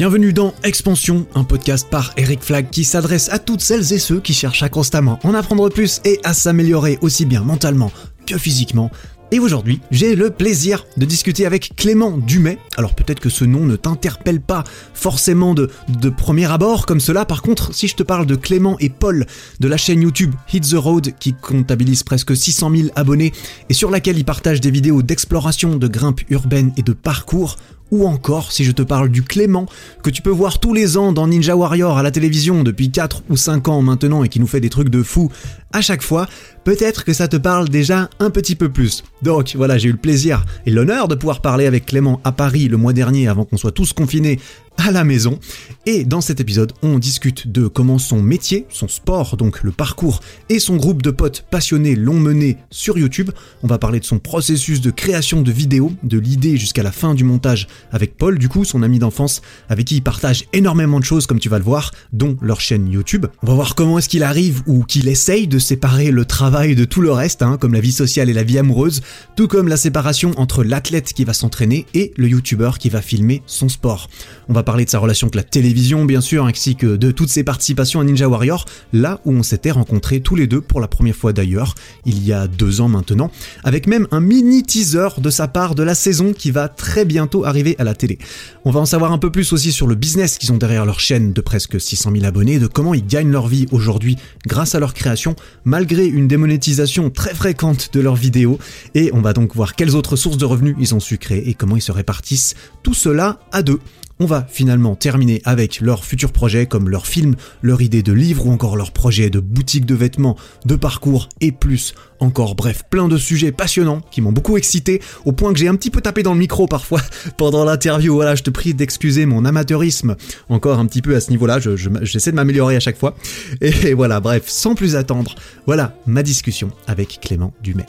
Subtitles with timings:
[0.00, 4.18] Bienvenue dans Expansion, un podcast par Eric Flag qui s'adresse à toutes celles et ceux
[4.18, 7.92] qui cherchent à constamment en apprendre plus et à s'améliorer aussi bien mentalement
[8.26, 8.90] que physiquement.
[9.30, 12.58] Et aujourd'hui, j'ai le plaisir de discuter avec Clément Dumais.
[12.78, 17.26] Alors peut-être que ce nom ne t'interpelle pas forcément de, de premier abord comme cela.
[17.26, 19.26] Par contre, si je te parle de Clément et Paul
[19.60, 23.32] de la chaîne YouTube Hit the Road qui comptabilise presque 600 000 abonnés
[23.68, 27.56] et sur laquelle ils partagent des vidéos d'exploration, de grimpe urbaine et de parcours,
[27.90, 29.66] ou encore si je te parle du Clément
[30.02, 33.22] que tu peux voir tous les ans dans Ninja Warrior à la télévision depuis 4
[33.30, 35.30] ou 5 ans maintenant et qui nous fait des trucs de fou
[35.72, 36.26] à chaque fois,
[36.64, 39.04] peut-être que ça te parle déjà un petit peu plus.
[39.22, 42.68] Donc voilà, j'ai eu le plaisir et l'honneur de pouvoir parler avec Clément à Paris
[42.68, 44.38] le mois dernier avant qu'on soit tous confinés
[44.76, 45.38] à la maison.
[45.86, 50.20] Et dans cet épisode, on discute de comment son métier, son sport, donc le parcours,
[50.48, 53.30] et son groupe de potes passionnés l'ont mené sur YouTube.
[53.62, 57.14] On va parler de son processus de création de vidéos, de l'idée jusqu'à la fin
[57.14, 61.04] du montage avec Paul, du coup, son ami d'enfance, avec qui il partage énormément de
[61.04, 63.26] choses, comme tu vas le voir, dont leur chaîne YouTube.
[63.42, 66.84] On va voir comment est-ce qu'il arrive ou qu'il essaye de séparer le travail de
[66.84, 69.02] tout le reste, hein, comme la vie sociale et la vie amoureuse,
[69.36, 73.42] tout comme la séparation entre l'athlète qui va s'entraîner et le YouTuber qui va filmer
[73.46, 74.08] son sport.
[74.48, 77.28] On va parler de sa relation avec la télévision, bien sûr, ainsi que de toutes
[77.28, 80.88] ses participations à Ninja Warrior, là où on s'était rencontrés tous les deux pour la
[80.88, 81.74] première fois d'ailleurs,
[82.04, 83.30] il y a deux ans maintenant,
[83.64, 87.44] avec même un mini teaser de sa part de la saison qui va très bientôt
[87.44, 88.18] arriver à la télé.
[88.64, 91.00] On va en savoir un peu plus aussi sur le business qu'ils ont derrière leur
[91.00, 94.80] chaîne de presque 600 000 abonnés, de comment ils gagnent leur vie aujourd'hui grâce à
[94.80, 98.58] leur création, malgré une démonétisation très fréquente de leurs vidéos,
[98.94, 101.54] et on va donc voir quelles autres sources de revenus ils ont su créer et
[101.54, 103.80] comment ils se répartissent tout cela à deux.
[104.22, 108.46] On va finalement terminer avec leurs futurs projets comme leurs films, leur idée de livre
[108.46, 112.54] ou encore leur projet de boutique de vêtements, de parcours et plus encore.
[112.54, 115.88] Bref, plein de sujets passionnants qui m'ont beaucoup excité au point que j'ai un petit
[115.88, 117.00] peu tapé dans le micro parfois
[117.38, 118.12] pendant l'interview.
[118.12, 120.16] Voilà, je te prie d'excuser mon amateurisme
[120.50, 121.58] encore un petit peu à ce niveau-là.
[122.02, 123.16] J'essaie de m'améliorer à chaque fois.
[123.62, 125.34] Et voilà, bref, sans plus attendre,
[125.64, 127.86] voilà ma discussion avec Clément Dumais.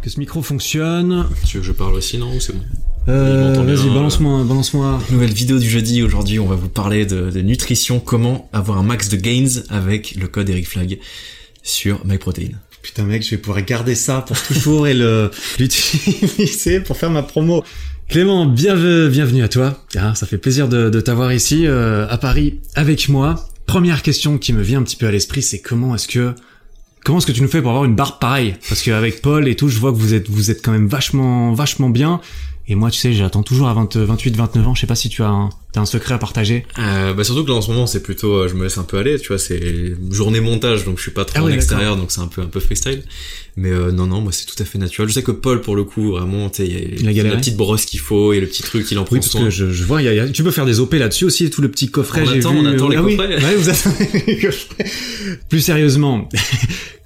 [0.00, 1.26] Que ce micro fonctionne.
[1.44, 2.62] Tu veux que je parle aussi, non Ou c'est bon?
[3.08, 5.00] Euh, Vas-y, balance-moi, balance-moi.
[5.10, 6.02] Nouvelle vidéo du jeudi.
[6.02, 8.00] Aujourd'hui, on va vous parler de, de, nutrition.
[8.00, 10.98] Comment avoir un max de gains avec le code Eric Flag
[11.62, 12.50] sur MyProtein.
[12.82, 17.22] Putain, mec, je vais pouvoir garder ça pour toujours et le l'utiliser pour faire ma
[17.22, 17.64] promo.
[18.08, 19.84] Clément, bienvenue à toi.
[19.96, 23.48] Ah, ça fait plaisir de, de t'avoir ici euh, à Paris avec moi.
[23.66, 26.34] Première question qui me vient un petit peu à l'esprit, c'est comment est-ce que
[27.04, 28.56] Comment est-ce que tu nous fais pour avoir une barbe pareille?
[28.68, 31.52] Parce qu'avec Paul et tout, je vois que vous êtes vous êtes quand même vachement
[31.54, 32.20] vachement bien.
[32.70, 34.74] Et moi, tu sais, j'attends toujours à 20, 28, 29 ans.
[34.76, 36.64] Je sais pas si tu as un, as un secret à partager.
[36.78, 38.84] Euh, bah surtout que là en ce moment, c'est plutôt, euh, je me laisse un
[38.84, 39.18] peu aller.
[39.18, 39.60] Tu vois, c'est
[40.12, 42.46] journée montage, donc je suis pas trop ah en extérieur, donc c'est un peu un
[42.46, 43.02] peu freestyle.
[43.56, 45.08] Mais euh, non, non, moi c'est tout à fait naturel.
[45.08, 47.56] Je sais que Paul, pour le coup, vraiment, tu sais, il y a, la petite
[47.56, 49.84] brosse qu'il faut, et le petit truc, il en prend oui, parce que je, je
[49.84, 52.22] vois, y a, tu peux faire des OP là-dessus aussi, tout le petit coffret.
[52.24, 53.36] On attend, vu, on attend les ah coffrets.
[53.36, 53.44] Oui.
[53.44, 54.84] Ouais, vous attendez les coffrets.
[55.48, 56.28] Plus sérieusement.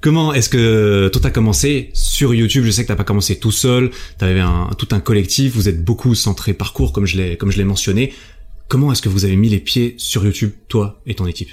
[0.05, 2.63] Comment est-ce que toi t'as commencé sur YouTube?
[2.67, 5.83] Je sais que t'as pas commencé tout seul, t'avais un, tout un collectif, vous êtes
[5.83, 8.13] beaucoup centré parcours comme je l'ai comme je l'ai mentionné.
[8.69, 11.49] Comment est-ce que vous avez mis les pieds sur YouTube, toi et ton équipe?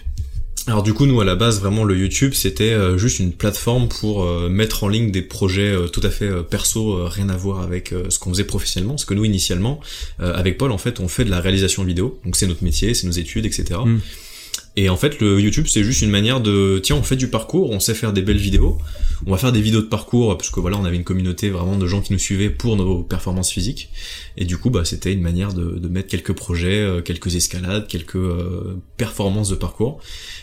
[0.67, 3.87] Alors du coup, nous à la base, vraiment le YouTube, c'était euh, juste une plateforme
[3.87, 7.61] pour euh, mettre en ligne des projets euh, tout à fait perso, rien à voir
[7.61, 8.95] avec ce qu'on faisait professionnellement.
[8.95, 9.79] Parce que nous, initialement,
[10.19, 13.07] avec Paul, en fait, on fait de la réalisation vidéo, donc c'est notre métier, c'est
[13.07, 13.79] nos études, etc.
[14.77, 17.71] Et en fait, le YouTube, c'est juste une manière de, tiens, on fait du parcours,
[17.71, 18.77] on sait faire des belles vidéos,
[19.25, 21.77] on va faire des vidéos de parcours, parce que voilà, on avait une communauté vraiment
[21.77, 23.89] de gens qui nous suivaient pour nos performances physiques.
[24.37, 27.87] Et du coup, bah, c'était une manière de, de, mettre quelques projets, euh, quelques escalades,
[27.87, 29.99] quelques euh, performances de parcours.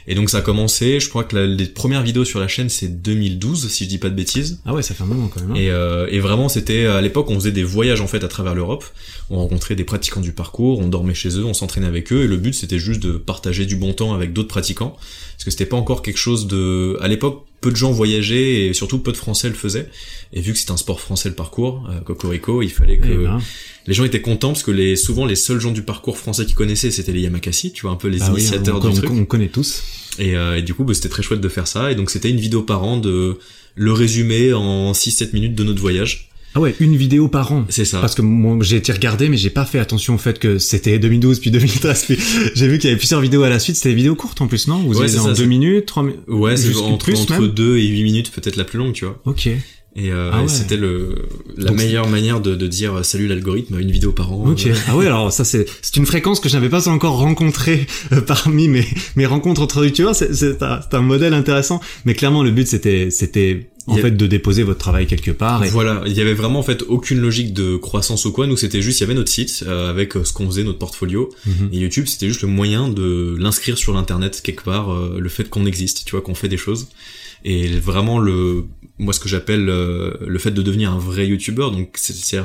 [0.06, 2.68] Et donc ça a commencé, je crois que la, les premières vidéos sur la chaîne,
[2.68, 4.60] c'est 2012, si je dis pas de bêtises.
[4.66, 5.52] Ah ouais, ça fait un moment quand même.
[5.52, 5.56] Hein.
[5.56, 8.54] Et, euh, et vraiment, c'était, à l'époque, on faisait des voyages en fait à travers
[8.54, 8.84] l'Europe.
[9.30, 12.26] On rencontrait des pratiquants du parcours, on dormait chez eux, on s'entraînait avec eux, et
[12.26, 14.96] le but, c'était juste de partager du bon temps avec d'autres pratiquants,
[15.32, 16.96] parce que c'était pas encore quelque chose de...
[17.00, 19.88] À l'époque, peu de gens voyageaient et surtout peu de Français le faisaient.
[20.32, 23.16] Et vu que c'est un sport français le parcours, euh, Cocorico, il fallait que Eh
[23.24, 23.40] ben.
[23.86, 26.54] les gens étaient contents parce que les souvent les seuls gens du parcours français qu'ils
[26.54, 28.92] connaissaient c'était les Yamakasi, tu vois un peu les Ah oui, initiateurs on, du on-
[28.92, 29.10] truc.
[29.10, 29.82] on connaît tous.
[30.18, 31.90] Et, euh, et du coup, bah, c'était très chouette de faire ça.
[31.90, 33.38] Et donc c'était une vidéo par an de
[33.74, 36.27] le résumé en 6-7 minutes de notre voyage.
[36.54, 37.64] Ah ouais, une vidéo par an.
[37.68, 38.00] C'est ça.
[38.00, 40.98] Parce que moi, j'ai été regarder, mais j'ai pas fait attention au fait que c'était
[40.98, 42.04] 2012 puis 2013.
[42.06, 42.18] Puis
[42.54, 43.76] j'ai vu qu'il y avait plusieurs vidéos à la suite.
[43.76, 44.78] C'était des vidéos courtes en plus, non?
[44.78, 46.20] Vous Ouais, avez c'est en ça, deux c'est- minutes, trois minutes.
[46.26, 49.20] Ouais, c'est entre, entre 2 et 8 minutes, peut-être la plus longue, tu vois.
[49.26, 49.48] Ok.
[49.96, 51.14] Et, euh, Ah et c'était le
[51.56, 54.44] la Donc meilleure manière de, de dire euh, salut l'algorithme, une vidéo par an.
[54.46, 54.66] Ok.
[54.66, 57.86] Euh, Ah ouais, alors ça c'est c'est une fréquence que je n'avais pas encore rencontrée
[58.12, 58.84] euh, parmi mes
[59.16, 60.14] mes rencontres entre youtubeurs.
[60.14, 64.10] C'est c'est un, c'est un modèle intéressant, mais clairement le but c'était c'était en fait
[64.10, 65.64] de déposer votre travail quelque part.
[65.64, 65.68] Et...
[65.68, 68.46] Voilà, il y avait vraiment en fait aucune logique de croissance ou quoi.
[68.46, 70.78] Nous c'était juste, il y avait notre site euh, avec euh, ce qu'on faisait, notre
[70.78, 71.30] portfolio.
[71.46, 71.70] Mhm.
[71.72, 75.48] Et YouTube c'était juste le moyen de l'inscrire sur l'internet quelque part, euh, le fait
[75.48, 76.88] qu'on existe, tu vois, qu'on fait des choses.
[77.44, 78.64] Et vraiment le,
[78.98, 82.40] moi ce que j'appelle le fait de devenir un vrai YouTuber, donc c'est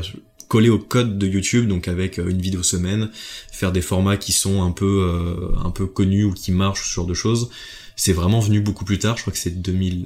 [0.48, 3.10] coller au code de YouTube, donc avec une vidéo semaine,
[3.52, 5.10] faire des formats qui sont un peu
[5.64, 7.50] un peu connus ou qui marchent, ce genre de choses.
[7.96, 9.18] C'est vraiment venu beaucoup plus tard.
[9.18, 10.06] Je crois que c'est 2000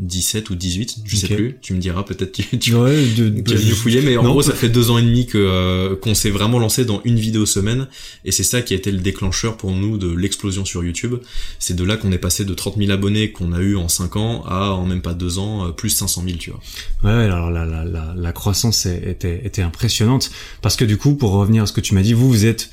[0.00, 1.58] 17 ou 18, je sais plus.
[1.60, 4.52] Tu me diras peut-être tu, tu ouais, de, tu mieux fouiller, mais en gros ça
[4.52, 7.88] fait deux ans et demi que euh, qu'on s'est vraiment lancé dans une vidéo semaine,
[8.24, 11.14] et c'est ça qui a été le déclencheur pour nous de l'explosion sur YouTube.
[11.58, 14.16] C'est de là qu'on est passé de 30 000 abonnés qu'on a eu en 5
[14.16, 16.60] ans à en même pas deux ans euh, plus 500 000, tu vois.
[17.04, 20.30] Ouais, alors la, la, la, la croissance était, était impressionnante
[20.62, 22.70] parce que du coup, pour revenir à ce que tu m'as dit, vous vous êtes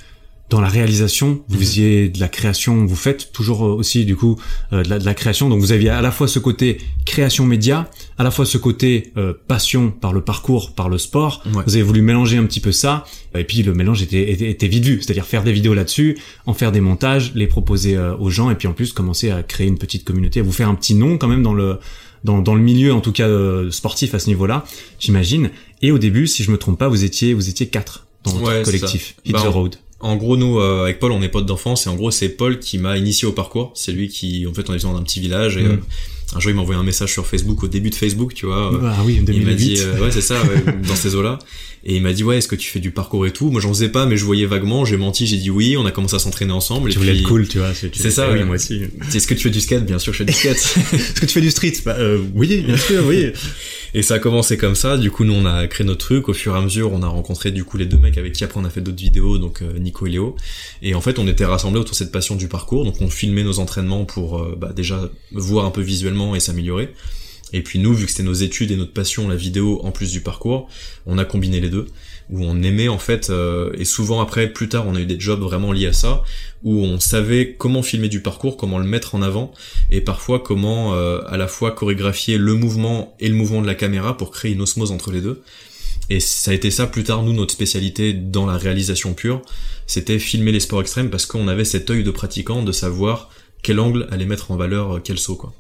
[0.52, 1.62] dans la réalisation, vous mhm.
[1.62, 4.38] faisiez de la création, vous faites toujours euh, aussi du coup
[4.74, 5.48] euh, de, la, de, la, création.
[5.48, 9.14] Donc vous aviez à la fois ce côté création média, à la fois ce côté
[9.16, 11.42] euh, passion par le parcours, par le sport.
[11.46, 14.68] Vous avez voulu mélanger un petit peu ça, et puis le mélange était, était, était
[14.68, 18.52] vite vu, c'est-à-dire faire des vidéos là-dessus, en faire des montages, les proposer aux gens,
[18.52, 20.96] et puis en plus commencer à créer une petite communauté, à vous faire un petit
[20.96, 21.80] nom quand même dans le
[22.24, 23.28] dans, dans le milieu en tout cas
[23.72, 24.66] sportif à ce niveau-là,
[25.00, 25.50] j'imagine.
[25.82, 28.64] Et au début, si je me trompe pas, vous étiez vous étiez quatre dans votre
[28.64, 29.78] collectif Hit bah, the Road.
[30.02, 32.60] En gros, nous, euh, avec Paul, on est potes d'enfance, et en gros, c'est Paul
[32.60, 33.72] qui m'a initié au parcours.
[33.76, 35.72] C'est lui qui, en fait, on est dans un petit village, et mm.
[35.72, 35.78] euh,
[36.36, 38.72] un jour, il m'a envoyé un message sur Facebook, au début de Facebook, tu vois.
[38.84, 39.38] Ah oui, 2008.
[39.38, 40.36] Il m'a dit, euh, ouais, c'est ça,
[40.88, 41.40] dans ces eaux-là.
[41.84, 43.50] Et il m'a dit, ouais, est-ce que tu fais du parcours et tout?
[43.50, 45.92] Moi, j'en faisais pas, mais je voyais vaguement, j'ai menti, j'ai dit oui, on a
[45.92, 46.90] commencé à s'entraîner ensemble.
[46.90, 47.22] Tu et voulais puis...
[47.22, 47.74] être cool, tu vois.
[47.74, 48.84] C'est ça, oui, moi aussi.
[49.14, 49.86] Est-ce que tu fais du skate?
[49.86, 50.58] Bien sûr, je fais du skate.
[50.94, 51.74] est-ce que tu fais du street?
[51.86, 51.98] Bah,
[52.36, 53.32] Oui, bien sûr, oui.
[53.94, 54.98] Et ça a commencé comme ça.
[54.98, 56.30] Du coup, nous, on a créé notre truc.
[56.30, 58.44] Au fur et à mesure, on a rencontré du coup les deux mecs avec qui
[58.44, 60.36] après on a fait d'autres vidéos, donc euh, Nico et Léo.
[60.82, 62.86] Et en fait, on était rassemblés autour de cette passion du parcours.
[62.86, 66.94] Donc, on filmait nos entraînements pour euh, bah, déjà voir un peu visuellement et s'améliorer.
[67.54, 70.12] Et puis nous, vu que c'était nos études et notre passion, la vidéo en plus
[70.12, 70.70] du parcours,
[71.06, 71.88] on a combiné les deux
[72.32, 75.20] où on aimait en fait, euh, et souvent après, plus tard, on a eu des
[75.20, 76.24] jobs vraiment liés à ça,
[76.64, 79.52] où on savait comment filmer du parcours, comment le mettre en avant,
[79.92, 83.76] et parfois comment euh, à la fois chorégraphier le mouvement et le mouvement de la
[83.76, 85.44] caméra pour créer une osmose entre les deux.
[86.10, 89.42] Et ça a été ça plus tard, nous, notre spécialité dans la réalisation pure,
[89.86, 93.30] c'était filmer les sports extrêmes parce qu'on avait cet œil de pratiquant de savoir
[93.62, 95.54] quel angle allait mettre en valeur euh, quel saut, quoi.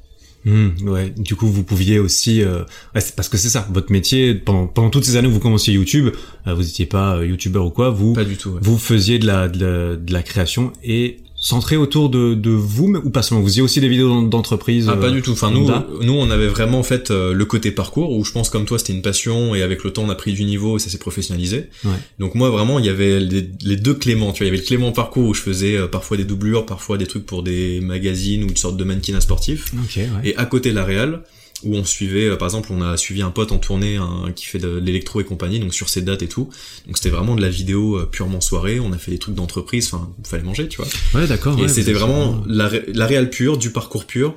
[0.45, 1.13] Mmh, ouais.
[1.17, 2.63] Du coup, vous pouviez aussi, euh...
[2.93, 4.33] parce que c'est ça, votre métier.
[4.33, 6.09] Pendant, pendant toutes ces années où vous commenciez YouTube,
[6.47, 7.89] euh, vous n'étiez pas euh, YouTuber ou quoi.
[7.89, 8.57] Vous, pas du tout.
[8.61, 12.93] Vous faisiez de la, de la, de la création et centré autour de, de vous
[13.03, 15.31] ou pas seulement vous faisiez aussi des vidéos d'entreprise ah pas euh, du tout.
[15.31, 15.67] Enfin nous
[16.01, 18.77] nous on avait vraiment en fait euh, le côté parcours où je pense comme toi
[18.77, 20.99] c'était une passion et avec le temps on a pris du niveau et ça s'est
[20.99, 21.69] professionnalisé.
[21.83, 21.91] Ouais.
[22.19, 23.41] donc moi vraiment il y avait les,
[23.75, 24.45] deux Clément tu vois.
[24.45, 27.07] Il y avait le Clément parcours où je faisais euh, parfois des doublures parfois des
[27.07, 29.73] trucs pour des magazines ou une sorte de mannequin sportif.
[29.85, 30.29] Okay, ouais.
[30.29, 31.23] et à côté la réal
[31.63, 34.45] où on suivait, euh, par exemple, on a suivi un pote en tournée un, qui
[34.45, 36.49] fait de l'électro et compagnie, donc sur ses dates et tout.
[36.87, 38.79] Donc c'était vraiment de la vidéo euh, purement soirée.
[38.79, 40.87] On a fait des trucs d'entreprise, enfin, fallait manger, tu vois.
[41.13, 41.57] Ouais, d'accord.
[41.59, 44.35] Et ouais, c'était vraiment la, la réelle pure, du parcours pur.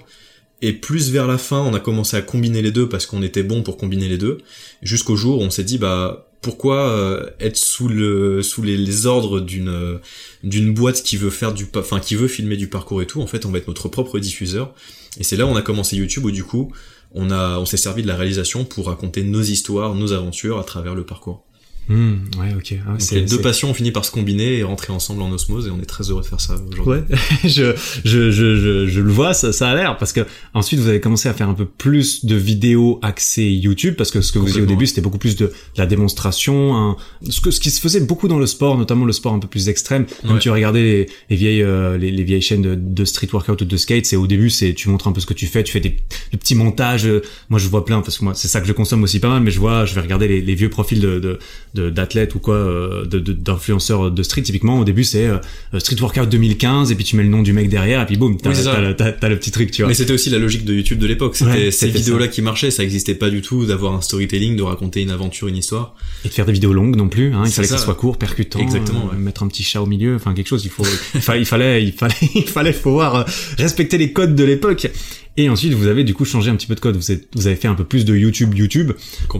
[0.63, 3.43] Et plus vers la fin, on a commencé à combiner les deux parce qu'on était
[3.43, 4.39] bon pour combiner les deux.
[4.83, 9.07] Jusqu'au jour où on s'est dit, bah, pourquoi euh, être sous le sous les, les
[9.07, 9.99] ordres d'une
[10.43, 13.27] d'une boîte qui veut faire du enfin qui veut filmer du parcours et tout en
[13.27, 14.75] fait on va être notre propre diffuseur
[15.19, 16.71] et c'est là où on a commencé YouTube où du coup
[17.15, 20.65] on a, on s'est servi de la réalisation pour raconter nos histoires, nos aventures à
[20.65, 21.44] travers le parcours.
[21.89, 22.75] Mmh, ouais, ok.
[22.87, 25.67] Ah, Donc les deux passions ont fini par se combiner et rentrer ensemble en osmose
[25.67, 26.81] et on est très heureux de faire ça aujourd'hui.
[26.81, 27.05] Ouais,
[27.45, 30.23] je, je, je, je, je, le vois, ça, ça a l'air parce que
[30.55, 34.23] ensuite vous avez commencé à faire un peu plus de vidéos axées YouTube parce que
[34.23, 36.97] ce que vous disiez au début c'était beaucoup plus de, la démonstration, hein,
[37.29, 39.49] ce que ce qui se faisait beaucoup dans le sport, notamment le sport un peu
[39.49, 40.07] plus extrême.
[40.27, 43.61] Quand tu regardais les, les vieilles euh, les, les, vieilles chaînes de, de, street workout
[43.61, 45.63] ou de skate, c'est au début c'est tu montres un peu ce que tu fais,
[45.63, 45.97] tu fais des,
[46.33, 47.09] des petits montages.
[47.51, 49.43] Moi je vois plein parce que moi c'est ça que je consomme aussi pas mal,
[49.43, 51.39] mais je vois je vais regarder les, les vieux profils de
[51.75, 55.39] d'athlètes de, ou quoi euh, d'influenceurs de, street typiquement au début c'est euh,
[55.79, 58.37] street workout 2015 et puis tu mets le nom du mec derrière et puis boum
[58.37, 59.89] t'as le petit truc tu vois.
[59.89, 61.37] Mais c'était aussi la logique de YouTube de l'époque.
[61.37, 62.71] C'était ces vidéos là qui marchaient.
[62.71, 65.95] Ça existait pas du tout d'avoir un storytelling de raconter une aventure une histoire.
[66.25, 67.79] Et de faire des vidéos longues non plus hein, il fallait que ça.
[67.79, 70.65] soit court percutant exactement euh, mettre un petit chat au milieu enfin quelque chose.
[70.65, 73.27] Il faut il, fallait il fallait il fallait il fallait pouvoir
[73.59, 74.89] respecter les codes de l'époque
[75.37, 76.97] et ensuite, vous avez du coup changé un petit peu de code.
[76.97, 78.93] Vous, êtes, vous avez fait un peu plus de YouTube, YouTube.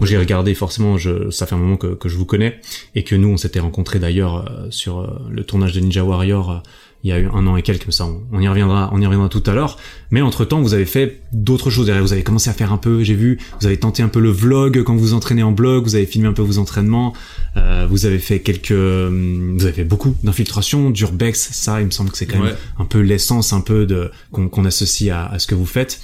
[0.03, 2.59] J'ai regardé forcément, je, ça fait un moment que, que, je vous connais
[2.95, 6.51] et que nous, on s'était rencontrés d'ailleurs euh, sur euh, le tournage de Ninja Warrior
[6.51, 6.57] euh,
[7.05, 9.05] il y a eu un an et quelques, mais ça, on, y reviendra, on y
[9.05, 9.77] reviendra tout à l'heure.
[10.09, 11.87] Mais entre temps, vous avez fait d'autres choses.
[11.87, 14.31] Vous avez commencé à faire un peu, j'ai vu, vous avez tenté un peu le
[14.31, 17.13] vlog quand vous entraînez en blog, vous avez filmé un peu vos entraînements,
[17.57, 22.09] euh, vous avez fait quelques, vous avez fait beaucoup d'infiltration, d'urbex, ça, il me semble
[22.09, 25.45] que c'est quand même un peu l'essence un peu de qu'on associe à, à, ce
[25.45, 26.01] que vous faites.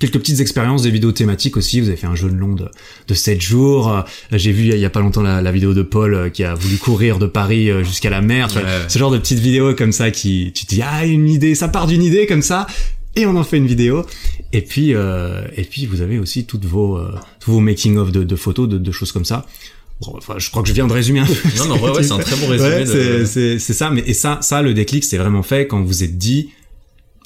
[0.00, 1.80] Quelques petites expériences, des vidéos thématiques aussi.
[1.80, 2.68] Vous avez fait un jeu de long de,
[3.06, 3.92] de 7 jours.
[3.92, 4.02] Euh,
[4.32, 6.78] J'ai vu il y, a pas longtemps la, vidéo de Paul euh, qui a voulu
[6.78, 8.48] courir de Paris euh, jusqu'à la mer.
[8.88, 11.68] Ce genre de petites vidéos comme ça qui, tu te dis, ah, une idée, ça
[11.68, 12.66] part d'une idée comme ça.
[13.14, 14.04] Et on en fait une vidéo.
[14.52, 16.98] Et puis, euh, et puis vous avez aussi toutes vos,
[17.38, 19.46] tous vos making of de, de photos, de, de, choses comme ça.
[20.00, 21.34] Bon, enfin, je crois que je viens de résumer un peu.
[21.58, 22.70] Non, non, ouais, ouais c'est un très bon résumé.
[22.70, 26.04] Ouais, c'est, c'est ça, mais et ça, ça, le déclic, c'est vraiment fait quand vous
[26.04, 26.50] êtes dit,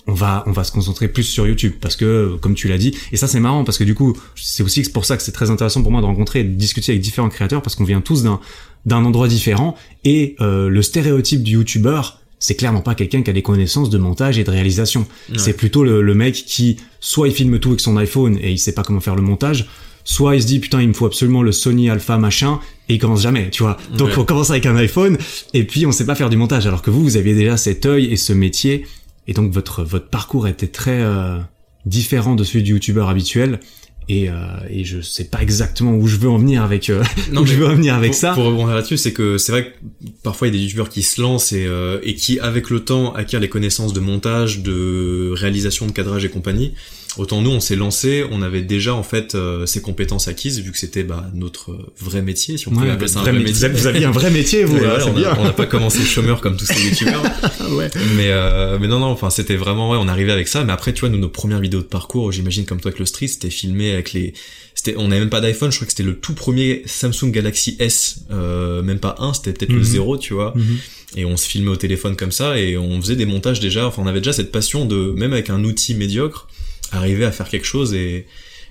[0.06, 2.96] on va on va se concentrer plus sur YouTube parce que comme tu l'as dit
[3.12, 5.50] et ça c'est marrant parce que du coup c'est aussi pour ça que c'est très
[5.50, 8.22] intéressant pour moi de rencontrer et de discuter avec différents créateurs parce qu'on vient tous
[8.22, 8.40] d'un
[8.86, 12.02] d'un endroit différent et euh, le stéréotype du YouTuber
[12.38, 15.06] c'est clairement pas quelqu'un qui a des connaissances de montage et de réalisation.
[15.34, 18.58] C'est plutôt le, le, mec qui soit il filme tout avec son iPhone et il
[18.58, 19.66] sait pas comment faire le montage
[20.04, 22.98] soit il se dit putain il me faut absolument le Sony Alpha machin et il
[22.98, 23.78] commence jamais tu vois.
[23.96, 25.16] Donc on commence avec un iPhone
[25.54, 27.86] et puis on sait pas faire du montage alors que vous vous aviez déjà cet
[27.86, 28.84] œil et ce métier
[29.26, 31.38] et donc votre votre parcours était très euh,
[31.86, 33.60] différent de celui du youtubeur habituel.
[34.08, 34.34] Et, euh,
[34.68, 37.02] et je sais pas exactement où je veux en venir avec euh,
[37.32, 38.34] non, où je veux en venir avec ça.
[38.34, 41.02] Pour rebondir là-dessus, c'est que c'est vrai que parfois il y a des youtubeurs qui
[41.02, 45.32] se lancent et, euh, et qui avec le temps acquièrent les connaissances de montage, de
[45.34, 46.74] réalisation de cadrage et compagnie.
[47.16, 50.72] Autant nous, on s'est lancé, on avait déjà en fait euh, ces compétences acquises vu
[50.72, 53.68] que c'était bah, notre vrai métier, si on pouvait appeler ça un vrai métier.
[53.68, 54.76] Vous aviez un vrai métier, vous.
[54.76, 57.22] on n'a pas commencé chômeur comme tous ces youtubeurs.
[57.70, 57.90] ouais.
[58.16, 60.64] Mais euh, mais non non, enfin c'était vraiment ouais, on arrivait avec ça.
[60.64, 63.06] Mais après, tu vois, nous nos premières vidéos de parcours, j'imagine comme toi avec le
[63.06, 64.34] street, c'était filmé avec les,
[64.74, 65.70] c'était, on n'avait même pas d'iPhone.
[65.70, 69.52] Je crois que c'était le tout premier Samsung Galaxy S, euh, même pas un, c'était
[69.52, 69.84] peut-être le mhm.
[69.84, 70.52] zéro, tu vois.
[70.56, 70.78] Mhm.
[71.16, 73.86] Et on se filmait au téléphone comme ça et on faisait des montages déjà.
[73.86, 76.48] Enfin, on avait déjà cette passion de même avec un outil médiocre
[76.96, 78.26] arriver à faire quelque chose et,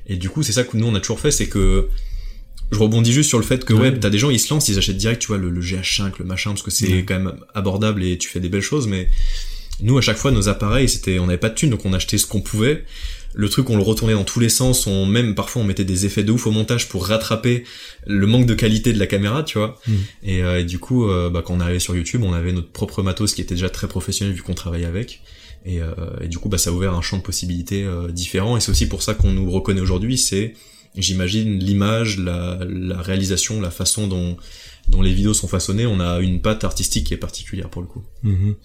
[0.08, 1.90] et du coup c'est ça que nous on a toujours fait c'est que
[2.72, 4.78] je rebondis juste sur le fait que ouais, t'as des gens ils se lancent ils
[4.78, 8.18] achètent direct tu vois le, GH5 le machin parce que c'est quand même abordable et
[8.18, 9.10] tu fais des belles choses mais
[9.82, 12.18] nous à chaque fois nos appareils c'était on n'avait pas de thunes donc on achetait
[12.18, 12.84] ce qu'on pouvait.
[13.36, 16.06] Le truc on le retournait dans tous les sens on même parfois on mettait des
[16.06, 17.64] effets de ouf au montage pour rattraper
[18.06, 19.80] le manque de qualité de la caméra tu vois.
[19.88, 19.94] Mm.
[20.28, 23.02] euh, et, du coup euh, bah, quand on arrivait sur YouTube on avait notre propre
[23.02, 25.22] matos qui était déjà très professionnel vu qu'on travaillait avec
[25.66, 28.58] et, euh, et, du coup, bah, ça a ouvert un champ de possibilités euh, différent.
[28.58, 30.18] Et c'est aussi pour ça qu'on nous reconnaît aujourd'hui.
[30.18, 30.54] C'est,
[30.98, 34.38] j'imagine, l'image, la, la, réalisation, la façon dont
[34.90, 37.88] dont les vidéos sont façonnées, on a une patte artistique qui est particulière pour le
[37.88, 38.04] coup.
[38.24, 38.56] Mhm.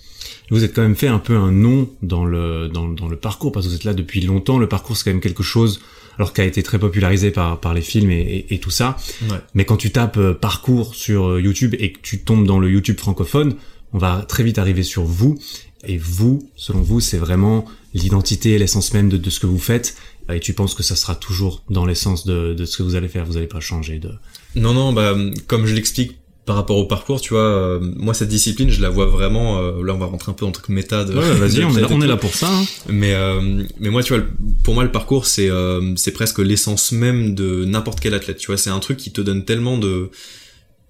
[0.50, 3.52] Vous êtes quand même fait un peu un nom dans le dans, dans, le parcours
[3.52, 4.58] parce que vous êtes là depuis longtemps.
[4.58, 5.80] Le parcours c'est quand même quelque chose
[6.16, 8.96] alors qui a été très popularisé par par les films et, et, et tout ça.
[9.30, 9.36] Ouais.
[9.54, 12.98] Mais quand tu tapes euh, parcours sur YouTube et que tu tombes dans le YouTube
[12.98, 13.54] francophone,
[13.92, 15.38] on va très vite arriver sur vous
[15.84, 19.96] et vous, selon vous, c'est vraiment l'identité, l'essence même de, de, ce que vous faites.
[20.32, 23.08] Et tu penses que ça sera toujours dans l'essence de, de, ce que vous allez
[23.08, 23.24] faire.
[23.24, 24.10] Vous n'allez pas changer de.
[24.56, 24.92] Non, non.
[24.92, 25.16] Bah,
[25.46, 28.88] comme je l'explique par rapport au parcours, tu vois, euh, moi cette discipline, je la
[28.88, 29.58] vois vraiment.
[29.58, 31.04] Euh, là, on va rentrer un peu dans le truc méta.
[31.04, 32.48] De, ouais, vas-y, on, est là, on est là pour ça.
[32.50, 32.64] Hein.
[32.88, 34.24] Mais euh, mais moi, tu vois,
[34.64, 35.50] pour moi, le parcours, c'est
[35.96, 38.38] c'est presque l'essence même de n'importe quel athlète.
[38.38, 40.10] Tu vois, c'est un truc qui te donne tellement de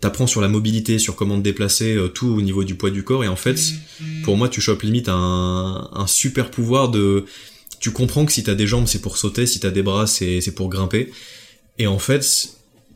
[0.00, 3.02] t'apprends sur la mobilité, sur comment te déplacer, euh, tout au niveau du poids du
[3.02, 3.24] corps.
[3.24, 3.60] Et en fait,
[4.22, 7.24] pour moi, tu chopes limite un, un super pouvoir de...
[7.80, 10.54] Tu comprends que si t'as des jambes, c'est pour sauter, si t'as des bras, c'est
[10.54, 11.12] pour grimper.
[11.78, 12.50] Et en fait,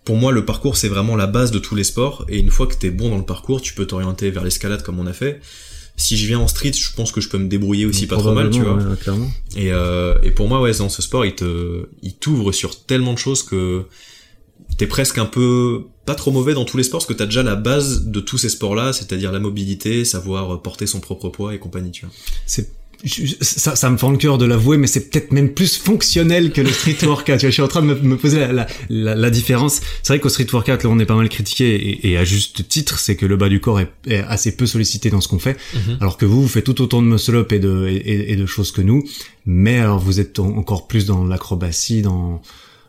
[0.04, 2.25] pour moi, le parcours, c'est vraiment la base de tous les sports.
[2.28, 4.99] Et une fois que t'es bon dans le parcours, tu peux t'orienter vers l'escalade comme
[4.99, 5.40] on a fait.
[5.97, 8.32] Si je viens en street, je pense que je peux me débrouiller aussi pas trop
[8.32, 8.78] mal, tu vois.
[9.56, 13.12] et, euh, et pour moi, ouais, dans ce sport, il te, il t'ouvre sur tellement
[13.12, 13.85] de choses que
[14.76, 17.43] t'es presque un peu pas trop mauvais dans tous les sports parce que t'as déjà
[17.43, 21.59] la base de tous ces sports-là, c'est-à-dire la mobilité, savoir porter son propre poids et
[21.59, 22.14] compagnie, tu vois.
[22.47, 22.71] C'est
[23.05, 26.61] ça, ça me fend le cœur de l'avouer, mais c'est peut-être même plus fonctionnel que
[26.61, 27.25] le street workout.
[27.25, 29.81] tu vois, je suis en train de me, poser la, la, la, différence.
[30.02, 32.69] C'est vrai qu'au street workout, là, on est pas mal critiqué et, et à juste
[32.69, 33.91] titre, c'est que le bas du corps est,
[34.29, 35.99] assez peu sollicité dans ce qu'on fait, mhm.
[36.00, 38.47] alors que vous, vous faites tout autant de muscle up et de, et, et de
[38.47, 39.05] choses que nous,
[39.47, 42.41] mais alors vous êtes encore plus dans l'acrobatie, dans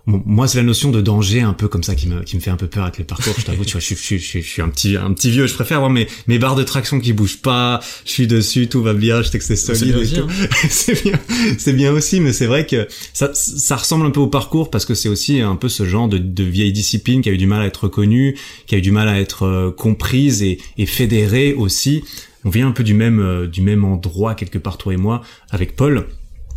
[0.05, 2.49] moi c'est la notion de danger un peu comme ça qui me qui me fait
[2.49, 4.67] un peu peur avec le parcours je t'avoue tu vois je suis, je, suis, un
[4.67, 7.79] petit un petit vieux je préfère avoir mes mes barres de traction qui bougent pas
[8.05, 10.27] je suis dessus tout va bien je sais que c'est solide hein.
[10.69, 11.19] c'est bien
[11.57, 14.83] c'est bien aussi mais c'est vrai que ça ça ressemble un peu au parcours parce
[14.83, 17.47] que c'est aussi un peu ce genre de, de vieille discipline qui a eu du
[17.47, 20.85] mal à être reconnue qui a eu du mal à être euh, comprise et, et
[20.85, 22.03] fédérée aussi
[22.43, 25.21] on vient un peu du même euh, du même endroit quelque part toi et moi
[25.49, 26.07] avec Paul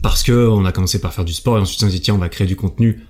[0.03, 2.15] parce que on a commencé par faire du sport et ensuite on s'est dit tiens
[2.15, 3.07] on va créer du contenu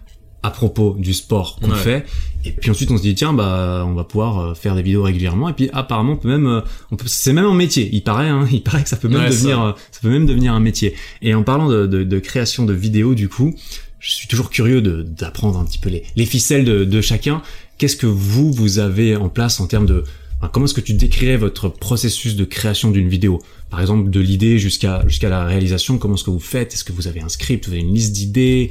[0.46, 2.06] à propos du sport qu'on fait.
[2.44, 5.02] Et puis ensuite on se dit tiens bah on va pouvoir euh, faire des vidéos
[5.02, 5.48] régulièrement.
[5.48, 6.60] Et puis apparemment on peut même euh,
[6.92, 7.90] on peut c'est même un métier.
[7.92, 10.00] Il paraît hein, il paraît que ça peut même devenir euh, ça.
[10.00, 10.94] peut même devenir un métier.
[11.20, 13.54] Et en parlant de, de, de création de vidéos du coup
[13.98, 17.42] je suis toujours curieux d'apprendre un petit peu les, les ficelles de, de chacun.
[17.78, 20.04] Qu'est-ce que vous vous avez en place en termes de
[20.52, 23.40] comment est-ce que tu décrirais votre processus de création d'une vidéo?
[23.70, 26.74] Par exemple, de l'idée jusqu'à jusqu'à la réalisation, comment est-ce que vous faites?
[26.74, 27.66] Est-ce que vous avez un script?
[27.66, 28.70] Vous avez une liste d'idées?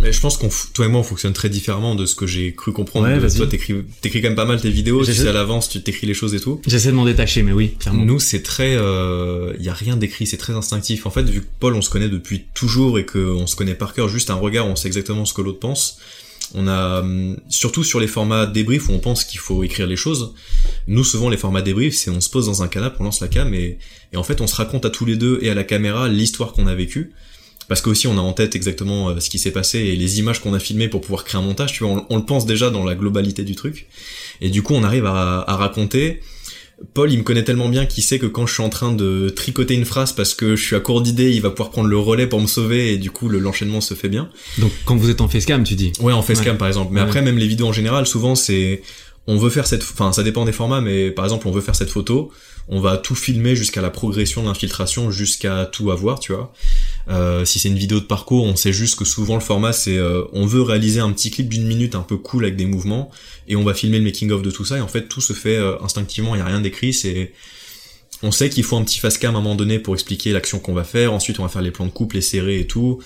[0.00, 2.52] Mais je pense qu'on, toi et moi, on fonctionne très différemment de ce que j'ai
[2.52, 3.06] cru comprendre.
[3.06, 5.82] Ouais, toi, t'écris, t'écris quand même pas mal tes vidéos, tu sais à l'avance, tu
[5.82, 6.60] t'écris les choses et tout.
[6.66, 8.04] J'essaie de m'en détacher, mais oui, clairement.
[8.04, 11.06] Nous, c'est très, il euh, y a rien d'écrit, c'est très instinctif.
[11.06, 13.94] En fait, vu que Paul, on se connaît depuis toujours et qu'on se connaît par
[13.94, 15.98] cœur, juste un regard, on sait exactement ce que l'autre pense.
[16.54, 19.96] On a, hum, surtout sur les formats débrief où on pense qu'il faut écrire les
[19.96, 20.34] choses.
[20.88, 23.28] Nous, souvent, les formats débrief, c'est on se pose dans un canapé, on lance la
[23.28, 23.78] cam et,
[24.12, 26.52] et en fait, on se raconte à tous les deux et à la caméra l'histoire
[26.52, 27.12] qu'on a vécue
[27.68, 30.40] parce qu'aussi on a en tête exactement euh, ce qui s'est passé et les images
[30.40, 32.84] qu'on a filmées pour pouvoir créer un montage, tu vois, on, le pense déjà dans
[32.84, 33.86] la globalité du truc.
[34.40, 36.20] Et du coup, on arrive à, à raconter.
[36.92, 39.30] Paul, il me connaît tellement bien qu'il sait que quand je suis en train de
[39.30, 41.98] tricoter une phrase parce que je suis à court d'idées, il va pouvoir prendre le
[41.98, 44.28] relais pour me sauver et du coup l'enchaînement se fait bien.
[44.58, 46.92] Donc quand vous êtes en facecam, tu dis Ouais, en facecam par exemple.
[46.92, 48.82] Mais après, même les vidéos en général, souvent c'est
[49.26, 51.76] on veut faire cette, enfin ça dépend des formats, mais par exemple on veut faire
[51.76, 52.30] cette photo,
[52.68, 56.52] on va tout filmer jusqu'à la progression de l'infiltration, jusqu'à tout avoir, tu vois.
[57.08, 59.98] Euh, si c'est une vidéo de parcours, on sait juste que souvent le format c'est
[59.98, 63.10] euh, on veut réaliser un petit clip d'une minute un peu cool avec des mouvements
[63.46, 65.34] et on va filmer le making of de tout ça et en fait tout se
[65.34, 67.32] fait euh, instinctivement, il y a rien d'écrit, c'est
[68.22, 70.58] on sait qu'il faut un petit face cam à un moment donné pour expliquer l'action
[70.58, 73.02] qu'on va faire, ensuite on va faire les plans de couple, les serrés et tout.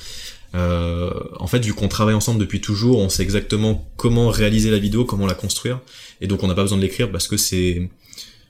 [0.55, 5.05] en fait, vu qu'on travaille ensemble depuis toujours, on sait exactement comment réaliser la vidéo,
[5.05, 5.81] comment la construire,
[6.21, 7.90] et donc on n'a pas besoin de l'écrire parce que c'est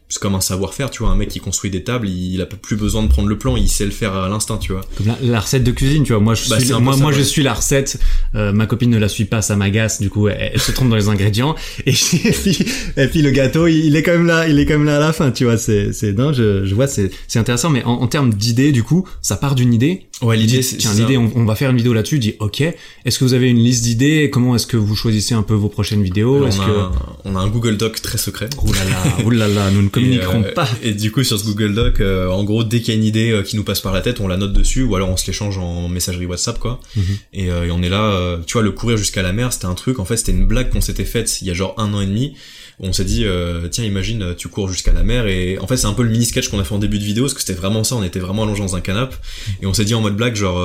[0.08, 2.76] c'est comme un savoir-faire, tu vois, un mec qui construit des tables, il, a plus
[2.76, 4.80] besoin de prendre le plan, il sait le faire à l'instinct, tu vois.
[4.96, 7.42] Comme la, recette de cuisine, tu vois, moi je bah, suis, moi, moi je suis
[7.42, 7.98] la recette,
[8.34, 10.96] euh, ma copine ne la suit pas, ça m'agace, du coup elle, se trompe dans
[10.96, 14.64] les ingrédients, et, puis, et puis le gâteau, il, est quand même là, il est
[14.64, 17.10] quand même là à la fin, tu vois, c'est, c'est, non, je, je vois, c'est,
[17.26, 20.07] c'est intéressant, mais en, en termes d'idée, du coup, ça part d'une idée.
[20.20, 23.18] Ouais, l'idée, c'est, tiens, l'idée, on, on, va faire une vidéo là-dessus, dis, ok, est-ce
[23.18, 26.02] que vous avez une liste d'idées, comment est-ce que vous choisissez un peu vos prochaines
[26.02, 26.70] vidéos, on, est-ce a que...
[26.70, 26.92] un,
[27.24, 28.48] on a un Google Doc très secret.
[28.62, 32.28] Oulala, oulala, nous ne communiquerons euh, pas et du coup sur ce Google Doc, euh,
[32.28, 34.20] en gros dès qu'il y a une idée euh, qui nous passe par la tête,
[34.20, 36.80] on la note dessus ou alors on se l'échange en messagerie WhatsApp quoi.
[36.96, 37.04] Mhm.
[37.34, 39.74] et, euh, et, on est là, tu vois le courir jusqu'à la mer, c'était un
[39.74, 42.00] truc en fait c'était une blague qu'on s'était faite il y a genre un an
[42.00, 42.34] et demi.
[42.80, 43.24] On s'est dit
[43.70, 46.24] tiens imagine tu cours jusqu'à la mer et en fait c'est un peu le mini
[46.24, 48.20] sketch qu'on a fait en début de vidéo parce que c'était vraiment ça on était
[48.20, 49.16] vraiment allongé dans un canapé
[49.60, 50.58] et on s'est dit en mode blague genre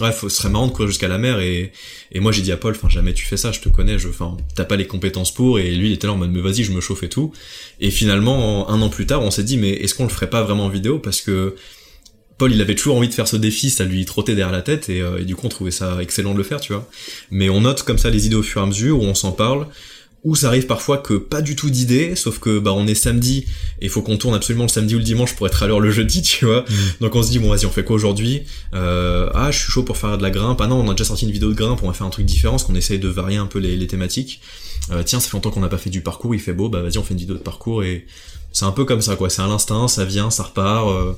[0.00, 1.72] ouais ce serait marrant de courir jusqu'à la mer et
[2.12, 4.08] et moi j'ai dit à Paul enfin jamais tu fais ça je te connais je
[4.08, 6.64] enfin t'as pas les compétences pour et lui il était là en mode mais vas-y
[6.64, 7.32] je me chauffe et tout
[7.80, 10.42] et finalement un an plus tard on s'est dit mais est-ce qu'on le ferait pas
[10.42, 11.54] vraiment en vidéo parce que
[12.38, 14.88] Paul il avait toujours envie de faire ce défi, ça lui trottait derrière la tête
[14.88, 16.88] et, euh, et, du coup on trouvait ça excellent de le faire, tu vois.
[17.30, 19.32] Mais on note comme ça les idées au fur et à mesure où on s'en
[19.32, 19.66] parle,
[20.26, 23.46] où ça arrive parfois que pas du tout d'idées, sauf que bah on est samedi
[23.80, 25.78] et il faut qu'on tourne absolument le samedi ou le dimanche pour être à l'heure
[25.78, 26.62] le jeudi, tu vois.
[26.62, 26.74] Mm.
[27.00, 28.42] Donc on se dit bon vas-y on fait quoi aujourd'hui?
[28.74, 30.60] Euh, Ah je suis chaud pour faire de la grimpe.
[30.60, 32.26] Ah non on a déjà sorti une vidéo de grimpe, on va faire un truc
[32.26, 34.40] différent, parce qu'on essaye de varier un peu les, les thématiques.
[34.90, 36.82] Euh, tiens ça fait longtemps qu'on n'a pas fait du parcours, il fait beau, bah
[36.82, 38.04] vas-y on fait une vidéo de parcours et
[38.56, 39.28] c'est un peu comme ça, quoi.
[39.28, 40.88] C'est à l'instinct, ça vient, ça repart.
[40.88, 41.12] Euh,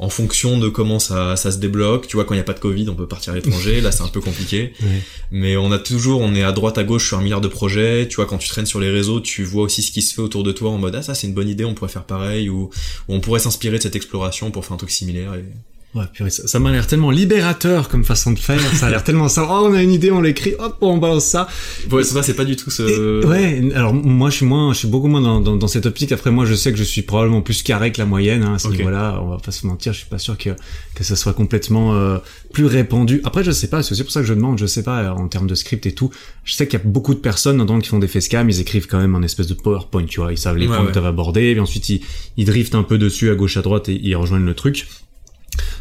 [0.00, 2.06] en fonction de comment ça, ça se débloque.
[2.06, 3.82] Tu vois, quand il n'y a pas de Covid, on peut partir à l'étranger.
[3.82, 4.72] Là, c'est un peu compliqué.
[5.30, 8.08] Mais on a toujours, on est à droite, à gauche sur un milliard de projets.
[8.08, 10.22] Tu vois, quand tu traînes sur les réseaux, tu vois aussi ce qui se fait
[10.22, 12.48] autour de toi en mode, ah, ça, c'est une bonne idée, on pourrait faire pareil,
[12.48, 12.70] ou,
[13.08, 15.34] ou on pourrait s'inspirer de cette exploration pour faire un truc similaire.
[15.34, 15.44] Et...
[15.92, 18.60] Ouais, purée, ça, ça m'a l'air tellement libérateur comme façon de faire.
[18.76, 19.44] Ça a l'air tellement ça.
[19.50, 21.48] Oh, on a une idée, on l'écrit, hop, on balance ça.
[21.90, 22.82] Ouais, pas, c'est pas du tout ce.
[22.82, 23.74] Et, ouais.
[23.74, 26.12] Alors moi, je suis moins, je suis beaucoup moins dans, dans, dans, cette optique.
[26.12, 28.44] Après, moi, je sais que je suis probablement plus carré que la moyenne.
[28.44, 29.92] Hein, à ce niveau-là, on va pas se mentir.
[29.92, 30.50] Je suis pas sûr que
[30.94, 32.18] que ça soit complètement euh,
[32.52, 33.20] plus répandu.
[33.24, 33.82] Après, je sais pas.
[33.82, 34.58] C'est aussi pour ça que je demande.
[34.58, 36.10] Je sais pas euh, en termes de script et tout.
[36.44, 38.48] Je sais qu'il y a beaucoup de personnes dans qui font des facecam.
[38.48, 40.04] Ils écrivent quand même un espèce de PowerPoint.
[40.04, 40.92] Tu vois, ils savent les Ouais, points ouais.
[40.92, 41.46] que tu vas aborder.
[41.48, 42.00] Et puis ensuite, ils,
[42.36, 44.86] ils driftent un peu dessus à gauche à droite et ils rejoignent le truc.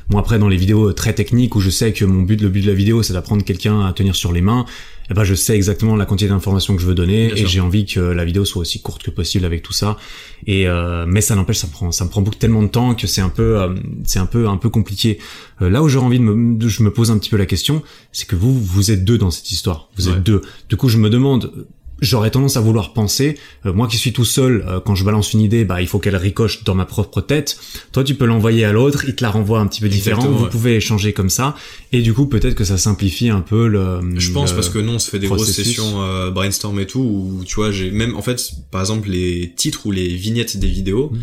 [0.10, 2.62] Bon après dans les vidéos très techniques où je sais que mon but, le but
[2.62, 4.66] de la vidéo, c'est d'apprendre quelqu'un à tenir sur les mains,
[5.12, 7.60] eh ben je sais exactement la quantité d'informations que je veux donner Bien et j'ai
[7.60, 9.98] envie que la vidéo soit aussi courte que possible avec tout ça.
[10.48, 12.96] Et euh, mais ça n'empêche, ça me prend, ça me prend beaucoup tellement de temps
[12.96, 15.20] que c'est un peu, euh, c'est un peu, un peu compliqué.
[15.62, 17.46] Euh, là où j'aurais envie de me, de- je me pose un petit peu la
[17.46, 19.90] question, c'est que vous, vous êtes deux dans cette histoire.
[19.96, 20.16] Vous Ouais.
[20.16, 20.42] êtes deux.
[20.70, 21.68] Du coup, je me demande.
[22.02, 25.34] J'aurais tendance à vouloir penser, euh, moi qui suis tout seul, euh, quand je balance
[25.34, 27.60] une idée, bah il faut qu'elle ricoche dans ma propre tête.
[27.92, 30.18] Toi, tu peux l'envoyer à l'autre, il te la renvoie un petit peu différent.
[30.18, 30.50] Exactement, Vous ouais.
[30.50, 31.56] pouvez échanger comme ça,
[31.92, 34.00] et du coup peut-être que ça simplifie un peu le.
[34.18, 36.88] Je pense le- parce que nous on se fait des grosses sessions euh, brainstorm et
[36.88, 40.58] tout où tu vois j'ai même en fait par exemple les titres ou les vignettes
[40.58, 41.20] des vidéos Mm.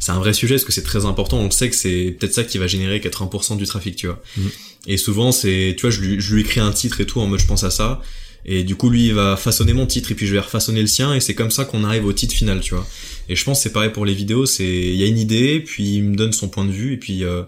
[0.00, 2.44] c'est un vrai sujet parce que c'est très important on sait que c'est peut-être ça
[2.44, 4.40] qui va générer 80% du trafic tu vois Mm.
[4.88, 7.26] et souvent c'est tu vois je lui, je lui écris un titre et tout en
[7.26, 8.00] mode je pense à ça
[8.44, 10.86] et du coup lui il va façonner mon titre et puis je vais refaçonner le
[10.86, 12.86] sien et c'est comme ça qu'on arrive au titre final tu vois.
[13.28, 15.60] Et je pense que c'est pareil pour les vidéos c'est il y a une idée
[15.60, 17.42] puis il me donne son point de vue et puis euh,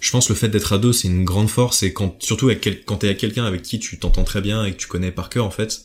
[0.00, 2.46] je pense que le fait d'être à deux c'est une grande force et quand surtout
[2.46, 4.88] avec quel, quand t'es avec quelqu'un avec qui tu t'entends très bien et que tu
[4.88, 5.84] connais par cœur en fait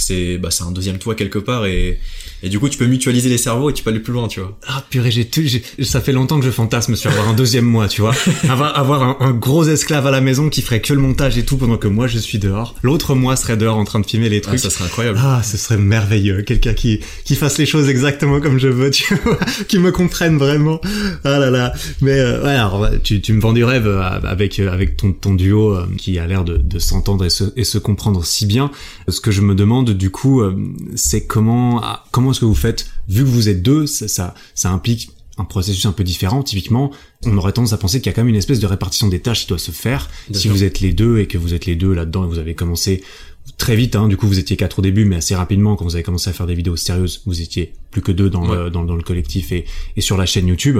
[0.00, 1.98] c'est bah c'est un deuxième toit quelque part et
[2.42, 4.40] et du coup tu peux mutualiser les cerveaux et tu peux aller plus loin tu
[4.40, 4.58] vois.
[4.66, 5.42] Ah purée j'ai tout
[5.82, 8.14] ça fait longtemps que je fantasme sur avoir un deuxième mois tu vois.
[8.48, 11.56] Avoir avoir un, gros esclave à la maison qui ferait que le montage et tout
[11.56, 12.74] pendant que moi je suis dehors.
[12.82, 14.58] L'autre mois serait dehors en train de filmer les ah, trucs.
[14.58, 15.18] ça serait incroyable.
[15.22, 16.42] Ah ce serait merveilleux.
[16.42, 19.38] Quelqu'un qui qui fasse les choses exactement comme je veux tu vois.
[19.68, 20.80] Qui me comprenne vraiment.
[21.24, 21.72] Ah là là.
[22.00, 25.12] Mais euh, ouais alors tu tu me vends du rêve euh, avec euh, avec ton
[25.12, 28.70] ton duo qui a l'air de de s'entendre et se et se comprendre si bien.
[29.08, 30.56] Ce que je me demande du coup, euh,
[30.96, 34.70] c'est comment ah, comment est-ce que vous faites vu que vous êtes deux, ça, ça,
[34.70, 36.42] implique un processus un peu différent.
[36.42, 36.90] Typiquement,
[37.24, 39.20] on aurait tendance à penser qu'il y a quand même une espèce de répartition des
[39.20, 40.10] tâches qui doit se faire.
[40.32, 42.54] Si vous êtes les deux et que vous êtes les deux là-dedans et vous avez
[42.54, 43.02] commencé
[43.56, 45.94] très vite, hein, du coup vous étiez quatre au début, mais assez rapidement quand vous
[45.94, 48.82] avez commencé à faire des vidéos sérieuses, vous étiez plus que deux dans, le, dans,
[48.82, 50.78] le collectif et, et sur la chaîne YouTube.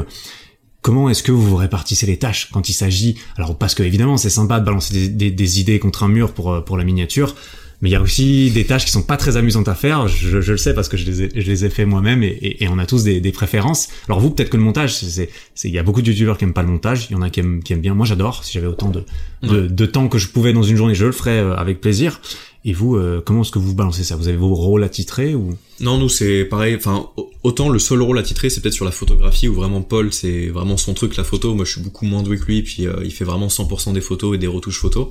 [0.83, 4.17] Comment est-ce que vous vous répartissez les tâches quand il s'agit alors parce que évidemment
[4.17, 7.35] c'est sympa de balancer des, des, des, idées contre un mur pour pour la miniature,
[7.81, 10.07] mais il y a aussi des tâches qui sont pas très amusantes à faire.
[10.07, 12.57] Je, je le sais parce que je les ai, je les ai fait moi-même et,
[12.61, 13.89] et, on a tous des, des préférences.
[14.07, 15.31] Alors vous, peut-être que le montage, c'est,
[15.65, 17.07] il y a beaucoup de youtubeurs qui aiment pas le montage.
[17.11, 17.95] Il y en a qui aiment, qui aiment bien.
[17.95, 18.45] Moi, j'adore.
[18.45, 19.05] Si j'avais autant de,
[19.43, 22.21] de, de, temps que je pouvais dans une journée, je le ferais euh, avec plaisir.
[22.67, 24.17] Et vous, euh, comment est-ce que vous balancez ça?
[24.17, 25.57] Vous avez vos rôles attitrés ou?
[25.81, 26.77] Non, nous c'est pareil.
[26.77, 27.09] Enfin,
[27.43, 30.77] autant le seul rôle attitré, c'est peut-être sur la photographie où vraiment Paul, c'est vraiment
[30.77, 31.55] son truc la photo.
[31.55, 34.03] Moi, je suis beaucoup moins doué que lui, puis euh, il fait vraiment 100% des
[34.03, 35.09] photos et des retouches photos.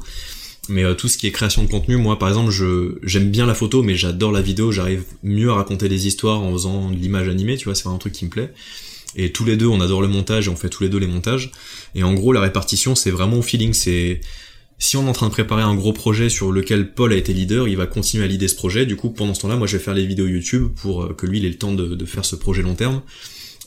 [0.70, 3.46] Mais euh, tout ce qui est création de contenu, moi par exemple, je j'aime bien
[3.46, 4.72] la photo, mais j'adore la vidéo.
[4.72, 7.98] J'arrive mieux à raconter des histoires en faisant de l'image animée, tu vois, c'est un
[7.98, 8.54] truc qui me plaît.
[9.16, 11.08] Et tous les deux, on adore le montage et on fait tous les deux les
[11.08, 11.52] montages.
[11.96, 13.74] Et en gros, la répartition, c'est vraiment au feeling.
[13.74, 14.22] C'est
[14.78, 17.34] si on est en train de préparer un gros projet sur lequel Paul a été
[17.34, 18.86] leader, il va continuer à leader ce projet.
[18.86, 21.26] Du coup, pendant ce temps-là, moi, je vais faire les vidéos YouTube pour euh, que
[21.26, 23.02] lui, il ait le temps de, faire ce projet long terme.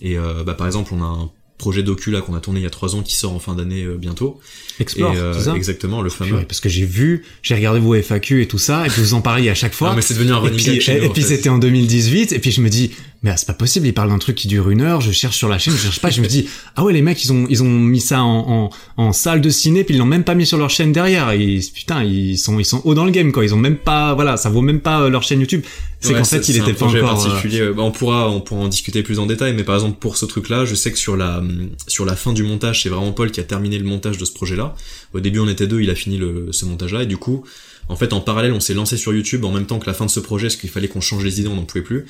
[0.00, 1.30] Et euh, bah, par exemple, on a un
[1.62, 3.54] projet docu là qu'on a tourné il y a trois ans qui sort en fin
[3.54, 4.40] d'année euh, bientôt.
[4.80, 6.42] Explore, euh, ça exactement le fameux.
[6.44, 9.20] parce que j'ai vu, j'ai regardé vos FAQ et tout ça, et puis vous en
[9.20, 9.90] parliez à chaque fois.
[9.90, 12.60] Non, mais c'est devenu un running et et, puis c'était en 2018, et puis je
[12.60, 12.90] me dis,
[13.22, 15.48] mais c'est pas possible, il parle d'un truc qui dure une heure, je cherche sur
[15.48, 17.62] la chaîne, je cherche pas, je me dis, ah ouais, les mecs, ils ont, ils
[17.62, 20.46] ont mis ça en, en, en salle de ciné, puis ils l'ont même pas mis
[20.46, 23.44] sur leur chaîne derrière, et putain, ils sont, ils sont haut dans le game, quoi,
[23.44, 25.62] ils ont même pas, voilà, ça vaut même pas leur chaîne YouTube.
[26.00, 26.96] C'est qu'en fait, il était pas encore...
[26.96, 27.70] Euh, particulier.
[27.76, 30.26] Bah, on pourra, on pourra en discuter plus en détail, mais par exemple, pour ce
[30.26, 31.40] truc-là, je sais que sur la,
[31.86, 34.32] sur la fin du montage, c'est vraiment Paul qui a terminé le montage de ce
[34.32, 34.74] projet-là.
[35.14, 37.44] Au début, on était deux, il a fini le, ce montage-là, et du coup,
[37.92, 40.06] en fait, en parallèle, on s'est lancé sur YouTube en même temps que la fin
[40.06, 42.06] de ce projet, parce qu'il fallait qu'on change les idées, on n'en pouvait plus.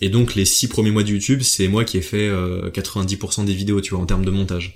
[0.00, 3.44] Et donc, les six premiers mois de YouTube, c'est moi qui ai fait 90% euh,
[3.44, 4.74] des vidéos, tu vois, en termes de montage.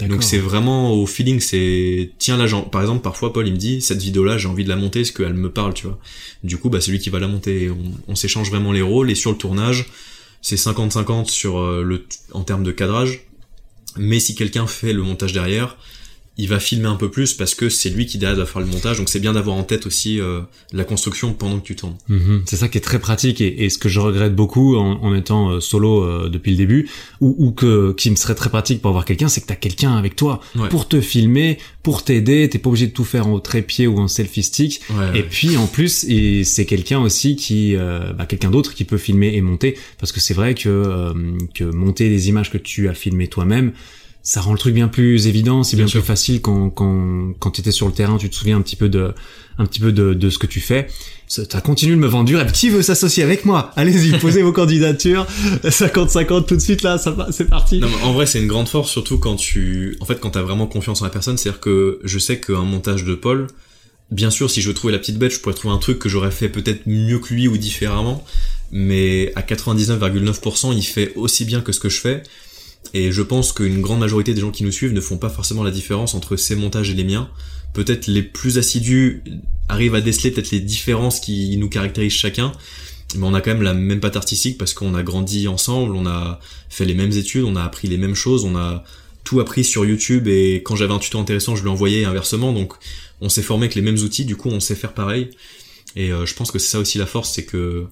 [0.00, 3.80] Donc c'est vraiment au feeling, c'est tiens là, par exemple parfois Paul il me dit
[3.80, 6.00] cette vidéo là j'ai envie de la monter, est-ce qu'elle me parle, tu vois.
[6.42, 9.08] Du coup bah c'est lui qui va la monter, on, on s'échange vraiment les rôles
[9.08, 9.86] et sur le tournage
[10.44, 13.20] c'est 50-50 sur euh, le en termes de cadrage,
[13.96, 15.78] mais si quelqu'un fait le montage derrière,
[16.36, 18.66] il va filmer un peu plus parce que c'est lui qui derrière doit faire le
[18.66, 20.40] montage donc c'est bien d'avoir en tête aussi euh,
[20.72, 21.96] la construction pendant que tu tournes.
[22.08, 22.42] Mhm.
[22.46, 25.50] c'est ça qui est très pratique et, ce que je regrette beaucoup en, en étant
[25.50, 26.88] euh, solo euh, depuis le début
[27.20, 29.96] ou, ou, que qui me serait très pratique pour avoir quelqu'un c'est que t'as quelqu'un
[29.96, 33.86] avec toi pour te filmer pour t'aider t'es pas obligé de tout faire en trépied
[33.86, 34.80] ou en selfie stick.
[35.14, 36.06] Et puis en plus
[36.44, 40.34] c'est quelqu'un aussi qui bah, quelqu'un d'autre qui peut filmer et monter parce que c'est
[40.34, 41.12] vrai que
[41.54, 43.72] que monter les images que tu as filmées toi-même
[44.24, 47.60] ça rend le truc bien plus évident, c'est bien, plus facile quand quand quand tu
[47.60, 49.12] étais sur le terrain, tu te souviens un petit peu de
[49.58, 50.88] un petit peu de, de ce que tu fais.
[51.28, 52.50] Ça continue de me vendre du rêve.
[52.50, 53.70] Qui veut s'associer avec moi?
[53.76, 55.26] Allez-y, posez vos candidatures.
[55.64, 57.78] 50-50 tout de suite là, ça c'est parti.
[57.78, 60.66] Non, en vrai, c'est une grande force, surtout quand tu, en fait, quand t'as vraiment
[60.66, 61.36] confiance en la personne.
[61.36, 63.46] C'est-à-dire que je sais qu'un montage de Paul,
[64.10, 66.30] bien sûr, si je trouvais la petite bête, je pourrais trouver un truc que j'aurais
[66.30, 68.24] fait peut-être mieux que lui ou différemment.
[68.70, 72.22] Mais à 99,9%, il fait aussi bien que ce que je fais.
[72.94, 75.64] Et je pense qu'une grande majorité des gens qui nous suivent ne font pas forcément
[75.64, 77.28] la différence entre ces montages et les miens.
[77.72, 79.24] Peut-être les plus assidus
[79.68, 82.52] arrivent à déceler peut-être les différences qui nous caractérisent chacun,
[83.16, 86.06] mais on a quand même la même patte artistique parce qu'on a grandi ensemble, on
[86.06, 88.84] a fait les mêmes études, on a appris les mêmes choses, on a
[89.24, 92.74] tout appris sur YouTube et quand j'avais un tuto intéressant, je lui envoyais inversement, donc
[93.20, 95.30] on s'est formé avec les mêmes outils, du coup on sait faire pareil.
[95.96, 97.86] Et euh, je pense que c'est ça aussi la force, c'est que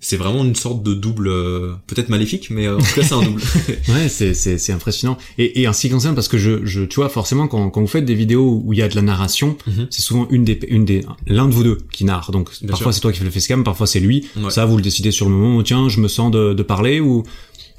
[0.00, 3.14] c'est vraiment une sorte de double, euh, peut-être maléfique, mais euh, en tout cas c'est
[3.14, 3.42] un double.
[3.88, 5.18] ouais, c'est c'est c'est impressionnant.
[5.36, 8.06] Et et ainsi concerne parce que je je tu vois forcément quand quand vous faites
[8.06, 9.88] des vidéos où il y a de la narration, mhm.
[9.90, 12.30] c'est souvent une des une des l'un de vous deux qui narre.
[12.32, 14.26] Donc parfois c'est toi qui fais le facecam, parfois c'est lui.
[14.48, 15.62] Ça vous le décidez sur le moment.
[15.62, 17.22] Tiens, je me sens de de parler ou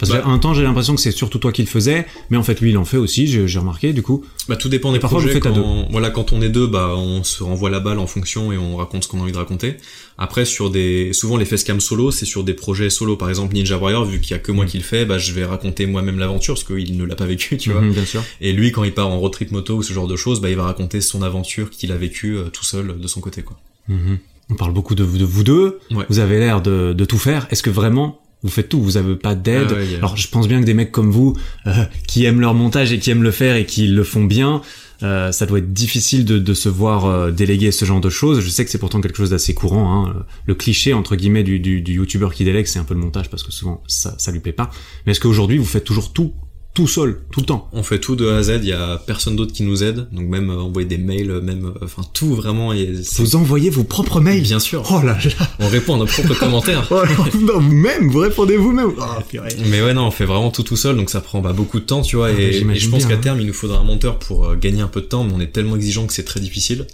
[0.01, 2.41] parce bah, qu'un temps, j'ai l'impression que c'est surtout toi qui le faisais, mais en
[2.41, 4.25] fait, lui, il en fait aussi, j'ai remarqué, du coup.
[4.49, 5.39] Bah, tout dépend des parfois, projets.
[5.39, 5.63] Quand, à deux.
[5.91, 8.77] Voilà, quand on est deux, bah, on se renvoie la balle en fonction et on
[8.77, 9.77] raconte ce qu'on a envie de raconter.
[10.17, 13.15] Après, sur des, souvent, les facecam solo, c'est sur des projets solo.
[13.15, 14.69] Par exemple, Ninja Warrior, vu qu'il y a que moi mm.
[14.69, 17.57] qui le fais, bah, je vais raconter moi-même l'aventure, parce qu'il ne l'a pas vécu,
[17.57, 17.83] tu vois.
[17.83, 18.23] Mm-hmm, bien sûr.
[18.41, 20.49] Et lui, quand il part en road trip moto ou ce genre de choses, bah,
[20.49, 23.59] il va raconter son aventure qu'il a vécu euh, tout seul de son côté, quoi.
[23.87, 24.17] Mm-hmm.
[24.49, 25.77] on parle beaucoup de, de vous deux.
[25.91, 26.05] Ouais.
[26.09, 27.45] Vous avez l'air de, de tout faire.
[27.51, 30.47] Est-ce que vraiment vous faites tout Vous avez pas d'aide Ah ouais, Alors je pense
[30.47, 33.31] bien que des mecs comme vous, euh, qui aiment leur montage et qui aiment le
[33.31, 34.61] faire et qui le font bien,
[35.03, 38.41] euh, ça doit être difficile de, de se voir euh, déléguer ce genre de choses.
[38.41, 40.07] Je sais que c'est pourtant quelque chose d'assez courant.
[40.07, 40.25] Hein.
[40.45, 43.29] Le cliché entre guillemets du, du, du youtubeur qui délègue, c'est un peu le montage
[43.29, 44.69] parce que souvent ça, ça lui plaît pas.
[45.05, 46.33] Mais est-ce qu'aujourd'hui vous faites toujours tout,
[46.73, 48.97] tout seul, tout le temps On fait tout de A à Z, il y a
[49.05, 52.01] personne d'autre qui nous aide, donc même euh, envoyer des mails, euh, même, euh, enfin
[52.13, 54.83] tout vraiment, et Vous envoyez vos propres mails bien sûr.
[54.89, 56.87] Oh là là On répond à nos propres commentaires.
[56.91, 57.01] oh,
[57.39, 59.37] non, Vous-même, vous répondez vous-même oh.
[59.69, 61.85] Mais ouais, non, on fait vraiment tout tout seul, donc ça prend bah, beaucoup de
[61.85, 62.27] temps, tu vois.
[62.27, 63.17] Ah, et, bah, et je pense qu'à hein.
[63.17, 65.41] terme, il nous faudra un monteur pour euh, gagner un peu de temps, mais on
[65.41, 66.87] est tellement exigeant que c'est très difficile.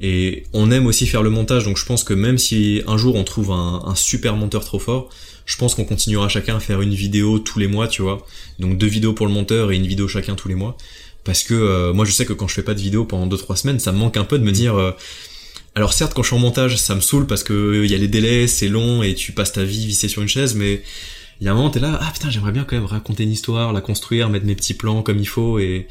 [0.00, 3.14] Et on aime aussi faire le montage, donc je pense que même si un jour
[3.14, 5.08] on trouve un, un super monteur trop fort,
[5.46, 8.26] je pense qu'on continuera chacun à faire une vidéo tous les mois, tu vois.
[8.58, 10.76] Donc deux vidéos pour le monteur et une vidéo chacun tous les mois.
[11.24, 13.56] Parce que euh, moi je sais que quand je fais pas de vidéo pendant 2-3
[13.56, 14.76] semaines, ça me manque un peu de me dire...
[14.76, 14.92] euh,
[15.74, 17.94] alors certes quand je suis en montage, ça me saoule parce que euh, il y
[17.94, 20.82] a les délais, c'est long et tu passes ta vie vissée sur une chaise, mais
[21.40, 23.32] il y a un moment t'es là, ah putain j'aimerais bien quand même raconter une
[23.32, 25.88] histoire, la construire, mettre mes petits plans comme il faut et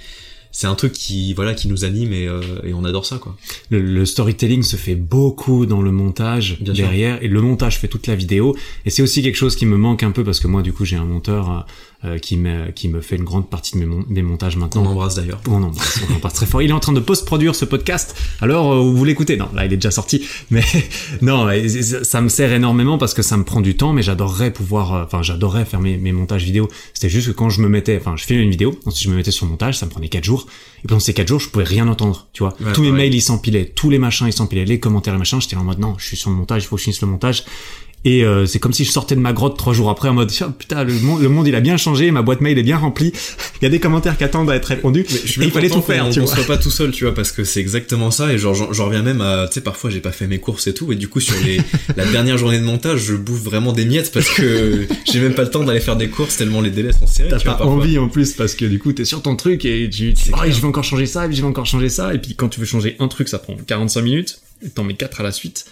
[0.55, 3.35] c'est un truc qui voilà qui nous anime et, euh, et on adore ça quoi.
[3.69, 6.85] le, le storytelling se fait beaucoup dans le montage Bien sûr.
[6.85, 9.75] derrière et le montage fait toute la vidéo et c'est aussi quelque chose qui me
[9.77, 11.65] manque un peu parce que moi du coup j'ai un monteur
[12.05, 14.85] euh, qui me qui me fait une grande partie de mes, mon- montages On maintenant
[14.85, 15.39] embrasse d'ailleurs.
[15.47, 16.61] on embrasse, on embrasse très fort.
[16.61, 18.15] Il est en train de post-produire ce podcast.
[18.41, 20.25] Alors, euh, vous l'écoutez Non, là, il est déjà sorti.
[20.51, 20.63] Mais
[21.21, 21.47] non,
[22.03, 24.93] ça me sert énormément parce que ça me prend du temps, mais j'adorerais pouvoir...
[24.95, 26.67] euh, Enfin, j'adorerais faire mes, mes montages vidéo.
[26.93, 27.97] C'était juste que quand je me mettais...
[27.97, 30.09] Enfin, je filmais une vidéo, ensuite je me mettais sur le montage, ça me prenait
[30.09, 30.47] quatre jours.
[30.83, 32.53] Et pendant ces quatre jours, je pouvais rien entendre, tu vois.
[32.59, 33.65] Ouais, tous mes mails, ils s'empilaient.
[33.65, 34.65] Tous les machins, ils s'empilaient.
[34.65, 35.39] Les commentaires, les machins.
[35.39, 37.07] J'étais en mode, non, je suis sur le montage, il faut que je finisse le
[37.07, 37.43] montage.
[38.05, 40.29] Et euh, c'est comme si je sortais de ma grotte trois jours après en mode
[40.29, 42.77] Tiens, putain le monde, le monde il a bien changé, ma boîte mail est bien
[42.77, 43.13] remplie,
[43.61, 45.05] il y a des commentaires qui attendent à être répondus.
[45.09, 46.35] Mais je suis Et il fallait tout faire, qu'on- tu qu'on vois.
[46.35, 48.33] soit pas tout seul, tu vois, parce que c'est exactement ça.
[48.33, 50.73] Et genre, j'en reviens même à, tu sais, parfois j'ai pas fait mes courses et
[50.73, 51.61] tout, et du coup sur les
[51.95, 55.43] la dernière journée de montage, je bouffe vraiment des miettes parce que j'ai même pas
[55.43, 57.29] le temps d'aller faire des courses tellement les délais sont serrés.
[57.29, 59.89] T'as vois, pas envie en plus parce que du coup t'es sur ton truc et
[59.89, 62.17] tu tu oh, je vais encore changer ça et je vais encore changer ça et
[62.19, 65.21] puis quand tu veux changer un truc ça prend 45 minutes et t'en mets 4
[65.21, 65.65] à la suite.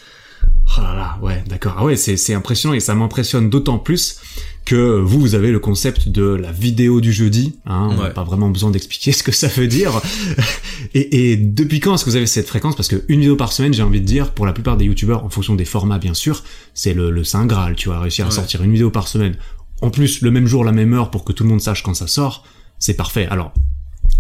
[0.78, 1.76] Oh là là, ouais, d'accord.
[1.78, 4.20] Ah ouais, c'est c'est impressionnant et ça m'impressionne d'autant plus
[4.64, 7.56] que vous, vous avez le concept de la vidéo du jeudi.
[7.66, 10.00] Hein, On n'a pas vraiment besoin d'expliquer ce que ça veut dire.
[10.94, 12.76] et, et depuis quand est-ce que vous avez cette fréquence?
[12.76, 15.26] Parce que une vidéo par semaine, j'ai envie de dire, pour la plupart des youtubeurs,
[15.26, 17.76] en fonction des formats bien sûr, c'est le, le saint graal.
[17.76, 18.36] Tu vas réussir à Ouais.
[18.36, 19.36] sortir une vidéo par semaine.
[19.82, 21.96] En plus, le même jour, la même heure, pour que tout le monde sache quand
[21.96, 22.46] ça sort,
[22.80, 23.28] c'est parfait.
[23.30, 23.52] Alors,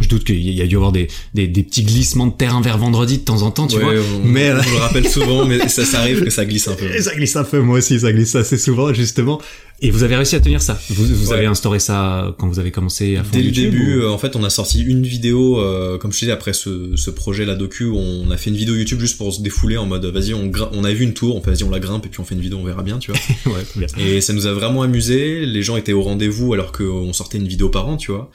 [0.02, 2.62] je doute qu'il y a dû y avoir des, des, des petits glissements de terrain
[2.62, 3.94] vers vendredi de temps en temps, tu Ouais, vois.
[4.24, 6.74] on, Mais, on euh, le rappelle souvent, mais ça, ça arrive que ça glisse un
[6.76, 6.86] peu.
[6.96, 9.42] Et ça glisse un peu, moi aussi, ça glisse assez souvent, justement.
[9.84, 10.80] Et vous avez réussi à tenir ça.
[10.90, 11.38] Vous, vous Ouais.
[11.38, 14.20] avez instauré ça quand vous avez commencé à fond Dès le début, ou- euh, en
[14.20, 17.46] fait, on a sorti une vidéo, euh, comme je te disais, après ce, ce projet,
[17.46, 20.36] la docu, on a fait une vidéo YouTube juste pour se défouler en mode, vas-y,
[20.36, 22.26] on, on a vu une tour, on fait, vas-y, on la grimpe et puis on
[22.26, 23.20] fait une vidéo, on verra bien, tu vois.
[23.56, 23.88] ouais, bien.
[23.98, 25.48] Et ça nous a vraiment amusé.
[25.48, 28.30] Les gens étaient au rendez-vous alors qu'on sortait une vidéo par an, tu vois.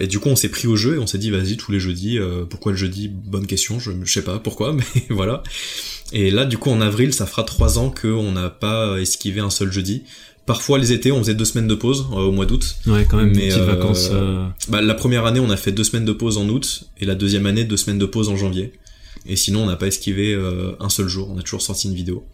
[0.00, 1.80] Et du coup, on s'est pris au jeu et on s'est dit, vas-y, tous les
[1.80, 2.18] jeudis.
[2.18, 3.08] euh, pourquoi le jeudi?
[3.08, 3.78] Bonne question.
[3.78, 5.42] Je, je sais pas pourquoi, mais voilà.
[6.12, 9.50] Et là, du coup, en avril, ça fera trois ans qu'on n'a pas esquivé un
[9.50, 10.02] seul jeudi.
[10.48, 12.76] Parfois, les étés, on faisait deux semaines de pause euh, au mois d'août.
[12.86, 14.08] Ouais, quand même, des Mais, petites euh, vacances.
[14.10, 17.04] euh, Bah, la première année, on a fait deux semaines de pause en août, et
[17.04, 18.72] la deuxième année, deux semaines de pause en janvier.
[19.26, 21.28] Et sinon, on n'a pas esquivé euh, un seul jour.
[21.30, 22.24] On a toujours sorti une vidéo.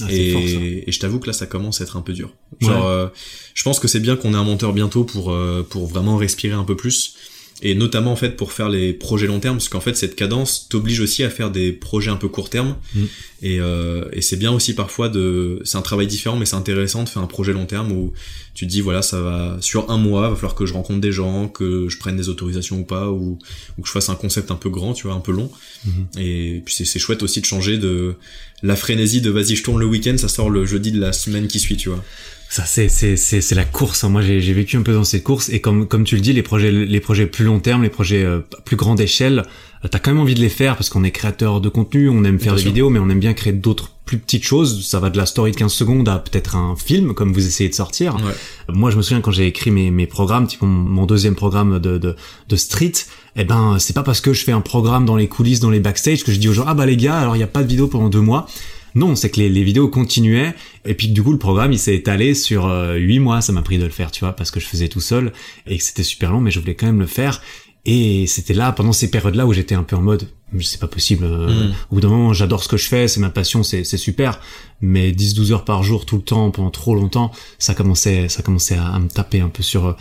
[0.00, 0.48] ah, c'est et, fort, ça.
[0.88, 2.32] et je t'avoue que là, ça commence à être un peu dur.
[2.60, 3.08] Genre, euh,
[3.54, 6.54] je pense que c'est bien qu'on ait un monteur bientôt pour euh, pour vraiment respirer
[6.54, 7.14] un peu plus.
[7.60, 10.68] Et notamment en fait pour faire les projets long terme, parce qu'en fait cette cadence
[10.68, 12.76] t'oblige aussi à faire des projets un peu court terme.
[12.94, 13.04] Mm.
[13.42, 17.02] Et, euh, et c'est bien aussi parfois de, c'est un travail différent, mais c'est intéressant
[17.02, 18.12] de faire un projet long terme où
[18.54, 21.10] tu te dis voilà ça va sur un mois, va falloir que je rencontre des
[21.10, 23.38] gens, que je prenne des autorisations ou pas, ou,
[23.76, 25.50] ou que je fasse un concept un peu grand, tu vois, un peu long.
[25.84, 26.06] Mhm.
[26.18, 28.14] Et puis c'est chouette aussi de changer de
[28.62, 31.48] la frénésie de vas-y je tourne le week-end, ça sort le jeudi de la semaine
[31.48, 32.04] qui suit, tu vois.
[32.50, 34.04] Ça, c'est, c'est, c'est, c'est la course.
[34.04, 34.08] hein.
[34.08, 35.50] Moi, j'ai, j'ai vécu un peu dans cette course.
[35.50, 38.24] Et comme, comme tu le dis, les projets, les projets plus long terme, les projets
[38.24, 39.44] euh, plus grande échelle,
[39.84, 42.24] euh, t'as quand même envie de les faire parce qu'on est créateur de contenu, on
[42.24, 44.86] aime faire des vidéos, mais on aime bien créer d'autres plus petites choses.
[44.86, 47.68] Ça va de la story de 15 secondes à peut-être un film, comme vous essayez
[47.68, 48.16] de sortir.
[48.16, 48.32] Ouais.
[48.74, 51.78] Moi, je me souviens quand j'ai écrit mes, mes programmes, type mon, mon deuxième programme
[51.78, 52.16] de, de,
[52.48, 52.92] de street,
[53.36, 55.80] eh ben, c'est pas parce que je fais un programme dans les coulisses, dans les
[55.80, 57.62] backstage, que je dis aux gens, ah bah les gars, alors il y a pas
[57.62, 58.46] de vidéo pendant deux mois.
[58.94, 61.94] Non, c'est que les, les vidéos continuaient, et puis du coup, le programme, il s'est
[61.94, 64.60] étalé sur euh, huit mois, ça m'a pris de le faire, tu vois, parce que
[64.60, 65.32] je faisais tout seul,
[65.66, 67.40] et que c'était super long, mais je voulais quand même le faire.
[67.84, 70.28] Et c'était là, pendant ces périodes-là, où j'étais un peu en mode,
[70.60, 71.24] c'est pas possible.
[71.24, 71.74] euh, Mm.
[71.90, 74.40] Au bout d'un moment, j'adore ce que je fais, c'est ma passion, c'est c'est super.
[74.80, 78.76] Mais 10-12 heures par jour, tout le temps, pendant trop longtemps, ça commençait, ça commençait
[78.76, 79.92] à, à me taper un peu sur, euh,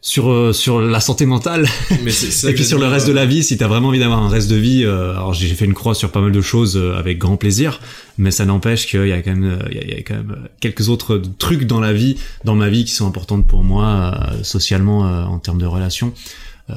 [0.00, 1.66] sur euh, sur la santé mentale.
[2.04, 4.28] Mais et puis sur le reste de la vie si t'as vraiment envie d'avoir un
[4.28, 6.96] reste de vie euh, alors j'ai fait une croix sur pas mal de choses euh,
[6.96, 7.80] avec grand plaisir
[8.16, 10.02] mais ça n'empêche qu'il y a quand même euh, il y a, il y a
[10.02, 13.46] quand même euh, quelques autres trucs dans la vie dans ma vie qui sont importantes
[13.46, 16.12] pour moi euh, socialement euh, en termes de relations
[16.70, 16.74] euh,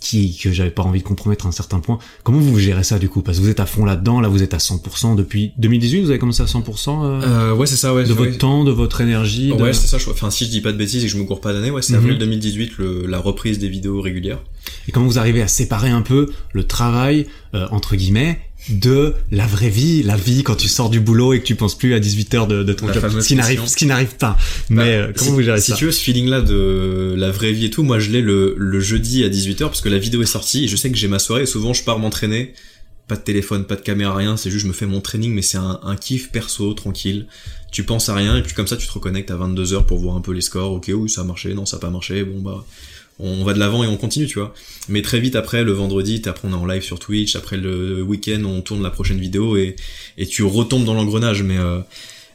[0.00, 2.98] qui que j'avais pas envie de compromettre à un certain point comment vous gérez ça
[2.98, 3.20] du coup?
[3.22, 6.10] Parce que vous êtes à fond là-dedans là vous êtes à 100% depuis 2018 vous
[6.10, 8.04] avez commencé à 100% euh, Euh, ouais, c'est ça, ouais.
[8.04, 9.98] de votre temps de votre énergie de- Ouais, c'est ça.
[9.98, 10.08] Je...
[10.10, 11.82] Enfin, si je dis pas de bêtises et que je me cours pas d'année, ouais,
[11.82, 11.98] c'est Mhm.
[11.98, 13.06] avril 2018, le...
[13.06, 14.38] la reprise des vidéos régulières.
[14.86, 19.46] Et comment vous arrivez à séparer un peu le travail, euh, entre guillemets, de la
[19.46, 22.00] vraie vie, la vie quand tu sors du boulot et que tu penses plus à
[22.00, 23.20] 18 heures de, de ton La job.
[23.20, 23.72] Ce qui n'arrive, pression.
[23.72, 24.36] ce qui n'arrive pas.
[24.68, 27.30] Bah, Mais euh, comment si, vous gérez Si ça tu veux, ce feeling-là de la
[27.30, 29.98] vraie vie et tout, moi je l'ai le, le jeudi à 18h parce que la
[29.98, 32.52] vidéo est sortie et je sais que j'ai ma soirée et souvent je pars m'entraîner.
[33.06, 35.40] Pas de téléphone, pas de caméra, rien, c'est juste je me fais mon training mais
[35.40, 37.26] c'est un, un kiff perso, tranquille.
[37.72, 40.14] Tu penses à rien et puis comme ça tu te reconnectes à 22h pour voir
[40.16, 40.72] un peu les scores.
[40.72, 42.66] Ok, oui, ça a marché, non, ça a pas marché, bon bah
[43.18, 44.54] on va de l'avant et on continue, tu vois.
[44.88, 48.02] Mais très vite après, le vendredi, après on est en live sur Twitch, après le
[48.02, 49.76] week-end, on tourne la prochaine vidéo et,
[50.16, 51.42] et tu retombes dans l'engrenage.
[51.42, 51.80] Mais, euh,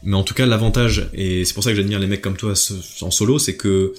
[0.03, 2.53] mais en tout cas, l'avantage, et c'est pour ça que j'admire les mecs comme toi
[3.01, 3.93] en solo, c'est que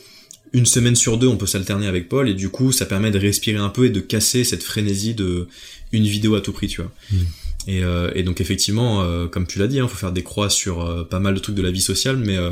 [0.53, 3.19] une semaine sur deux, on peut s'alterner avec Paul et du coup, ça permet de
[3.19, 5.49] respirer un peu et de casser cette frénésie de
[5.93, 6.93] une vidéo à tout prix, tu vois.
[7.11, 7.17] Mm.
[7.67, 10.51] Et, euh, et donc effectivement, euh, comme tu l'as dit, il faut faire des croix
[10.51, 12.51] sur euh, pas mal de trucs de la vie sociale, mais euh,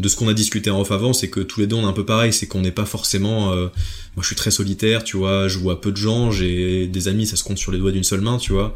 [0.00, 1.90] de ce qu'on a discuté en off avant, c'est que tous les deux on est
[1.90, 3.52] un peu pareil, c'est qu'on n'est pas forcément.
[3.52, 3.68] euh,
[4.16, 7.26] moi, je suis très solitaire, tu vois, je vois peu de gens, j'ai des amis,
[7.26, 8.74] ça se compte sur les doigts d'une seule main, tu vois.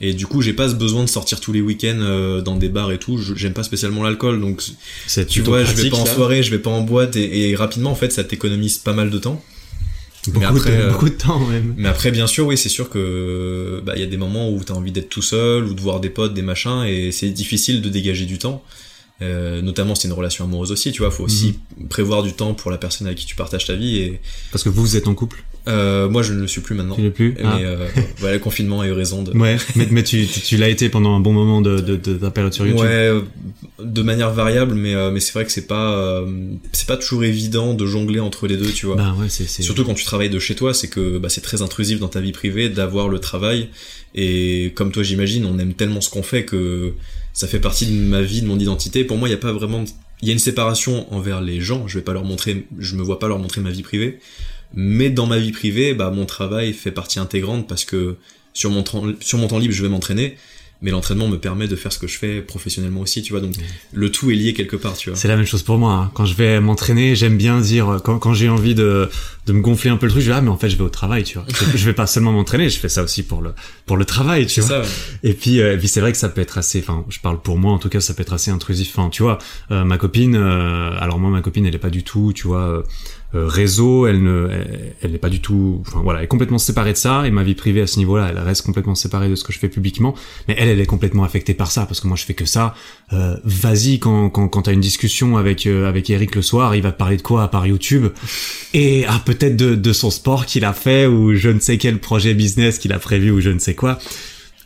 [0.00, 2.68] Et du coup, j'ai pas ce besoin de sortir tous les week-ends euh, dans des
[2.68, 3.16] bars et tout.
[3.36, 4.60] J'aime pas spécialement l'alcool, donc
[5.06, 7.54] C'est tu vois, je vais pas en soirée, je vais pas en boîte, et, et
[7.54, 9.40] rapidement, en fait, ça t'économise pas mal de temps.
[10.26, 11.74] Beaucoup, Mais après, de, euh, beaucoup de temps même.
[11.76, 14.64] Mais après, bien sûr, oui, c'est sûr que bah il y a des moments où
[14.64, 17.82] t'as envie d'être tout seul ou de voir des potes, des machins, et c'est difficile
[17.82, 18.64] de dégager du temps.
[19.22, 21.10] Euh, notamment, c'est une relation amoureuse aussi, tu vois.
[21.12, 23.98] Faut aussi prévoir du temps pour la personne avec qui tu partages ta vie.
[23.98, 25.44] Et Parce que vous, vous êtes en couple.
[25.68, 26.96] euh, moi, je ne le suis plus maintenant.
[26.96, 27.34] Tu l'es plus.
[27.38, 27.58] Mais Ah.
[27.58, 29.30] euh, voilà, le confinement a eu raison de.
[29.38, 32.14] Ouais, mais, mais tu, tu, tu l'as été pendant un bon moment de, de, de
[32.14, 32.84] ta période sur YouTube.
[32.84, 33.12] Ouais,
[33.82, 36.26] de manière variable, mais euh, mais c'est vrai que c'est pas euh,
[36.72, 38.96] c'est pas toujours évident de jongler entre les deux, tu vois.
[38.96, 39.62] Bah ouais, c'est, c'est...
[39.62, 42.20] Surtout quand tu travailles de chez toi, c'est que bah, c'est très intrusif dans ta
[42.20, 43.68] vie privée d'avoir le travail.
[44.16, 46.94] Et comme toi, j'imagine, on aime tellement ce qu'on fait que
[47.34, 49.04] ça fait partie de ma vie, de mon identité.
[49.04, 49.84] Pour moi, il n'y a pas vraiment,
[50.22, 51.86] il y a une séparation envers les gens.
[51.88, 54.20] Je vais pas leur montrer, je me vois pas leur montrer ma vie privée.
[54.72, 58.16] Mais dans ma vie privée, bah mon travail fait partie intégrante parce que
[58.52, 58.84] sur mon,
[59.20, 60.36] sur mon temps libre, je vais m'entraîner.
[60.84, 63.40] Mais l'entraînement me permet de faire ce que je fais professionnellement aussi, tu vois.
[63.40, 63.54] Donc
[63.92, 65.18] le tout est lié quelque part, tu vois.
[65.18, 65.94] C'est la même chose pour moi.
[65.94, 66.10] hein.
[66.14, 69.08] Quand je vais m'entraîner, j'aime bien dire quand, quand j'ai envie de,
[69.46, 70.84] de me gonfler un peu le truc, je vais ah mais en fait je vais
[70.84, 71.46] au travail, tu vois.
[71.74, 73.52] Je, vais pas seulement m'entraîner, je fais ça aussi pour le
[73.86, 74.68] pour le travail, tu vois.
[74.68, 74.80] ça.
[74.80, 74.86] ouais.
[75.22, 77.40] Et puis, euh, et puis c'est vrai que ça peut être assez, enfin, je parle
[77.40, 78.90] pour moi en tout cas, ça peut être assez intrusif.
[78.96, 79.38] Enfin, tu vois,
[79.70, 82.60] euh, ma copine, euh, alors moi ma copine, elle est pas du tout, tu vois,
[82.68, 82.82] euh,
[83.34, 86.92] réseau, elle ne, elle, elle est pas du tout, enfin voilà, elle est complètement séparée
[86.92, 87.26] de ça.
[87.26, 89.58] Et ma vie privée à ce niveau-là, elle reste complètement séparée de ce que je
[89.58, 90.14] fais publiquement.
[90.48, 92.74] Mais elle, elle est complètement affectée par ça parce que moi je fais que ça.
[93.12, 96.82] Euh, Vas-y, quand quand quand t'as une discussion avec euh, avec Eric le soir, il
[96.82, 98.06] va te parler de quoi à part YouTube?
[98.72, 101.98] Et ah peut-être de de son sport qu'il a fait ou je ne sais quel
[101.98, 103.98] projet business qu'il a prévu ou je ne sais quoi.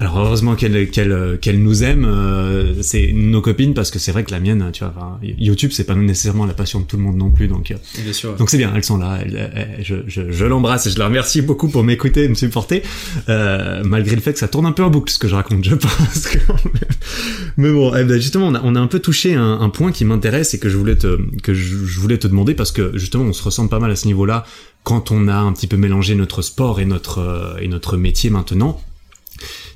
[0.00, 4.22] Alors heureusement qu'elle qu'elle qu'elle nous aime, euh, c'est nos copines parce que c'est vrai
[4.22, 7.02] que la mienne, tu vois, enfin, YouTube c'est pas nécessairement la passion de tout le
[7.02, 8.36] monde non plus, donc euh, Bien sûr.
[8.36, 11.06] donc c'est bien, elles sont là, elles- elles- je, je, je l'embrasse et je la
[11.06, 12.82] remercie beaucoup pour m'écouter et me supporter,
[13.28, 15.64] euh, malgré le fait que ça tourne un peu en boucle ce que je raconte,
[15.64, 16.28] je pense.
[17.56, 19.90] Mais bon, eh ben, justement, on a, on a un peu touché un, un point
[19.90, 22.96] qui m'intéresse et que je voulais te que je, je voulais te demander parce que
[22.96, 24.44] justement on se ressemble pas mal à ce niveau-là
[24.84, 28.30] quand on a un petit peu mélangé notre sport et notre euh, et notre métier
[28.30, 28.80] maintenant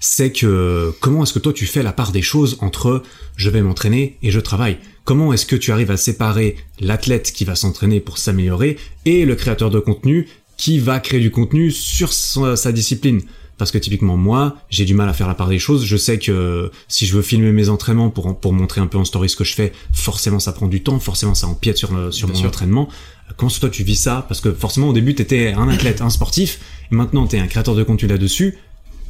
[0.04, 3.04] c'est que comment est-ce que toi tu fais la part des choses entre
[3.36, 4.78] je vais m'entraîner et je travaille?
[5.04, 9.36] Comment est-ce que tu arrives à séparer l'athlète qui va s'entraîner pour s'améliorer et le
[9.36, 13.20] créateur de contenu qui va créer du contenu sur sa, discipline?
[13.58, 15.84] Parce que typiquement moi, j'ai du mal à faire la part des choses.
[15.84, 19.04] Je sais que si je veux filmer mes entraînements pour pour montrer un peu en
[19.04, 22.10] story ce que je fais, forcément ça prend du temps, forcément ça empiète sur le-
[22.10, 22.48] sur Bien mon sûr.
[22.48, 22.88] entraînement.
[23.36, 24.24] Comment est-ce que toi tu vis ça?
[24.26, 26.58] Parce que forcément au début t'étais un athlète, un sportif,
[26.90, 28.58] et maintenant t'es un créateur de contenu là-dessus.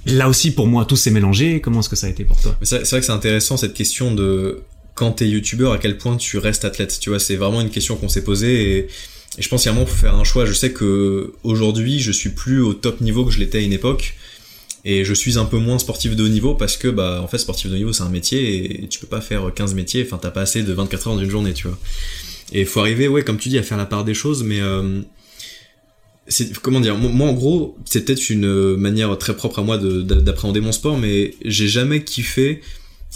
[0.06, 1.60] Là aussi, pour moi, tout s'est mélangé.
[1.60, 4.14] Comment est-ce que ça a été pour toi C'est vrai que c'est intéressant cette question
[4.14, 4.62] de
[4.94, 6.98] quand t'es youtubeur, à quel point tu restes athlète.
[7.00, 8.88] Tu vois, c'est vraiment une question qu'on s'est posée et,
[9.38, 10.44] je pense qu'il y a un moment pour faire un choix.
[10.44, 13.72] Je sais que aujourd'hui, je suis plus au top niveau que je l'étais à une
[13.72, 14.14] époque
[14.84, 17.38] et je suis un peu moins sportif de haut niveau parce que bah en fait
[17.38, 20.04] sportif de haut niveau c'est un métier et tu peux pas faire 15 métiers.
[20.04, 21.78] Enfin, t'as pas assez de 24 heures dans une journée, tu vois.
[22.52, 25.00] Et faut arriver, ouais, comme tu dis, à faire la part des choses, mais euh,
[26.62, 30.20] comment dire moi en gros c'est peut-être une manière très propre à moi de- d'a-
[30.20, 32.60] d'appréhender mon sport mais j'ai jamais kiffé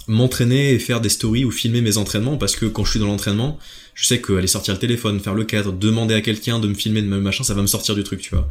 [0.09, 3.07] m'entraîner et faire des stories ou filmer mes entraînements parce que quand je suis dans
[3.07, 3.59] l'entraînement,
[3.94, 7.02] je sais qu'aller sortir le téléphone, faire le cadre, demander à quelqu'un de me filmer
[7.02, 8.46] de machin, ça va me sortir du truc, tu vois.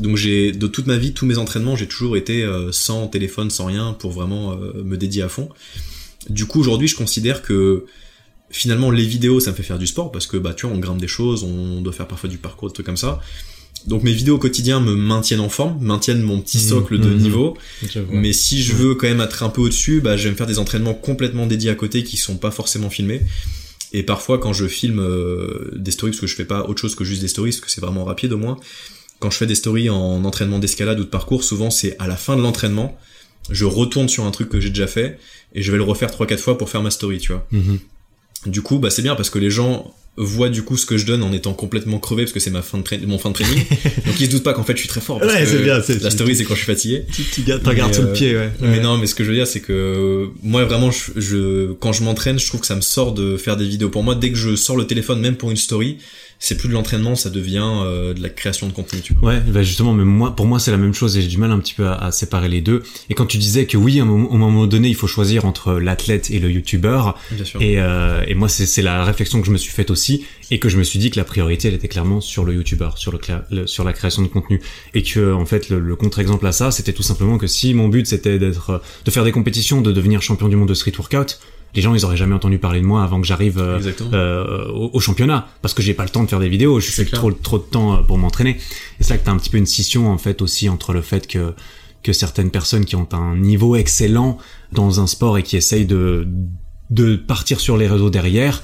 [0.00, 3.48] Donc j'ai de toute ma vie, tous mes entraînements, j'ai toujours été euh, sans téléphone,
[3.48, 5.48] sans rien pour vraiment euh, me dédier à fond.
[6.28, 7.86] Du coup, aujourd'hui, je considère que
[8.50, 10.78] finalement les vidéos, ça me fait faire du sport parce que bah tu vois, on
[10.78, 13.20] grimpe des choses, on doit faire parfois du parcours, des trucs comme ça.
[13.86, 17.08] Donc mes vidéos au quotidien me maintiennent en forme, maintiennent mon petit Mmh, socle de
[17.08, 17.56] mmh, niveau.
[18.10, 20.46] Mais si je veux quand même être un peu au-dessus, bah, je vais me faire
[20.46, 23.22] des entraînements complètement dédiés à côté qui sont pas forcément filmés.
[23.92, 26.94] Et parfois, quand je filme euh, des stories, parce que je fais pas autre chose
[26.94, 28.58] que juste des stories, parce que c'est vraiment rapide au moins,
[29.18, 32.16] quand je fais des stories en entraînement d'escalade ou de parcours, souvent c'est à la
[32.16, 32.98] fin de l'entraînement,
[33.50, 35.18] je retourne sur un truc que j'ai déjà fait,
[35.54, 37.46] et je vais le refaire 3-4 fois pour faire ma story, tu vois.
[37.50, 37.78] Mhm.
[38.46, 41.06] Du coup, bah, c'est bien parce que les gens voient du coup ce que je
[41.06, 43.58] donne en étant complètement crevé parce que c'est ma fin de mon fin de training.
[44.06, 45.80] Donc ils se doutent pas qu'en fait je suis très fort parce Ouais, c'est bien,
[45.82, 47.04] c'est- la story c'est quand je suis fatigué.
[47.12, 48.50] Tu, tu gardes, t'en gardes Mais, sous le euh, pied, ouais.
[48.60, 48.80] Mais Ouais.
[48.80, 52.02] non, mais ce que je veux dire, c'est que moi vraiment, je, je- quand je
[52.02, 53.88] m'entraîne, je trouve que ça me sort de faire des vidéos.
[53.90, 55.98] Pour moi, dès que je sors le téléphone, même pour une story,
[56.38, 59.00] c'est plus de l'entraînement, ça devient euh, de la création de contenu.
[59.00, 59.30] Tu vois.
[59.32, 61.50] Ouais, bah justement, mais moi, pour moi, c'est la même chose et j'ai du mal
[61.50, 62.82] un petit peu à, à séparer les deux.
[63.10, 65.44] Et quand tu disais que oui, à un moment, au moment donné, il faut choisir
[65.46, 67.60] entre l'athlète et le youtubeur, Bien sûr.
[67.60, 70.68] et, euh, et moi, c'est la réflexion que je me suis faite aussi, et que
[70.68, 73.12] je me suis dit que la priorité, elle était clairement sur le youtubeur, sur
[73.50, 74.60] le, sur la création de contenu,
[74.94, 77.88] et que en fait, le, le contre-exemple à ça, c'était tout simplement que si mon
[77.88, 81.40] but c'était d'être, de faire des compétitions, de devenir champion du monde de street workout,
[81.74, 83.80] les gens, ils auraient jamais entendu parler de moi avant que j'arrive euh,
[84.12, 86.90] euh, au, au championnat parce que j'ai pas le temps de faire des vidéos, je
[86.90, 88.56] suis trop trop de temps euh, pour m'entraîner.
[88.98, 91.02] Et c'est là que t'as un petit peu une scission en fait aussi entre le
[91.02, 91.54] fait que
[92.02, 94.38] que certaines personnes qui ont un niveau excellent
[94.72, 96.26] dans un sport et qui essayent de
[96.90, 98.62] de partir sur les réseaux derrière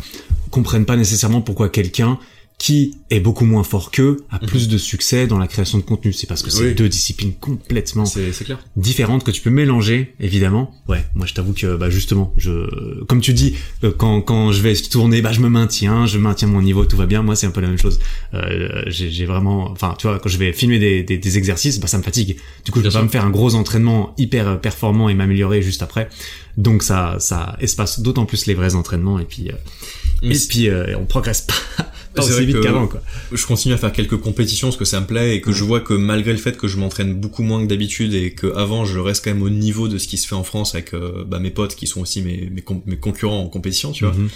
[0.51, 2.19] comprennent pas nécessairement pourquoi quelqu'un
[2.57, 6.13] qui est beaucoup moins fort qu'eux a plus de succès dans la création de contenu.
[6.13, 6.69] C'est parce que c'est Mhm.
[6.69, 6.75] Oui.
[6.75, 8.05] deux disciplines complètement
[8.45, 8.59] clair.
[8.77, 13.21] différentes que tu peux mélanger évidemment ouais moi je t'avoue que bah justement je comme
[13.21, 16.63] tu dis euh, quand quand je vais tourner bah je me maintiens je maintiens mon
[16.63, 17.99] niveau tout va bien moi c'est un peu la même chose
[18.35, 21.81] euh, j'ai j'ai vraiment enfin tu vois quand je vais filmer des, des, des exercices
[21.81, 24.61] bah ça me fatigue du coup je peux pas me faire un gros entraînement hyper
[24.61, 26.09] performant et m'améliorer juste après
[26.57, 29.55] donc ça ça espace d'autant plus les vrais entraînements et puis euh,
[30.23, 31.55] et puis euh, on progresse pas
[32.15, 33.03] pas C'est aussi vrai vite que- qu'avant quoi
[33.33, 35.81] je continue à faire quelques compétitions parce que ça me plaît et que je vois
[35.81, 38.99] que malgré le fait que je m'entraîne beaucoup moins que d'habitude et que avant je
[38.99, 41.39] reste quand même au niveau de ce qui se fait en France avec euh, bah,
[41.41, 44.15] mes potes qui sont aussi mes, mes, com- mes concurrents en compétition, tu vois.
[44.15, 44.29] Mhm.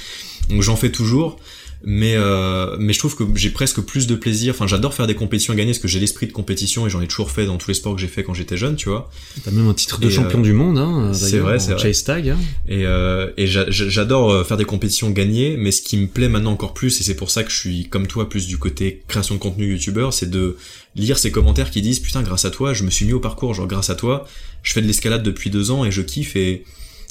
[0.51, 1.39] Donc j'en fais toujours,
[1.85, 4.53] mais euh, mais je trouve que j'ai presque plus de plaisir.
[4.55, 7.01] Enfin, j'adore faire des compétitions à gagner parce que j'ai l'esprit de compétition et j'en
[7.01, 9.11] ai toujours fait dans tous les sports que j'ai fait quand j'étais jeune, tu vois.
[9.45, 11.81] t'as même un titre de Et, champion euh, du monde hein c'est vrai, c'est vrai.
[11.83, 12.39] chase tag hein.
[12.69, 16.07] Et, euh, et j'a- j'a- j'adore euh, faire des compétitions gagnées, mais ce qui me
[16.09, 18.59] plaît maintenant encore plus, et c'est pour ça que je suis comme toi plus du
[18.59, 20.57] côté création de contenu youtubeur, c'est de
[20.97, 23.55] lire ces commentaires qui disent putain grâce à toi, je me suis mis au parcours,
[23.55, 24.27] genre grâce à toi,
[24.65, 26.65] je fais de l'escalade depuis deux ans et je kiffe et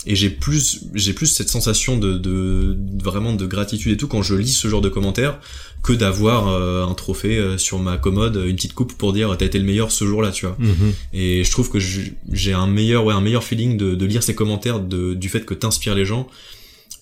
[0.06, 4.22] et j'ai plus j'ai plus cette sensation de, de vraiment de gratitude et tout quand
[4.22, 5.40] je lis ce genre de commentaires
[5.84, 9.46] que d'avoir euh, un trophée euh, sur ma commode, une petite coupe pour dire t'as
[9.46, 10.56] été le meilleur ce jour-là, tu vois.
[10.60, 10.94] Mhm.
[11.14, 14.36] Et je trouve que j'ai un meilleur, ouais, un meilleur feeling de, de lire ces
[14.36, 16.28] commentaires de, du fait que t'inspires les gens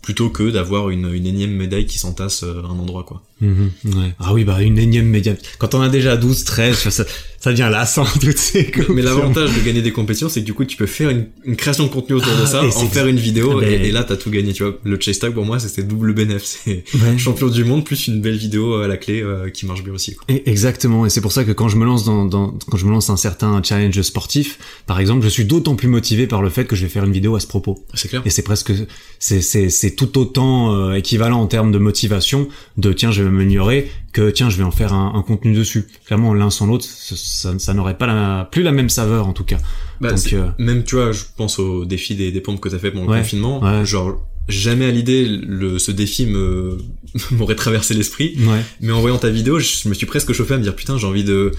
[0.05, 3.23] plutôt que d'avoir une, une énième médaille qui s'entasse euh, à un endroit, quoi.
[3.41, 4.13] Mhm, ouais.
[4.19, 5.33] Ah oui, bah une énième média.
[5.57, 7.03] Quand on a déjà 12, 13, ça,
[7.39, 10.63] ça devient lassant toutes ces Mais, l'avantage de gagner des compétitions, c'est que du coup,
[10.63, 13.17] tu peux faire une, une création de contenu autour de Ah, ça, en faire une
[13.17, 14.77] vidéo, Ah, et, ben- et là, t'as tout gagné, tu vois.
[14.85, 16.43] Le chase tag, pour moi, c'était double bénéf.
[16.45, 17.17] C'est Ouais.
[17.17, 20.15] champion du monde, plus une belle vidéo à la clé euh, qui marche bien aussi,
[20.15, 20.23] quoi.
[20.29, 22.85] Et- Exactement, et c'est pour ça que quand je me lance dans, dans quand je
[22.85, 24.57] me lance un certain challenge sportif,
[24.87, 27.11] par exemple, je suis d'autant plus motivé par le fait que je vais faire une
[27.11, 27.83] vidéo à ce propos.
[27.93, 28.21] C'est clair.
[28.25, 28.71] Et c'est presque,
[29.19, 33.24] c'est c'est c'est tout autant euh, équivalent en termes de motivation de tiens je vais
[33.29, 35.87] m'améliorer que tiens je vais en faire un, un contenu dessus.
[36.05, 39.33] Clairement l'un sans l'autre, ça, ça, ça n'aurait pas la, plus la même saveur en
[39.33, 39.57] tout cas.
[40.01, 42.79] Bah, Donc, euh, Même, tu vois, je pense au défi des, des pompes que t'as
[42.79, 43.61] fait pendant Ouais, le confinement.
[43.63, 43.85] ouais.
[43.85, 46.77] Genre, jamais à l'idée, le, ce défi me,
[47.31, 48.35] m'aurait traversé l'esprit.
[48.39, 48.61] ouais.
[48.81, 51.07] Mais en voyant ta vidéo, je me suis presque chauffé à me dire, putain, j'ai
[51.07, 51.51] envie de,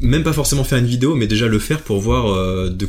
[0.00, 2.88] même pas forcément faire une vidéo, mais déjà le faire pour voir euh, de,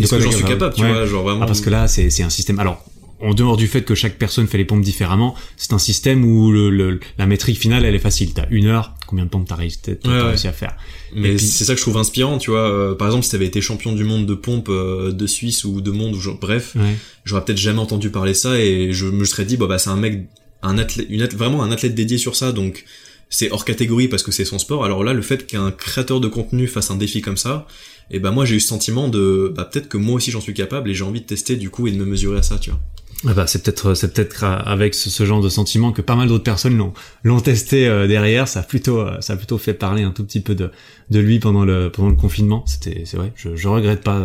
[0.00, 0.58] est-ce quoi que j'en suis capable.
[0.58, 0.92] capable, tu Ouais.
[0.92, 1.42] vois, genre vraiment.
[1.42, 2.58] Ah parce que là c'est c'est un système.
[2.58, 2.82] Alors
[3.20, 6.52] en dehors du fait que chaque personne fait les pompes différemment, c'est un système où
[6.52, 8.34] le, le- la métrique finale elle est facile.
[8.34, 10.28] T'as une heure, combien de pompes t'as réussi, t'as- t'as Ouais, ouais.
[10.28, 10.76] réussi à faire
[11.14, 12.68] Mais puis- c'est ça que je trouve inspirant, tu vois.
[12.70, 15.80] Euh, par exemple, si t'avais été champion du monde de pompe euh, de Suisse ou
[15.80, 16.96] de monde, ou genre- bref, Ouais.
[17.24, 19.96] j'aurais peut-être jamais entendu parler ça et je me serais dit, bah, bah c'est un
[19.96, 20.28] mec,
[20.62, 22.84] un athlète, une athlète- vraiment un athlète dédié sur ça, donc
[23.28, 24.84] c'est hors catégorie parce que c'est son sport.
[24.84, 27.66] Alors là, le fait qu'un créateur de contenu fasse un défi comme ça,
[28.10, 30.54] et bah moi j'ai eu ce sentiment de, bah peut-être que moi aussi j'en suis
[30.54, 32.70] capable et j'ai envie de tester du coup et de me mesurer à ça, tu
[32.70, 32.80] vois.
[33.24, 36.44] Ah bah, c'est peut-être c'est peut-être avec ce, genre de sentiment que pas mal d'autres
[36.44, 36.92] personnes l'ont
[37.24, 38.46] l'ont testé euh, derrière.
[38.46, 40.70] Ça a plutôt euh, ça a plutôt fait parler un tout petit peu de
[41.08, 42.62] de lui pendant le pendant le confinement.
[42.66, 44.16] C'était c'est vrai je, je regrette pas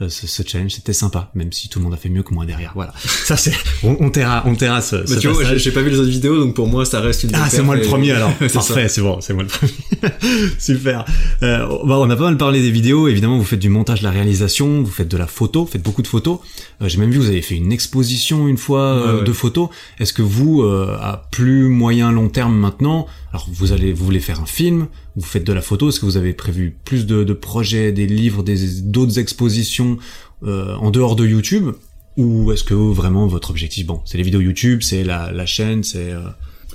[0.00, 0.72] euh, ce, ce, challenge.
[0.72, 2.72] C'était sympa même si tout le monde a fait mieux que moi derrière.
[2.76, 2.92] Voilà.
[3.02, 5.98] Ça c'est on, on terra on terra ce, ce tu vois j'ai pas vu les
[5.98, 8.32] autres vidéos donc pour moi ça reste une ah c'est moi le premier alors.
[8.52, 9.72] Parfait c'est bon c'est moi le premier.
[10.60, 11.04] Super.
[11.42, 13.08] Euh, bah, on a pas mal parlé des vidéos.
[13.08, 14.82] Évidemment vous faites du montage de la réalisation.
[14.82, 16.38] Vous faites de la photo vous faites beaucoup de photos.
[16.80, 19.68] J'ai même vu vous avez fait une exposition une fois euh, de photos.
[19.98, 24.20] Est-ce que vous, euh, à plus moyen long terme maintenant, alors vous allez, vous voulez
[24.20, 27.32] faire un film, vous faites de la photo, est-ce que vous avez prévu plus de,
[27.32, 29.98] projets, des livres, des d'autres expositions
[30.44, 31.70] euh, en dehors de YouTube,
[32.16, 35.82] ou est-ce que vraiment votre objectif, bon, c'est les vidéos YouTube, c'est la, la chaîne,
[35.82, 36.12] c'est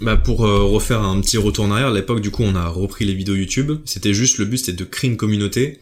[0.02, 3.06] bah pour refaire un petit retour en arrière, à l'époque du coup on a repris
[3.06, 3.74] les vidéos YouTube.
[3.86, 5.80] C'était juste le but c'était de créer une communauté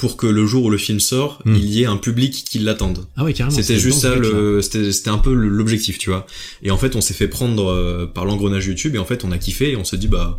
[0.00, 1.56] pour que le jour où le film sort, hmm.
[1.56, 3.04] il y ait un public qui l'attende.
[3.16, 3.54] Ah oui, carrément.
[3.54, 6.24] C'était juste ça, le, c'était, c'était un peu l'objectif, tu vois.
[6.62, 9.30] Et en fait, on s'est fait prendre euh, par l'engrenage YouTube et en fait, on
[9.30, 10.38] a kiffé et on se dit bah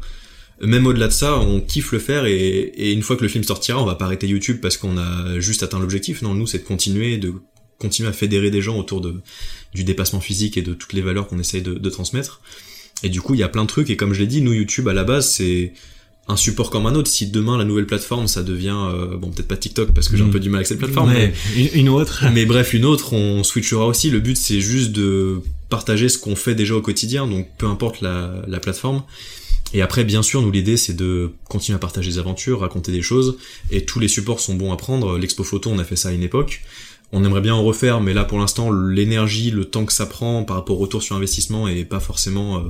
[0.64, 3.44] même au-delà de ça, on kiffe le faire et, et, une fois que le film
[3.44, 6.24] sortira, on va pas arrêter YouTube parce qu'on a juste atteint l'objectif.
[6.24, 7.32] Non, nous, c'est de continuer, de
[7.78, 9.22] continuer à fédérer des gens autour de
[9.76, 12.42] du dépassement physique et de toutes les valeurs qu'on essaye de, de transmettre.
[13.04, 14.54] Et du coup, il y a plein de trucs et comme je l'ai dit, nous
[14.54, 15.74] YouTube à la base, c'est
[16.32, 17.10] un support comme un autre.
[17.10, 20.24] Si demain la nouvelle plateforme ça devient euh, bon peut-être pas TikTok parce que j'ai
[20.24, 20.32] un mm.
[20.32, 21.34] peu du mal avec cette plateforme, mais
[21.74, 22.24] une autre.
[22.34, 24.10] mais bref une autre, on switchera aussi.
[24.10, 28.02] Le but c'est juste de partager ce qu'on fait déjà au quotidien, donc peu importe
[28.02, 29.04] la, la plateforme.
[29.74, 33.02] Et après bien sûr nous l'idée c'est de continuer à partager des aventures, raconter des
[33.02, 33.38] choses,
[33.70, 35.18] et tous les supports sont bons à prendre.
[35.18, 36.64] L'expo photo on a fait ça à une époque.
[37.14, 40.44] On aimerait bien en refaire, mais là pour l'instant l'énergie, le temps que ça prend
[40.44, 42.62] par rapport au retour sur investissement est pas forcément euh,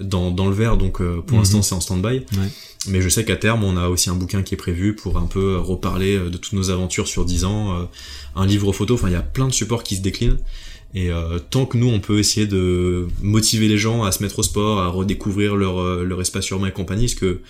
[0.00, 1.40] dans, dans le verre, donc euh, pour mm-hmm.
[1.40, 2.18] l'instant c'est en stand-by.
[2.18, 2.48] Ouais.
[2.88, 5.26] Mais je sais qu'à terme, on a aussi un bouquin qui est prévu pour un
[5.26, 7.84] peu reparler euh, de toutes nos aventures sur 10 ans, euh,
[8.34, 10.38] un livre photo, enfin il y a plein de supports qui se déclinent.
[10.94, 14.40] Et euh, tant que nous, on peut essayer de motiver les gens à se mettre
[14.40, 17.40] au sport, à redécouvrir leur, leur espace urbain et compagnie, parce que,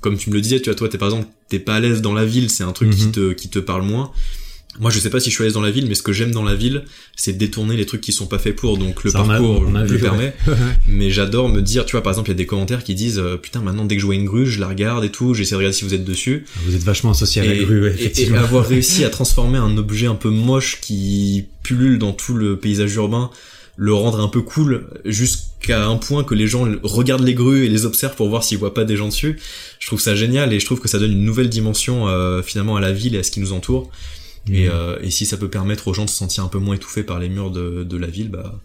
[0.00, 2.00] comme tu me le disais, tu vois, toi, t'es par exemple, t'es pas à l'aise
[2.00, 3.12] dans la ville, c'est un truc qui, mhm.
[3.12, 4.10] te, qui te parle moins
[4.80, 6.12] moi je sais pas si je suis à l'aise dans la ville mais ce que
[6.12, 6.84] j'aime dans la ville
[7.16, 8.78] c'est détourner les trucs qui sont pas faits pour.
[8.78, 10.34] Donc le parcours le permet.
[10.86, 13.18] Mais j'adore me dire tu vois par exemple il y a des commentaires qui disent
[13.18, 15.34] euh, putain maintenant dès que je vois une grue je la regarde et tout.
[15.34, 16.44] J'essaie de regarder si vous êtes dessus.
[16.64, 20.06] Vous êtes vachement associé à la grue effectivement et, avoir réussi à transformer un objet
[20.06, 23.30] un peu moche qui pullule dans tout le paysage urbain
[23.80, 27.68] le rendre un peu cool jusqu'à un point que les gens regardent les grues et
[27.68, 29.38] les observent pour voir s'ils voient pas des gens dessus.
[29.78, 32.74] Je trouve ça génial et je trouve que ça donne une nouvelle dimension euh, finalement
[32.74, 33.88] à la ville et à ce qui nous entoure.
[34.46, 34.70] Et, mm.
[34.70, 37.02] euh, et, si ça peut permettre aux gens de se sentir un peu moins étouffés
[37.02, 38.60] par les murs de, de la ville, bah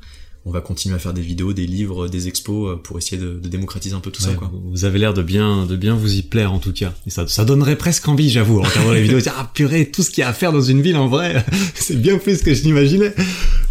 [0.46, 3.40] on va continuer à faire des vidéos, des livres, des expos euh, pour essayer de,
[3.40, 4.34] de démocratiser un peu tout ça.
[4.34, 4.52] Quoi.
[4.54, 6.94] Vous avez l'air de bien, de bien vous y plaire en tout cas.
[7.08, 9.20] Et ça, ça donnerait presque envie, j'avoue, en regardant les vidéos.
[9.28, 12.02] Ah purée, tout ce qu'il y a à faire dans une ville en vrai, c'est
[12.02, 13.14] bien plus que je n'imaginais.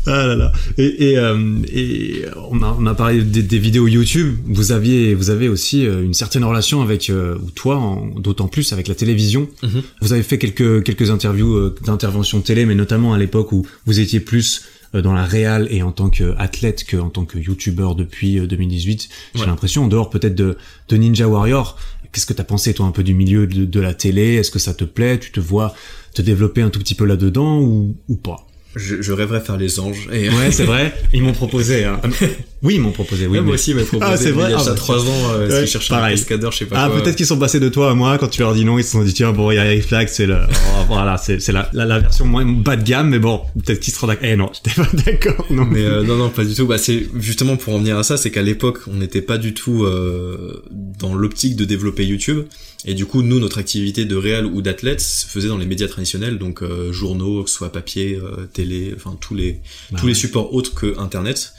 [0.07, 0.53] Ah là là.
[0.79, 4.37] Et, et, euh, et on, a, on a parlé des, des, vidéos YouTube.
[4.47, 8.89] Vous aviez, vous avez aussi euh, une certaine relation avec, ou toi, d'autant plus avec
[8.89, 9.49] la télévision.
[9.63, 9.83] Mm-hmm.
[10.01, 14.21] Vous avez fait quelques quelques interviews d'intervention télé, mais notamment à l'époque où vous étiez
[14.21, 18.41] plus euh, dans la réal et en tant qu'athlète que en tant que youtubeur depuis
[18.41, 19.09] 2018.
[19.11, 21.79] Euh, J'ai l'impression, en dehors peut-être de, de Ninja Warrior,
[22.13, 24.35] qu'est-ce que t'as pensé toi un peu du milieu de, de la télé?
[24.35, 25.19] Est-ce que ça te plaît?
[25.19, 25.75] Tu te vois
[26.15, 28.47] te développer un tout petit peu là-dedans ou, ou pas?
[28.77, 30.09] Je, je, rêverais faire les anges.
[30.13, 30.31] Et...
[30.31, 30.95] Ouais, c'est vrai.
[31.13, 31.85] Ils m'ont proposé.
[31.85, 32.01] Hein.
[32.63, 33.27] Oui, ils m'ont proposé.
[33.27, 34.13] Oui, moi aussi, ils m'ont proposé.
[34.13, 34.51] Ah, c'est vrai.
[34.51, 36.91] Il y a ah, trois ans, euh, ouais, cherchaient un cascadeur, je sais pas ah,
[36.91, 38.79] peut-être qu'ils sont passés de toi à moi quand tu leur dis non.
[38.79, 41.19] Ils se sont dit tiens, bon, il y a Eric Flag, c'est le, oh, voilà,
[41.19, 44.07] c'est c'est la, la, la, version moins bas de gamme, mais bon, peut-être qu'ils seront
[44.07, 44.29] d'accord.
[44.29, 45.47] Eh non, j'étais pas d'accord.
[45.51, 45.65] Non.
[45.65, 46.67] Mais euh, non, non, pas du tout.
[46.67, 49.55] Bah, c'est justement pour en venir à ça, c'est qu'à l'époque, on n'était pas du
[49.55, 50.63] tout euh,
[50.99, 52.45] dans l'optique de développer YouTube.
[52.85, 55.87] Et du coup, nous, notre activité de réal ou d'athlète se faisait dans les médias
[55.87, 59.61] traditionnels, donc euh, journaux, soit papier, euh, télé, enfin tous les
[59.91, 61.53] bah tous les supports autres que Internet.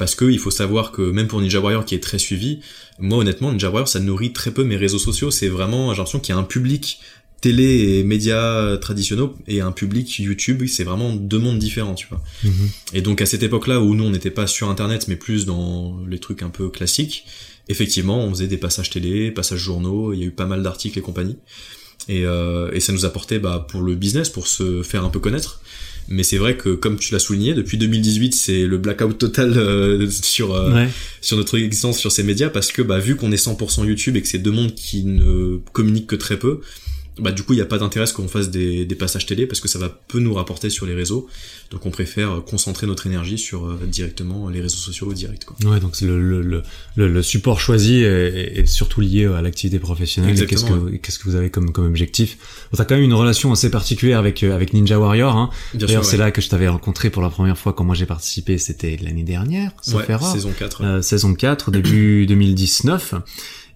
[0.00, 2.60] Parce que il faut savoir que même pour Ninja Warrior qui est très suivi,
[2.98, 5.30] moi honnêtement Ninja Warrior ça nourrit très peu mes réseaux sociaux.
[5.30, 7.00] C'est vraiment j'ai l'impression qu'il y a un public
[7.42, 12.22] télé et médias traditionnels et un public YouTube, c'est vraiment deux mondes différents, tu vois.
[12.46, 12.94] Mm-hmm.
[12.94, 16.00] Et donc à cette époque-là où nous on n'était pas sur internet mais plus dans
[16.08, 17.26] les trucs un peu classiques,
[17.68, 20.98] effectivement, on faisait des passages télé, passages journaux, il y a eu pas mal d'articles
[20.98, 21.36] et compagnie.
[22.08, 25.20] Et, euh, et ça nous apportait bah, pour le business, pour se faire un peu
[25.20, 25.60] connaître.
[26.10, 30.10] Mais c'est vrai que, comme tu l'as souligné, depuis 2018, c'est le blackout total euh,
[30.22, 30.86] sur euh,
[31.20, 34.22] sur notre existence sur ces médias, parce que bah, vu qu'on est 100% YouTube et
[34.22, 36.60] que c'est deux mondes qui ne communiquent que très peu,
[37.20, 39.26] bah du coup il n'y a pas d'intérêt à ce qu'on fasse des, des passages
[39.26, 41.28] télé parce que ça va peu nous rapporter sur les réseaux.
[41.70, 45.44] Donc on préfère concentrer notre énergie sur euh, directement les réseaux sociaux direct.
[45.44, 45.56] Quoi.
[45.70, 46.42] Ouais, donc le, le,
[46.96, 50.34] le, le, support choisi est, est surtout lié à l'activité professionnelle.
[50.46, 52.38] Qu'est-ce que qu'est-ce que vous avez comme comme objectif?
[52.76, 55.36] T'as quand même une relation assez particulière avec euh, avec Ninja Warrior.
[55.36, 55.50] Hein.
[55.74, 58.58] D'ailleurs, c'est là que je t'avais rencontré pour la première fois quand moi j'ai participé.
[58.58, 60.84] C'était l'année dernière, sauf ouais, Saison 4.
[60.84, 63.14] Euh, saison 4, début 2019.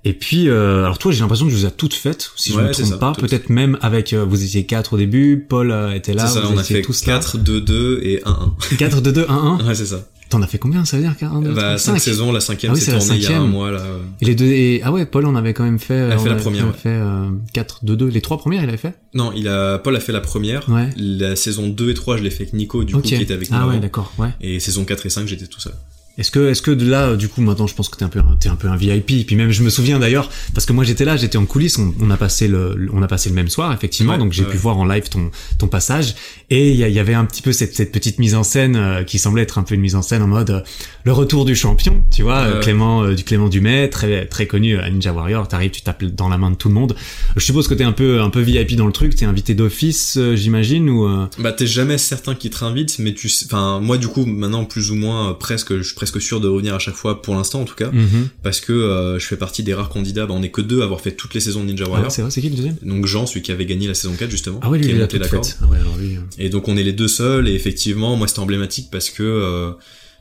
[0.07, 2.59] Et puis, euh, alors toi, j'ai l'impression que je vous ai toutes faites, si je
[2.59, 3.13] ne me trompe pas.
[3.13, 6.53] Peut-être même avec, euh, vous étiez quatre au début, Paul euh, était là, ça, vous
[6.53, 8.31] on a fait tous 4, 2, 2 et 1,
[8.73, 8.77] 1.
[8.77, 10.07] 4, 2, 2, 1, 1 Ouais, c'est ça.
[10.29, 12.75] T'en as fait combien, ça veut dire 1, 2, bah, 5 saisons, la cinquième ah
[12.75, 13.83] oui, tournée il y a un mois, là.
[14.21, 16.29] Et les deux, et, ah ouais, Paul, on avait quand même fait, il a fait
[16.29, 18.09] la première, fait, euh, 4, 2, 2.
[18.09, 18.95] Les trois premières, il avait fait?
[19.15, 20.69] Non, il a, Paul a fait la première.
[20.69, 20.91] Ouais.
[20.97, 23.03] La saison 2 et 3, je l'ai fait avec Nico, du okay.
[23.03, 23.57] coup, qui était avec nous.
[23.59, 24.31] Ah ouais, d'accord, ouais.
[24.43, 25.75] Et saison 4 et 5, j'étais tout seul.
[26.17, 28.21] Est-ce que, est-ce que de là, du coup, maintenant, je pense que t'es un peu,
[28.39, 29.11] t'es un peu un VIP.
[29.13, 31.77] Et puis même, je me souviens d'ailleurs, parce que moi j'étais là, j'étais en coulisses,
[31.77, 34.45] on, on, a passé le, on a passé le même soir, effectivement, ouais, donc j'ai
[34.45, 34.51] ouais.
[34.51, 36.15] pu voir en live ton, ton passage.
[36.51, 39.03] Et il y, y, avait un petit peu cette, cette petite mise en scène euh,
[39.03, 40.61] qui semblait être un peu une mise en scène en mode euh,
[41.03, 44.89] le retour du champion, tu vois, euh, Clément, du Clément Dumais, très, très connu à
[44.89, 45.49] Ninja Warrior.
[45.49, 46.95] T'arrives, tu tapes dans la main de tout le monde.
[47.35, 49.17] Je suppose que t'es un peu, un peu VIP dans le truc.
[49.17, 51.09] T'es invité d'office, j'imagine, ou
[51.39, 54.91] Bah, t'es jamais certain qu'ils te réinvitent, mais tu, enfin, moi, du coup, maintenant, plus
[54.91, 57.75] ou moins, presque, je presque sûr de revenir à chaque fois pour l'instant en tout
[57.83, 58.25] cas mm -hmm.
[58.43, 60.85] parce que euh, je fais partie des rares candidats bah, on est que deux à
[60.85, 62.09] avoir fait toutes les saisons de Ninja Warrior.
[62.09, 62.77] Ah, c'est vrai c'est qui le deuxième?
[62.93, 65.09] Donc Jean celui qui avait gagné la saison 4 justement ah oui lui qui est
[65.09, 65.47] tout d'accord.
[65.63, 66.45] ah ouais, alors lui, euh...
[66.45, 69.71] et donc on est les deux seuls et effectivement moi c'était emblématique parce que euh,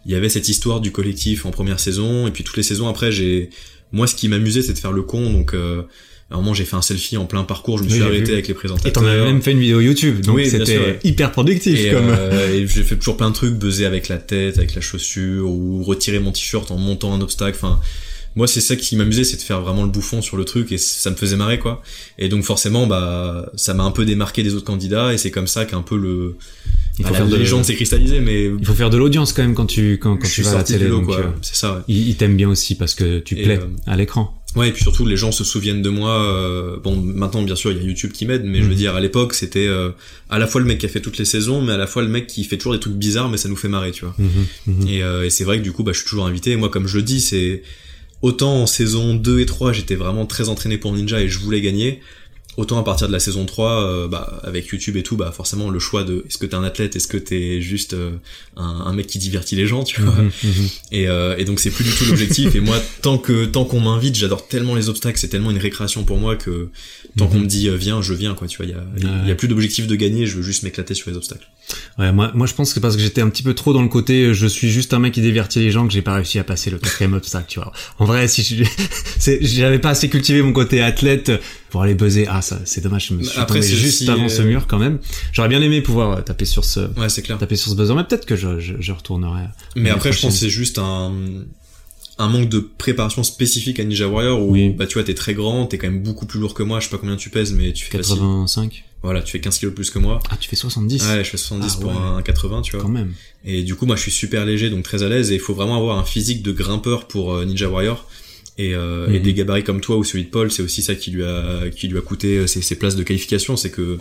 [0.05, 2.87] il y avait cette histoire du collectif en première saison et puis toutes les saisons
[2.93, 3.33] après j'ai
[3.97, 5.49] moi ce qui m'amusait c'est de faire le con donc
[6.35, 8.47] un moment, j'ai fait un selfie en plein parcours, je me oui, suis arrêté avec
[8.47, 8.89] les présentateurs.
[8.89, 10.99] Et t'en as même fait une vidéo YouTube, donc oui, c'était ouais.
[11.03, 11.79] hyper productif.
[11.79, 12.09] Et, comme...
[12.09, 15.49] euh, et j'ai fait toujours plein de trucs, buzzer avec la tête, avec la chaussure,
[15.49, 17.79] ou retirer mon t-shirt en montant un obstacle, enfin...
[18.35, 20.79] Moi, c'est ça qui m'amusait, c'est de faire vraiment le bouffon sur le truc, et
[20.79, 21.83] ça me faisait marrer, quoi.
[22.17, 25.45] Et donc, forcément, bah, ça m'a un peu démarqué des autres candidats, et c'est comme
[25.45, 26.35] ça qu'un peu le...
[26.97, 28.45] Il faut bah, faire la légende s'est cristallisée, mais...
[28.45, 30.63] Il faut faire de l'audience, quand même, quand tu, quand, quand tu vas à la
[30.63, 30.85] télé.
[30.85, 31.81] euh, c'est ça, ouais.
[31.87, 34.35] Il, il t'aime bien aussi, parce que tu plais euh, à l'écran.
[34.55, 36.21] Ouais, et puis surtout les gens se souviennent de moi.
[36.21, 38.63] Euh, bon, maintenant bien sûr il y a YouTube qui m'aide, mais mmh.
[38.63, 39.89] je veux dire à l'époque c'était euh,
[40.29, 42.01] à la fois le mec qui a fait toutes les saisons, mais à la fois
[42.03, 44.15] le mec qui fait toujours des trucs bizarres, mais ça nous fait marrer, tu vois.
[44.17, 44.27] Mmh,
[44.67, 44.87] mmh.
[44.87, 46.51] Et, euh, et c'est vrai que du coup, bah, je suis toujours invité.
[46.51, 47.63] Et moi, comme je le dis, c'est
[48.21, 51.61] autant en saison 2 et 3, j'étais vraiment très entraîné pour Ninja et je voulais
[51.61, 51.99] gagner.
[52.55, 55.71] Autant à partir de la saison 3, euh, bah, avec YouTube et tout, bah, forcément,
[55.71, 58.11] le choix de est-ce que t'es un athlète, est-ce que t'es juste euh,
[58.57, 60.13] un, un, mec qui divertit les gens, tu vois.
[60.13, 60.49] Mmh, mmh.
[60.91, 62.53] Et, euh, et, donc, c'est plus du tout l'objectif.
[62.55, 66.03] et moi, tant que tant qu'on m'invite, j'adore tellement les obstacles, c'est tellement une récréation
[66.03, 66.69] pour moi que
[67.17, 67.29] tant mmh.
[67.29, 68.67] qu'on me dit viens, je viens, quoi, tu vois.
[68.67, 69.29] Il y a, ouais.
[69.29, 71.47] y a plus d'objectif de gagner, je veux juste m'éclater sur les obstacles.
[71.97, 73.89] Ouais, moi, moi, je pense que parce que j'étais un petit peu trop dans le
[73.89, 76.43] côté, je suis juste un mec qui divertit les gens, que j'ai pas réussi à
[76.43, 77.73] passer le quatrième obstacle, tu vois.
[77.97, 78.63] En vrai, si
[79.41, 81.31] j'avais pas assez cultivé mon côté athlète
[81.73, 84.43] pour aller buzzer, ah, ça, c'est dommage, je me suis Après, tombé juste avant ce
[84.43, 84.99] euh, mur quand même.
[85.31, 87.39] J'aurais bien aimé pouvoir taper sur ce, ouais, c'est clair.
[87.39, 89.45] taper sur ce buzzer, mais peut-être que je, je, je retournerai.
[89.75, 91.11] Mais après, je pense que c'est juste un,
[92.19, 94.69] un manque de préparation spécifique à Ninja Warrior où, oui.
[94.69, 96.85] bah, tu vois, t'es très grand, t'es quand même beaucoup plus lourd que moi, je
[96.85, 98.69] sais pas combien tu pèses, mais tu fais 85.
[98.69, 98.83] Facile.
[99.01, 100.19] Voilà, tu fais 15 kilos plus que moi.
[100.29, 101.03] Ah, tu fais 70?
[101.07, 101.97] Ouais, je fais 70 ah, pour ouais.
[101.97, 102.81] un 80, tu vois.
[102.83, 103.13] Quand même.
[103.45, 105.55] Et du coup, moi, je suis super léger, donc très à l'aise, et il faut
[105.55, 108.07] vraiment avoir un physique de grimpeur pour euh, Ninja Warrior.
[108.59, 111.09] Et, euh, et, des gabarits comme toi ou celui de Paul, c'est aussi ça qui
[111.09, 113.97] lui a qui lui a coûté euh, ses, ses places de qualification, c'est que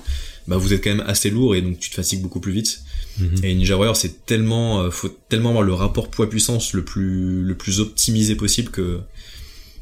[0.46, 2.82] bah vous êtes quand même assez lourd et donc tu te fatigues beaucoup plus vite.
[3.18, 3.44] -hmm.
[3.44, 7.55] Et Ninja Warrior, c'est tellement faut tellement avoir le rapport poids puissance le plus le
[7.55, 9.00] plus optimisé possible que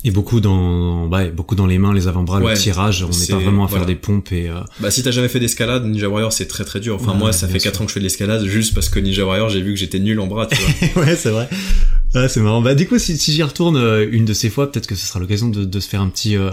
[0.03, 3.27] et beaucoup dans, ouais, beaucoup dans les mains, les avant-bras, ouais, le tirage, on n'est
[3.27, 3.85] pas vraiment à voilà.
[3.85, 4.49] faire des pompes et.
[4.49, 4.61] Euh...
[4.79, 6.95] Bah si t'as jamais fait d'escalade, Ninja Warrior c'est très très dur.
[6.95, 7.83] Enfin ouais, moi ça fait 4 sûr.
[7.83, 9.99] ans que je fais de l'escalade juste parce que Ninja Warrior j'ai vu que j'étais
[9.99, 10.47] nul en bras.
[10.47, 11.03] Tu vois.
[11.05, 11.51] ouais c'est vrai.
[12.15, 12.63] Ah, c'est marrant.
[12.63, 15.07] Bah du coup si, si j'y retourne euh, une de ces fois, peut-être que ce
[15.07, 16.37] sera l'occasion de, de se faire un petit.
[16.37, 16.51] Euh...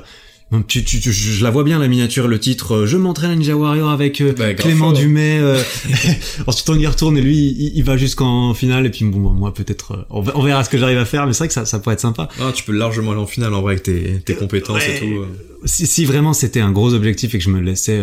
[0.67, 2.73] Tu, tu, tu, je la vois bien la miniature, le titre.
[2.73, 4.93] Euh, je m'entraîne à Ninja Warrior avec euh, bah, Clément fort.
[4.93, 5.39] Dumais.
[5.39, 5.61] Euh,
[6.47, 9.53] ensuite on y retourne et lui il, il va jusqu'en finale et puis bon moi
[9.53, 11.65] peut-être euh, on, on, verra ce que j'arrive à faire mais c'est vrai que ça,
[11.65, 12.29] ça pourrait être sympa.
[12.39, 14.95] Ah, tu peux largement aller en finale en vrai avec tes, tes compétences ouais.
[14.95, 15.25] et tout.
[15.65, 17.99] Si, si vraiment c'était un gros objectif et que je me laissais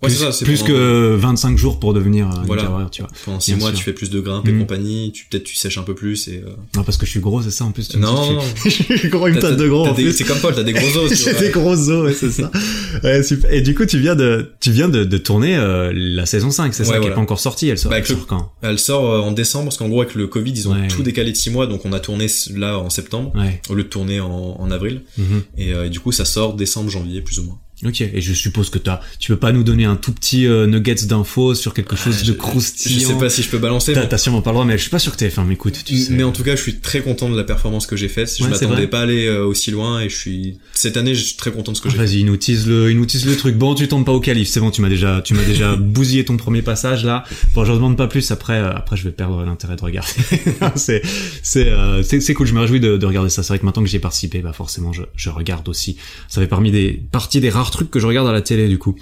[0.00, 0.74] Ouais, plus, ça, plus pendant...
[0.74, 2.70] que 25 jours pour devenir un voilà.
[2.70, 3.10] warrior, tu vois.
[3.24, 3.78] Pendant 6 mois, sûr.
[3.78, 4.60] tu fais plus de grimpe et mmh.
[4.60, 6.50] compagnie, tu peut-être tu sèches un peu plus et euh...
[6.76, 7.88] Non, parce que je suis gros, c'est ça en plus.
[7.88, 8.42] Tu non, non, non.
[8.64, 9.88] je suis gros une de gros.
[10.12, 11.12] C'est comme Paul, t'as des gros os.
[11.24, 12.48] J'ai des gros os, ouais, c'est ça.
[13.02, 13.52] ouais, super.
[13.52, 16.74] Et du coup, tu viens de, tu viens de, de tourner euh, la saison 5,
[16.74, 17.04] c'est ouais, ça voilà.
[17.04, 17.68] qui est pas encore sortie.
[17.68, 18.52] Elle sort, bah, elle sort quand?
[18.62, 21.32] Elle sort euh, en décembre parce qu'en gros avec le Covid, ils ont tout décalé
[21.32, 23.32] de 6 mois, donc on a tourné là en septembre
[23.68, 25.02] au lieu de tourner en, en avril.
[25.16, 25.40] Mm -hmm.
[25.58, 27.58] et, euh, et, du coup, ça sort décembre, janvier, plus ou moins.
[27.84, 30.66] Ok, et je suppose que t'as, tu peux pas nous donner un tout petit euh,
[30.66, 33.00] nuggets d'infos sur quelque chose Ah, de je- croustillant.
[33.00, 33.92] Je sais pas si je peux balancer.
[33.92, 35.80] T'as, mais- t'as sûrement pas le droit, mais je suis pas sûr que TF1 m'écoute,
[35.84, 36.12] tu sais.
[36.12, 38.34] Mais en tout cas, je suis très content de la performance que j'ai faite.
[38.36, 41.22] Je Ouais, m'attendais pas à aller euh, aussi loin et je suis cette année, je
[41.22, 42.04] suis très content de ce que Ah, j'ai fait.
[42.04, 43.56] Vas-y, il nous tease le, il nous tease le truc.
[43.56, 46.24] Bon, tu tombes pas au calife, c'est bon, tu m'as déjà, tu m'as déjà bousillé
[46.24, 47.22] ton premier passage là.
[47.54, 48.28] Bon, je demande pas plus.
[48.32, 50.10] Après, euh, après, je vais perdre l'intérêt de regarder.
[50.74, 51.02] c'est,
[51.44, 52.48] c'est, euh, c'est, c'est cool.
[52.48, 53.44] Je me réjouis de, de regarder ça.
[53.44, 55.96] C'est vrai que maintenant que j'y ai participé, bah forcément, je, je regarde aussi.
[56.28, 58.78] Ça fait parmi des parties des rares trucs que je regarde à la télé du
[58.78, 58.94] coup.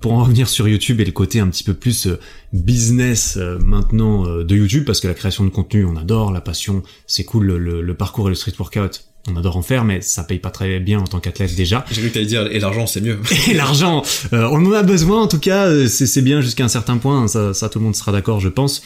[0.00, 2.18] Pour en revenir sur YouTube et le côté un petit peu plus euh,
[2.52, 6.40] business euh, maintenant euh, de YouTube, parce que la création de contenu, on adore, la
[6.40, 10.24] passion, c'est cool, le, parcours et le street workout, on adore en faire, mais ça
[10.24, 11.84] paye pas très bien en tant qu'athlète déjà.
[11.90, 13.20] J'ai cru que t'allais dire et l'argent c'est mieux.
[13.50, 14.02] Et l'argent,
[14.32, 17.28] euh, on en a besoin en tout cas, c'est c'est bien jusqu'à un certain point,
[17.28, 18.82] ça, ça tout le monde sera d'accord je pense.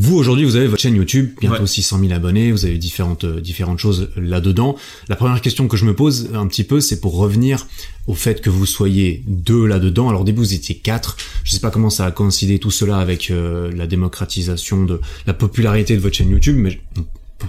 [0.00, 1.66] Vous aujourd'hui vous avez votre chaîne YouTube, bientôt Ouais.
[1.66, 4.76] 600 000 abonnés, vous avez différentes euh, différentes choses là-dedans.
[5.08, 7.66] La première question que je me pose un petit peu, c'est pour revenir
[8.06, 10.08] au fait que vous soyez deux là-dedans.
[10.08, 12.98] Alors au début vous étiez quatre, je sais pas comment ça a coïncidé tout cela
[12.98, 16.80] avec euh, la démocratisation de la popularité de votre chaîne YouTube, mais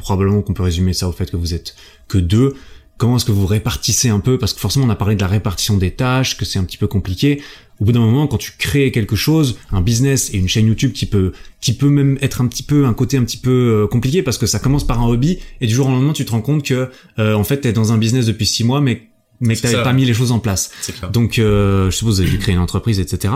[0.01, 1.75] probablement qu'on peut résumer ça au fait que vous êtes
[2.07, 2.55] que deux.
[2.97, 4.39] Comment est-ce que vous répartissez un peu?
[4.39, 6.77] Parce que forcément, on a parlé de la répartition des tâches, que c'est un petit
[6.77, 7.41] peu compliqué.
[7.79, 10.91] Au bout d'un moment, quand tu crées quelque chose, un business et une chaîne YouTube
[10.91, 13.87] qui peut, qui peut même être un petit peu un côté un petit peu euh,
[13.87, 16.31] compliqué parce que ça commence par un hobby et du jour au lendemain, tu te
[16.31, 19.03] rends compte que euh, en fait, t'es dans un business depuis six mois, mais
[19.41, 20.71] mais que t'avais pas mis les choses en place.
[21.11, 23.35] Donc, euh, je suppose que vous avez dû créer une entreprise, etc.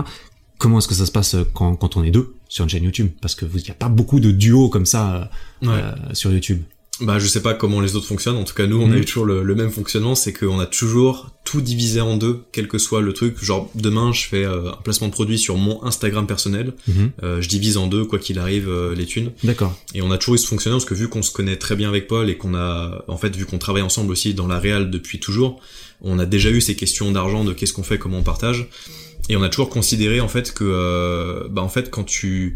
[0.57, 2.83] Comment est-ce que ça se passe euh, quand, quand on est deux sur une chaîne
[2.83, 3.09] YouTube?
[3.21, 5.29] Parce que vous, il y a pas beaucoup de duos comme ça
[5.63, 5.73] euh, Ouais.
[5.81, 6.61] euh, sur YouTube.
[7.03, 8.37] Bah, je sais pas comment les autres fonctionnent.
[8.37, 8.93] En tout cas, nous, on Mhm.
[8.93, 12.43] a eu toujours le, le même fonctionnement, c'est qu'on a toujours tout divisé en deux,
[12.53, 13.43] quel que soit le truc.
[13.43, 16.73] Genre, demain, je fais euh, un placement de produit sur mon Instagram personnel.
[16.87, 17.11] Mhm.
[17.23, 19.31] Euh, je divise en deux, quoi qu'il arrive, euh, les thunes.
[19.43, 19.77] D'accord.
[19.93, 21.89] Et on a toujours eu ce fonctionnement parce que vu qu'on se connaît très bien
[21.89, 24.89] avec Paul et qu'on a, en fait, vu qu'on travaille ensemble aussi dans la réal
[24.89, 25.59] depuis toujours,
[26.01, 28.69] on a déjà eu ces questions d'argent, de qu'est-ce qu'on fait, comment on partage.
[29.29, 32.55] Et on a toujours considéré, en fait, que, bah, en fait, quand tu,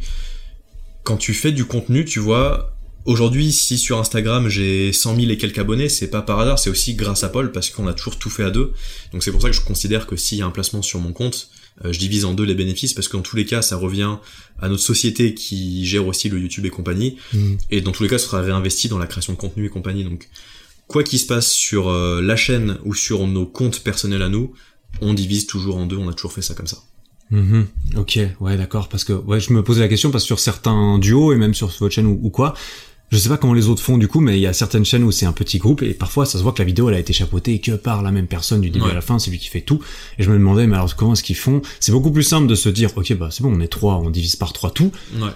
[1.04, 2.74] quand tu fais du contenu, tu vois,
[3.08, 6.70] aujourd'hui, si sur Instagram j'ai 100 000 et quelques abonnés, c'est pas par hasard, c'est
[6.70, 8.74] aussi grâce à Paul parce qu'on a toujours tout fait à deux.
[9.12, 11.14] Donc c'est pour ça que je considère que s'il y a un placement sur mon
[11.14, 11.50] compte,
[11.86, 14.18] euh, je divise en deux les bénéfices parce que dans tous les cas, ça revient
[14.60, 17.18] à notre société qui gère aussi le YouTube et compagnie.
[17.34, 17.58] Mhm.
[17.72, 20.04] Et dans tous les cas, ce sera réinvesti dans la création de contenu et compagnie.
[20.04, 20.28] Donc,
[20.88, 24.54] quoi qu'il se passe sur euh, la chaîne ou sur nos comptes personnels à nous,
[25.02, 25.98] on divise toujours en deux.
[25.98, 26.78] On a toujours fait ça comme ça.
[27.30, 27.68] Mhm.
[27.98, 28.90] Ok, ouais, d'accord.
[28.90, 31.54] Parce que ouais, je me posais la question parce que sur certains duos et même
[31.54, 32.56] sur votre chaîne ou, ou quoi,
[33.10, 35.04] je sais pas comment les autres font du coup, mais il y a certaines chaînes
[35.04, 37.00] où c'est un petit groupe et parfois ça se voit que la vidéo elle a
[37.00, 38.92] été chapeautée que par la même personne du début Ouais.
[38.92, 39.80] à la fin, c'est lui qui fait tout.
[40.20, 41.62] Et je me demandais, mais alors comment est-ce qu'ils font?
[41.80, 44.10] C'est beaucoup plus simple de se dire, ok, bah c'est bon, on est trois, on
[44.10, 44.92] divise par trois tout.
[45.20, 45.30] Ouais.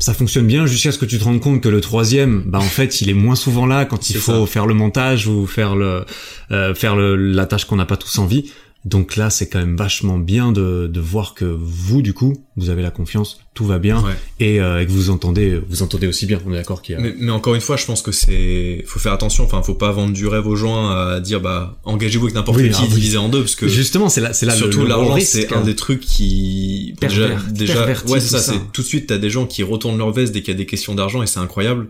[0.00, 2.62] Ça fonctionne bien jusqu'à ce que tu te rendes compte que le troisième, bah en
[2.62, 4.52] fait, il est moins souvent là quand il faut ça.
[4.52, 6.04] faire le montage ou faire le
[6.52, 8.52] euh, faire le, la tâche qu'on n'a pas tous envie.
[8.84, 12.70] Donc là, c'est quand même vachement bien de, de voir que vous, du coup, vous
[12.70, 14.12] avez la confiance, tout va bien, Ouais.
[14.38, 16.40] et, euh, et que vous entendez, vous entendez aussi bien.
[16.46, 17.00] On est d'accord qu'il y a.
[17.00, 19.44] Mais, mais encore une fois, je pense que c'est, faut faire attention.
[19.44, 22.70] Enfin, faut pas vendre du rêve aux gens à dire bah engagez-vous avec n'importe Oui,
[22.70, 22.88] qui, ah oui.
[22.88, 25.58] divisé en deux, parce que Justement, c'est là, c'est là surtout l'argent, c'est hein.
[25.60, 28.38] un des trucs qui Pervers- déjà, déjà, ouais, c'est ça.
[28.38, 28.52] ça.
[28.52, 30.58] C'est tout de suite t'as des gens qui retournent leur veste dès qu'il y a
[30.58, 31.88] des questions d'argent et c'est incroyable.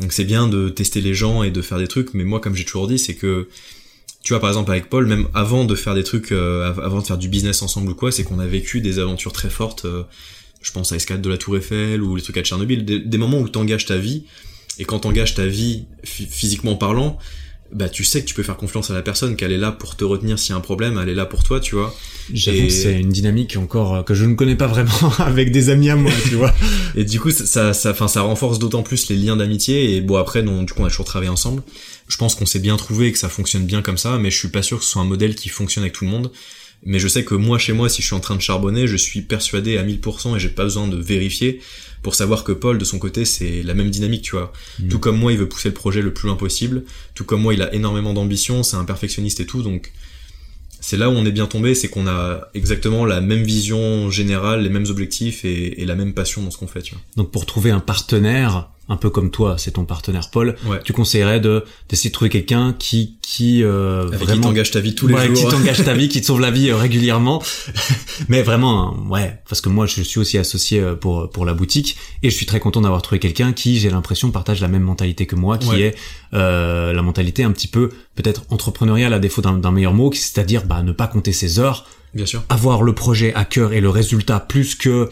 [0.00, 2.14] Donc c'est bien de tester les gens et de faire des trucs.
[2.14, 3.48] Mais moi, comme j'ai toujours dit, c'est que
[4.28, 7.00] tu vois par exemple avec Paul, même avant de faire des trucs, euh, av- avant
[7.00, 9.86] de faire du business ensemble ou quoi, c'est qu'on a vécu des aventures très fortes.
[9.86, 10.02] euh,
[10.60, 13.16] je pense à Escalade de la Tour Eiffel ou les trucs à Tchernobyl, des, des
[13.16, 14.24] moments où t'engages ta vie.
[14.78, 17.16] Et quand t'engages ta vie phy- physiquement parlant,
[17.72, 19.94] bah tu sais que tu peux faire confiance à la personne, qu'elle est là pour
[19.96, 21.94] te retenir s'il y a un problème, elle est là pour toi, tu vois.
[22.32, 25.52] J'avoue et- que c'est une dynamique encore euh, que je ne connais pas vraiment avec
[25.52, 26.54] des amis à moi, tu vois.
[26.96, 29.94] Et du coup, ça, ça, enfin, ça renforce d'autant plus les liens d'amitié.
[29.96, 31.62] Et bon, après, non, du coup, on a toujours travaillé ensemble.
[32.08, 34.38] Je pense qu'on s'est bien trouvé et que ça fonctionne bien comme ça, mais je
[34.38, 36.32] suis pas sûr que ce soit un modèle qui fonctionne avec tout le monde.
[36.86, 38.96] Mais je sais que moi, chez moi, si je suis en train de charbonner, je
[38.96, 41.60] suis persuadé à 1000% et j'ai pas besoin de vérifier
[42.02, 44.52] pour savoir que Paul, de son côté, c'est la même dynamique, tu vois.
[44.78, 44.88] Mm.
[44.88, 46.84] Tout comme moi, il veut pousser le projet le plus loin possible.
[47.14, 49.92] Tout comme moi, il a énormément d'ambition, c'est un perfectionniste et tout, donc
[50.80, 54.62] c'est là où on est bien tombé, c'est qu'on a exactement la même vision générale,
[54.62, 57.02] les mêmes objectifs et, et la même passion dans ce qu'on fait, tu vois.
[57.16, 60.80] Donc pour trouver un partenaire, un peu comme toi, c'est ton partenaire Paul, Ouais.
[60.84, 64.94] tu conseillerais de d'essayer de trouver quelqu'un qui qui euh, Avec vraiment t'engage ta vie
[64.94, 65.36] tous les Ouais, jours.
[65.36, 67.42] qui t'engage ta vie, qui te sauve la vie euh, régulièrement.
[68.28, 71.96] Mais vraiment, ouais, parce que moi, je suis aussi associé euh, pour pour la boutique
[72.22, 75.26] et je suis très content d'avoir trouvé quelqu'un qui, j'ai l'impression, partage la même mentalité
[75.26, 75.80] que moi, qui Ouais.
[75.80, 75.94] est
[76.34, 80.64] euh, la mentalité un petit peu peut-être entrepreneuriale à défaut d'un meilleur mot, qui- c'est-à-dire
[80.64, 82.42] bah ne pas compter ses heures, Bien sûr.
[82.48, 85.08] avoir le projet à cœur et le résultat plus que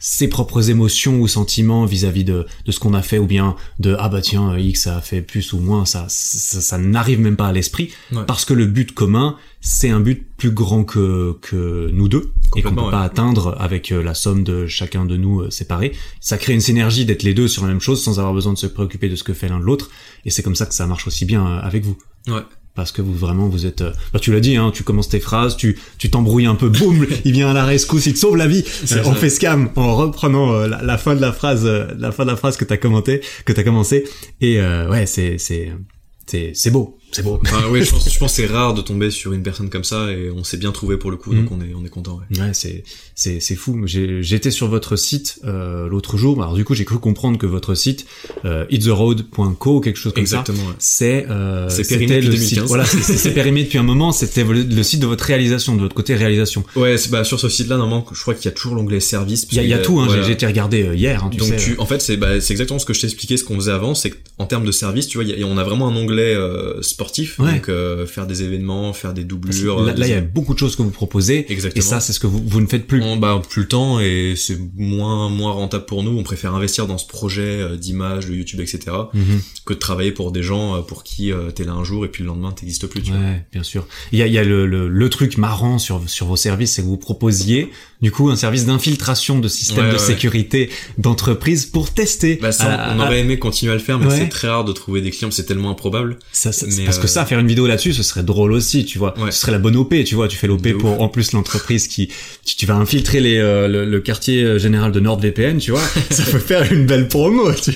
[0.00, 3.96] ses propres émotions ou sentiments vis-à-vis de, de ce qu'on a fait ou bien de
[3.98, 7.48] ah bah tiens X a fait plus ou moins ça ça, ça n'arrive même pas
[7.48, 8.22] à l'esprit Ouais.
[8.26, 12.62] parce que le but commun c'est un but plus grand que que nous deux et
[12.62, 15.92] qu'on peut Complètement, pas atteindre avec euh, la somme de chacun de nous euh, séparés
[16.20, 18.58] ça crée une synergie d'être les deux sur la même chose sans avoir besoin de
[18.58, 19.90] se préoccuper de ce que fait l'un de l'autre
[20.24, 22.42] et c'est comme ça que ça marche aussi bien euh, avec vous Ouais.
[22.78, 25.18] Parce que vous vraiment vous êtes euh, bah tu l'as dit hein tu commences tes
[25.18, 28.36] phrases tu tu t'embrouilles un peu boum il vient à la rescousse il te sauve
[28.36, 28.62] la vie.
[28.92, 32.12] Euh, on fait scam en reprenant euh, la, la fin de la phrase euh, la
[32.12, 34.04] fin de la phrase que t'as commenté que t'as commencé.
[34.40, 35.72] Et euh, ouais c'est c'est
[36.52, 39.32] c'est beau c'est beau Enfin, oui, je pense, je pense c'est rare de tomber sur
[39.32, 41.54] une personne comme ça et on s'est bien trouvé pour le coup, donc Mm.
[41.54, 42.20] on est, on est content.
[42.32, 42.40] Ouais.
[42.40, 42.84] Ouais, c'est
[43.14, 43.80] c'est c'est fou.
[43.86, 46.42] J'ai- J'étais sur votre site euh, l'autre jour.
[46.42, 48.06] Alors du coup, j'ai cru comprendre que votre site
[48.44, 50.40] euh, ittheroad.co quelque chose comme ça.
[50.40, 50.68] Exactement.
[50.68, 50.74] Ouais.
[50.78, 52.48] C'est euh, C'est c'était périmé depuis le 2015.
[52.48, 52.62] site.
[52.68, 54.12] Voilà, c'est- périmé depuis un moment.
[54.12, 56.64] C'était le, le site de votre réalisation, de votre côté réalisation.
[56.76, 59.46] Ouais, c'est bah sur ce site-là, normalement, je crois qu'il y a toujours l'onglet service.
[59.50, 60.00] Il y a, y a tout.
[60.00, 61.24] Hein, j'ai- J'ai été regardé euh, hier.
[61.24, 61.56] Hein, tu Donc sais.
[61.56, 63.72] tu, en fait, c'est bah, c'est exactement ce que je t'ai expliqué, ce qu'on faisait
[63.72, 66.34] avant, c'est qu'en termes de service, tu vois, y a- on a vraiment un onglet
[66.34, 67.52] euh, sportif, Ouais.
[67.52, 69.82] donc euh, faire des événements, faire des doublures.
[69.82, 71.46] là, il y a beaucoup de choses que vous proposez.
[71.48, 71.78] Exactement.
[71.78, 73.00] Et ça, c'est ce que vous, vous ne faites plus.
[73.04, 76.18] On, bah, plus le temps et c'est moins moins rentable pour nous.
[76.18, 78.80] On préfère investir dans ce projet euh, d'image, de YouTube, etc.
[79.14, 79.40] Mhm.
[79.64, 82.08] que de travailler pour des gens euh, pour qui euh, t'es là un jour et
[82.08, 83.02] puis le lendemain t'existes plus.
[83.02, 83.20] Tu vois.
[83.20, 83.86] Ouais, bien sûr.
[84.10, 86.72] Il y a, il y a le, le, le truc marrant sur, sur vos services,
[86.72, 87.70] c'est que vous proposiez
[88.02, 92.36] du coup un service d'infiltration de système Ouais, de sécurité d'entreprise pour tester.
[92.42, 94.64] Bah, ça, à- on à- aurait aimé continuer à le faire, mais c'est très rare
[94.64, 96.18] de trouver des clients, c'est tellement improbable.
[96.32, 98.84] ça, ça- mais, parce que euh, ça, faire une vidéo là-dessus, ce serait drôle aussi,
[98.84, 99.18] tu vois.
[99.18, 99.30] Ouais.
[99.30, 100.28] Ce serait la bonne OP, tu vois.
[100.28, 101.00] Tu fais l'OP pour ouf.
[101.00, 102.08] en plus l'entreprise qui,
[102.44, 105.80] tu, tu vas infiltrer les, euh, le, le quartier euh, général de NordVPN, tu vois.
[106.10, 107.72] ça peut faire une belle promo, tu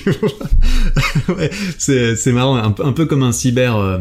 [1.27, 1.35] vois.
[1.37, 3.99] ouais, c'est, c'est marrant, un, peu- un peu comme un cyber, euh,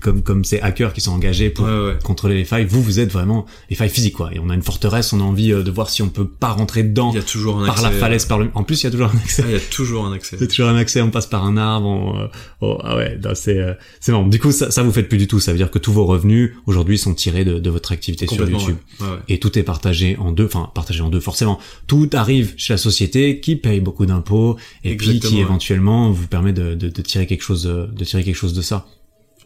[0.00, 2.66] comme, comme ces hackers qui sont engagés pour Ouais, contrôler les failles.
[2.68, 4.30] Vous, vous êtes vraiment les failles physiques, quoi.
[4.34, 6.48] Et on a une forteresse, on a envie euh, de voir si on peut pas
[6.48, 7.90] rentrer dedans Il y a toujours un par accès.
[7.90, 8.48] la falaise, par le.
[8.54, 9.42] En plus, il y a toujours un accès.
[9.44, 10.36] Ah, il y a toujours un accès.
[10.38, 11.86] Il y a toujours un accès, on passe par un arbre.
[11.86, 12.26] On, euh,
[12.60, 14.26] oh, ah ouais, c'est euh, c'est marrant.
[14.26, 15.40] Du coup, ça, ça vous faites plus du tout.
[15.40, 18.48] Ça veut dire que tous vos revenus aujourd'hui sont tirés de, de votre activité sur
[18.48, 18.76] YouTube.
[19.00, 19.06] ouais.
[19.06, 19.18] Ouais, ouais.
[19.28, 21.58] Et tout est partagé en deux, enfin partagé en deux forcément.
[21.86, 26.52] Tout arrive chez la société qui paye beaucoup d'impôts et puis qui éventuellement vous permet
[26.52, 28.86] de, de, de tirer quelque chose de tirer quelque chose de ça.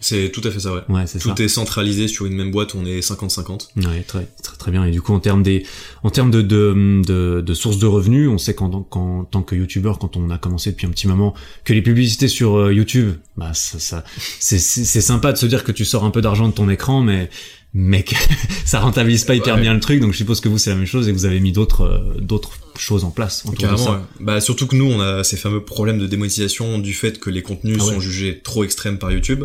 [0.00, 0.82] C'est tout à fait ça, ouais.
[0.88, 1.28] Ouais, c'est ça.
[1.34, 3.68] Tout est centralisé sur une même boîte, on est 50-50.
[3.76, 4.84] Ouais, très, très très bien.
[4.84, 5.64] Et du coup, en termes des,
[6.02, 9.54] en termes de de, de, de sources de revenus, on sait qu'en qu'en tant que
[9.56, 11.34] youtubeur, quand on a commencé depuis un petit moment,
[11.64, 14.04] que les publicités sur euh, YouTube, bah ça, ça
[14.38, 16.68] c'est c'est c'est sympa de se dire que tu sors un peu d'argent de ton
[16.68, 17.30] écran, mais
[17.78, 18.14] mais que
[18.64, 19.60] ça rentabilise pas hyper Ouais.
[19.62, 20.00] bien le truc.
[20.00, 21.82] Donc je suppose que vous c'est la même chose et que vous avez mis d'autres
[21.82, 23.92] euh, d'autres choses en place de Carrément, ça.
[23.92, 23.98] ouais.
[24.20, 27.42] Bah, surtout que nous, on a ces fameux problèmes de démonétisation du fait que les
[27.42, 27.94] contenus Ah ouais.
[27.94, 29.44] sont jugés trop extrêmes par YouTube.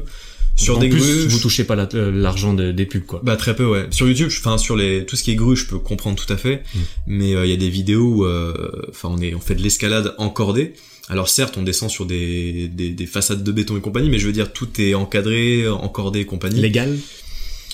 [0.56, 3.22] Sur en des plus, grues, vous touchez pas la- euh, l'argent de- des pubs quoi.
[3.24, 3.88] Bah très peu ouais.
[3.92, 6.38] Sur YouTube, enfin sur les tout ce qui est grue, je peux comprendre tout à
[6.38, 6.80] fait, Mm.
[7.08, 8.54] mais euh, il y a des vidéos où euh,
[8.90, 10.74] enfin on est on fait de l'escalade encordée.
[11.10, 14.28] Alors certes, on descend sur des, des des façades de béton et compagnie, mais je
[14.28, 16.62] veux dire tout est encadré, encordé et compagnie.
[16.62, 16.98] Légal.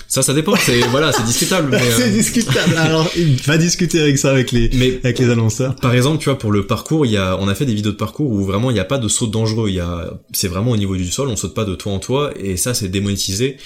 [0.07, 2.75] Ça ça dépend, c'est voilà, c'est discutable mais c'est euh, discutable.
[2.77, 3.09] Alors,
[3.45, 5.75] va discuter avec ça avec les mais avec les annonceurs.
[5.75, 7.91] par exemple, tu vois, pour le parcours, il y a, on a fait des vidéos
[7.91, 9.69] de parcours où vraiment il n'y a pas de saut dangereux.
[9.69, 11.99] Il y a, c'est vraiment au niveau du sol, on saute pas de toit en
[11.99, 13.57] toit, et ça c'est démonétisé.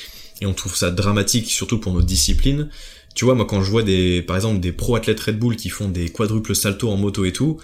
[0.42, 2.70] Et on trouve ça dramatique, surtout pour nos disciplines.
[3.14, 5.70] Tu vois, moi quand je vois des, par exemple, des pro athlètes Red Bull qui
[5.70, 7.58] font des quadruples saltos en moto et tout,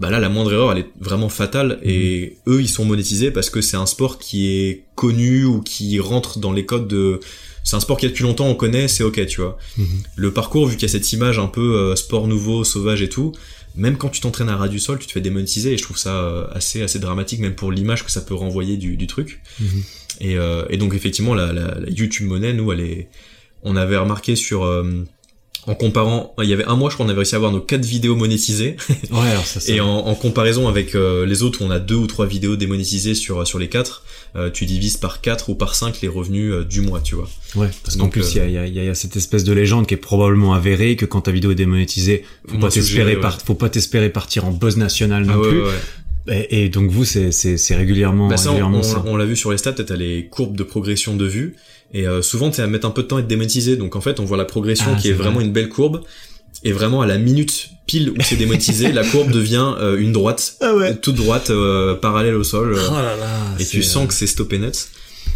[0.00, 1.78] bah là la moindre erreur elle est vraiment fatale.
[1.84, 6.00] Et eux ils sont monétisés parce que c'est un sport qui est connu ou qui
[6.00, 7.20] rentre dans les codes de,
[7.68, 9.58] c'est un sport qui est depuis longtemps, on connaît, c'est ok, tu vois.
[9.76, 9.86] Mhm.
[10.16, 13.10] Le parcours, vu qu'il y a cette image un peu euh, sport nouveau, sauvage et
[13.10, 13.32] tout,
[13.74, 15.98] même quand tu t'entraînes à ras du sol, tu te fais démonétiser et je trouve
[15.98, 19.42] ça euh, assez assez dramatique, même pour l'image que ça peut renvoyer du, du truc.
[19.60, 19.82] Mhm.
[20.22, 23.10] Et, euh, et donc effectivement, la, la, la YouTube monnaie, nous, elle est,
[23.62, 24.64] on avait remarqué sur
[25.66, 27.60] en comparant, il y avait un mois, je crois, on avait réussi à avoir nos
[27.60, 28.76] quatre vidéos monétisées.
[29.10, 29.60] Ouais, alors ça.
[29.60, 32.26] ça- Et en, en comparaison avec euh, les autres où on a deux ou trois
[32.26, 34.02] vidéos démonétisées sur sur les quatre,
[34.36, 37.28] euh, tu divises par quatre ou par cinq les revenus euh, du mois, tu vois.
[37.54, 39.16] Ouais, parce qu'en plus, il euh, y, a, il y, a, il y a cette
[39.16, 42.68] espèce de légende qui est probablement avérée que quand ta vidéo est démonétisée, faut pas
[42.70, 43.20] t'espérer géré, ouais.
[43.22, 45.58] par- faut pas t'espérer partir en buzz national non Ah ouais, plus.
[45.62, 45.72] ouais, ouais.
[46.30, 47.30] Et, et donc vous, c'est
[47.76, 49.02] régulièrement, Bah ça, on, régulièrement on- ça.
[49.06, 51.56] on l'a vu sur les stats, t'as les courbes de progression de vues,
[51.94, 54.00] et euh, souvent t'es à mettre un peu de temps à être démonétisé, donc en
[54.00, 55.24] fait on voit la progression Ah, qui est vrai.
[55.24, 56.02] vraiment une belle courbe,
[56.64, 60.56] et vraiment à la minute pile où c'est démonétisé, la courbe devient euh, une droite,
[60.60, 60.96] Ah ouais.
[60.96, 63.26] toute droite, euh, parallèle au sol, Oh là là.
[63.58, 64.88] et tu sens que c'est stoppé net.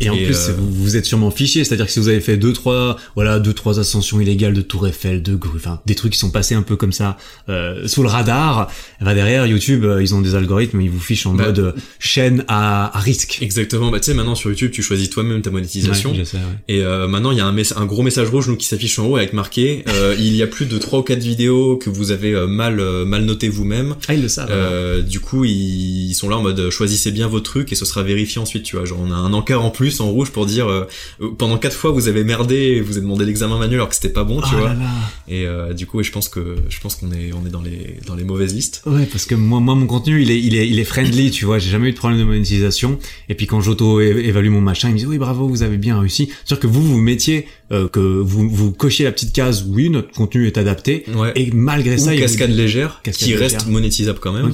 [0.07, 2.37] Et en plus, euh, vous, vous êtes sûrement fiché, c'est-à-dire que si vous avez fait
[2.37, 6.13] deux trois, voilà, deux trois ascensions illégales de Tour Eiffel, de grues, enfin des trucs
[6.13, 7.17] qui sont passés un peu comme ça
[7.49, 11.27] euh, sous le radar, ben derrière YouTube, euh, ils ont des algorithmes, ils vous fichent
[11.27, 13.39] en Bah, mode chaîne à, à risque.
[13.41, 13.91] Exactement.
[13.91, 16.11] Bah tu sais maintenant sur YouTube, tu choisis toi-même ta monétisation.
[16.11, 16.43] Ouais, je sais, ouais.
[16.69, 19.07] Et euh, maintenant, il y a un, un gros message rouge nous qui s'affiche en
[19.07, 22.11] haut avec marqué euh, il y a plus de trois ou quatre vidéos que vous
[22.11, 23.95] avez euh, mal mal notées vous-même.
[24.09, 24.49] Ah, ils le savent.
[24.51, 27.85] Euh, du coup, ils, ils sont là en mode choisissez bien vos trucs et ce
[27.85, 28.85] sera vérifié ensuite, tu vois.
[28.85, 30.87] Genre, on a un encart en plus en rouge pour dire euh,
[31.21, 33.95] euh, pendant quatre fois vous avez merdé et vous avez demandé l'examen manuel alors que
[33.95, 34.69] c'était pas bon, tu Ah vois.
[34.69, 34.91] là là.
[35.29, 37.99] Et euh, du coup, je pense que je pense qu'on est on est dans les
[38.07, 38.83] dans les mauvaises listes.
[38.87, 41.45] Ouais, parce que moi, moi, mon contenu, il est, il est, il est friendly, tu
[41.45, 41.59] vois.
[41.59, 42.99] J'ai jamais eu de problème de monétisation.
[43.29, 46.31] Et puis quand j'auto-évalue mon machin, il me dit oui, bravo, vous avez bien réussi.
[46.45, 50.11] C'est-à-dire que vous, vous mettiez, euh, que vous, vous cochiez la petite case, oui, notre
[50.13, 51.05] contenu est adapté.
[51.15, 51.33] Ouais.
[51.37, 53.51] Et malgré Ou ça, il cascade dit- légère Cascade qui légère.
[53.51, 54.53] reste monétisable quand même.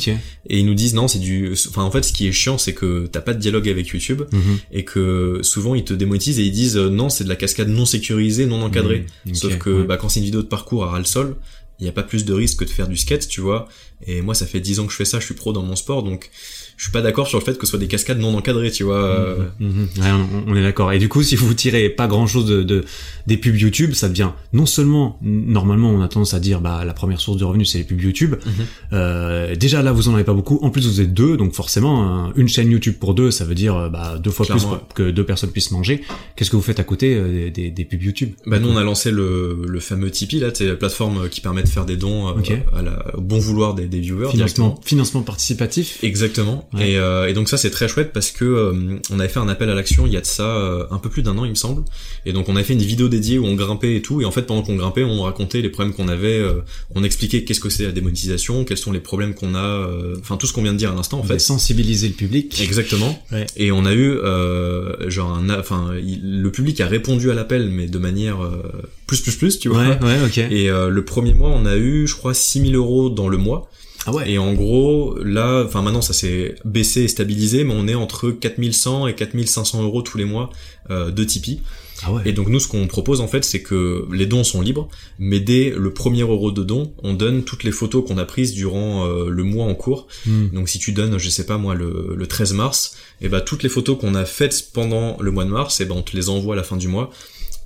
[0.48, 1.52] Et ils nous disent non, c'est du.
[1.68, 4.22] Enfin, en fait, ce qui est chiant, c'est que t'as pas de dialogue avec YouTube
[4.32, 4.58] Mhm.
[4.72, 7.68] et que souvent ils te démonétisent et ils disent euh, non, c'est de la cascade
[7.68, 9.04] non sécurisée, non encadrée.
[9.26, 9.34] Mhm.
[9.34, 9.84] Sauf que ouais.
[9.84, 11.36] bah, quand c'est une vidéo de parcours à ras le sol,
[11.80, 13.68] il y a pas plus de risque que de faire du skate, tu vois.
[14.06, 15.74] Et moi, ça fait 10 ans que je fais ça, je suis pro dans mon
[15.76, 16.30] sport, donc
[16.79, 18.85] je suis pas d'accord sur le fait que ce soit des cascades non encadrées, tu
[18.85, 19.37] vois.
[19.61, 19.89] Mhm.
[19.99, 20.07] Ouais,
[20.47, 20.93] on, on est d'accord.
[20.93, 22.85] Et du coup, si vous tirez pas grand chose de, de-
[23.26, 26.95] des pubs YouTube, ça devient non seulement normalement on a tendance à dire bah la
[26.95, 28.37] première source de revenus c'est les pubs YouTube.
[28.47, 28.53] Mhm.
[28.95, 30.59] Euh, déjà là vous en avez pas beaucoup.
[30.62, 33.55] En plus vous êtes deux, donc forcément un- une chaîne YouTube pour deux, ça veut
[33.57, 36.03] dire euh, bah deux fois Clairement, plus que deux personnes puissent manger.
[36.37, 38.31] Qu'est-ce que vous faites à côté euh, des, des, pubs YouTube?
[38.47, 41.62] Bah nous on a lancé le, le fameux Tipeee là, c'est la plateforme qui permet
[41.62, 42.53] de faire des dons euh, Ok.
[42.76, 44.76] à la, au bon vouloir des, des viewers directement.
[44.76, 45.99] financement financement participatif.
[46.03, 46.67] Exactement.
[46.74, 46.90] Ouais.
[46.90, 49.48] Et, euh, et donc ça c'est très chouette parce que euh, on avait fait un
[49.48, 51.50] appel à l'action il y a de ça euh, un peu plus d'un an il
[51.50, 51.82] me semble.
[52.26, 54.20] Et donc on a fait une vidéo dédiée où on grimpait et tout.
[54.20, 56.60] Et en fait pendant qu'on grimpait on racontait les problèmes qu'on avait, euh,
[56.94, 60.36] on expliquait qu'est-ce que c'est la démonétisation, quels sont les problèmes qu'on a, euh, enfin
[60.36, 61.38] tout ce qu'on vient de dire à l'instant en fait.
[61.38, 62.60] sensibiliser le public.
[62.60, 63.22] Exactement.
[63.32, 63.46] Ouais.
[63.56, 67.86] Et on a eu euh, genre un, enfin le public a répondu à l'appel mais
[67.86, 68.62] de manière euh,
[69.06, 69.78] plus plus plus tu vois.
[69.88, 70.38] Ouais, ouais, ok.
[70.38, 73.70] Et euh, le premier mois, on a eu, je crois, 6000 euros dans le mois.
[74.07, 74.30] Ah ouais.
[74.30, 78.30] Et en gros, là, enfin maintenant, ça s'est baissé et stabilisé, mais on est entre
[78.30, 80.51] 4100 et 4500 euros tous les mois
[80.90, 81.61] euh, de Tipeee.
[82.05, 82.22] Ah ouais.
[82.26, 84.88] Et donc nous, ce qu'on propose en fait, c'est que les dons sont libres,
[85.18, 88.55] mais dès le premier euro de don, on donne toutes les photos qu'on a prises
[88.55, 90.07] durant euh, le mois en cours.
[90.24, 90.49] Hmm.
[90.53, 93.64] Donc si tu donnes, je sais pas moi, le, le 13 mars, et ben toutes
[93.64, 96.28] les photos qu'on a faites pendant le mois de mars, et ben on te les
[96.28, 97.11] envoie à la fin du mois.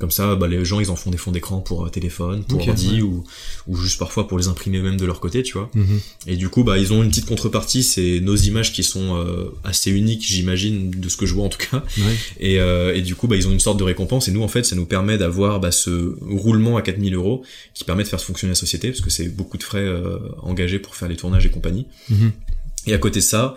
[0.02, 2.60] Comme ça, bah, les gens ils en font des fonds d'écran pour euh, téléphone, pour
[2.60, 3.02] Ok, ordi ouais.
[3.02, 3.22] ou,
[3.68, 5.70] ou juste parfois pour les imprimer eux-mêmes de leur côté, tu vois.
[5.76, 6.00] Mhm.
[6.26, 9.54] Et du coup, bah ils ont une petite contrepartie, c'est nos images qui sont euh,
[9.62, 11.84] assez uniques, j'imagine, de ce que je vois en tout cas.
[11.98, 12.16] Ouais.
[12.40, 14.26] Et, euh, et du coup, bah ils ont une sorte de récompense.
[14.26, 17.84] Et nous, en fait, ça nous permet d'avoir bah, ce roulement à 4000 euros qui
[17.84, 20.96] permet de faire fonctionner la société parce que c'est beaucoup de frais euh, engagés pour
[20.96, 21.86] faire les tournages et compagnie.
[22.10, 22.32] Mhm.
[22.88, 23.54] Et à côté de ça,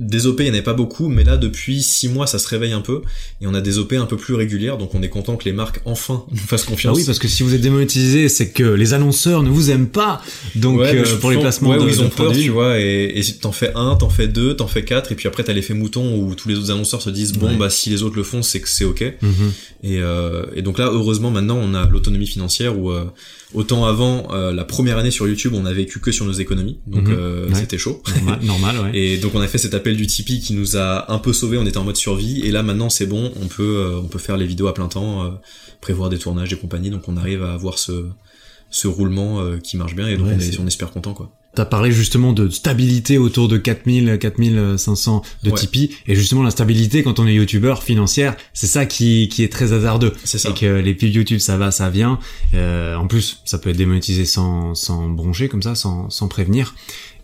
[0.00, 2.48] des OP, il n'y en avait pas beaucoup, mais là, depuis six mois, ça se
[2.48, 3.02] réveille un peu,
[3.40, 5.52] et on a des OP un peu plus régulières, donc on est content que les
[5.52, 6.96] marques, enfin, nous fassent Ah confiance.
[6.96, 10.20] oui, parce que si vous êtes démonétisé, c'est que les annonceurs ne vous aiment pas.
[10.56, 12.80] Donc Ouais, euh, pour les placements ouais, de, où ils ont peur, produits- tu vois,
[12.80, 15.52] et, et t'en fais un, t'en fais deux, t'en fais quatre, et puis après t'as
[15.52, 17.56] l'effet mouton où tous les autres annonceurs se disent bon Ouais.
[17.56, 19.04] bah si les autres le font, c'est que c'est ok.
[19.22, 19.32] Mhm.
[19.84, 23.04] Et, euh, et donc là, heureusement, maintenant, on a l'autonomie financière où euh,
[23.54, 26.78] autant avant, euh, la première année sur YouTube, on a vécu que sur nos économies,
[26.86, 27.14] donc Mhm.
[27.16, 27.54] euh, Ouais.
[27.54, 28.02] c'était chaud.
[28.16, 28.90] normal, normal, ouais.
[28.98, 31.56] Et donc on a fait cet appel du Tipeee qui nous a un peu sauvés,
[31.58, 34.18] on était en mode survie, et là maintenant c'est bon, on peut euh, on peut
[34.18, 35.28] faire les vidéos à plein temps, euh,
[35.80, 38.06] prévoir des tournages et compagnie, donc on arrive à avoir ce
[38.70, 41.30] ce roulement euh, qui marche bien et donc Ouais, on, est, on super content quoi.
[41.54, 45.56] T'as parlé justement de stabilité autour de 4000, 4500 de Ouais.
[45.56, 45.90] Tipeee.
[46.06, 49.72] Et justement, la stabilité, quand on est youtubeur financière, c'est ça qui, qui est très
[49.72, 50.12] hasardeux.
[50.24, 50.50] C'est ça.
[50.50, 52.18] Et que les pubs YouTube, ça va, ça vient.
[52.54, 56.74] Euh, en plus, ça peut être démonétisé sans, sans broncher, comme ça, sans, sans prévenir.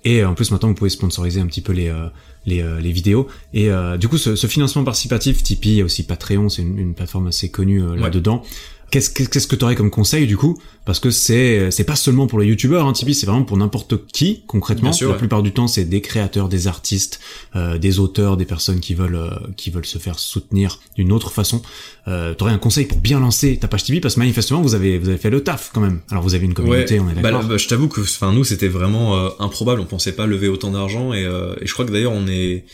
[0.04, 2.06] Et en plus, maintenant, vous pouvez sponsoriser un petit peu les, euh,
[2.46, 3.28] les, euh, les vidéos.
[3.52, 6.62] Et euh, du coup, ce, ce financement participatif, Tipeee, il y a aussi Patreon, c'est
[6.62, 8.42] une, une plateforme assez connue euh, là-dedans.
[8.90, 10.58] Qu'est-ce que- qu'est-ce que tu aurais comme conseil du coup?
[10.84, 14.06] Parce que c'est c'est pas seulement pour les youtubeurs, hein, Tipeee, c'est vraiment pour n'importe
[14.08, 14.92] qui concrètement.
[14.92, 15.18] Sûr, La ouais.
[15.18, 17.20] plupart du temps, c'est des créateurs, des artistes,
[17.54, 21.30] euh, des auteurs, des personnes qui veulent euh, qui veulent se faire soutenir d'une autre
[21.30, 21.62] façon.
[22.08, 24.00] Euh, T'aurais un conseil pour bien lancer ta page Tipeee?
[24.00, 26.00] Parce que manifestement vous avez vous avez fait le taf quand même.
[26.10, 27.44] Alors vous avez une communauté, on est bah, d'accord.
[27.44, 30.72] bah, je t'avoue que enfin nous c'était vraiment euh, improbable, on pensait pas lever autant
[30.72, 32.64] d'argent et, euh, et je crois que d'ailleurs on est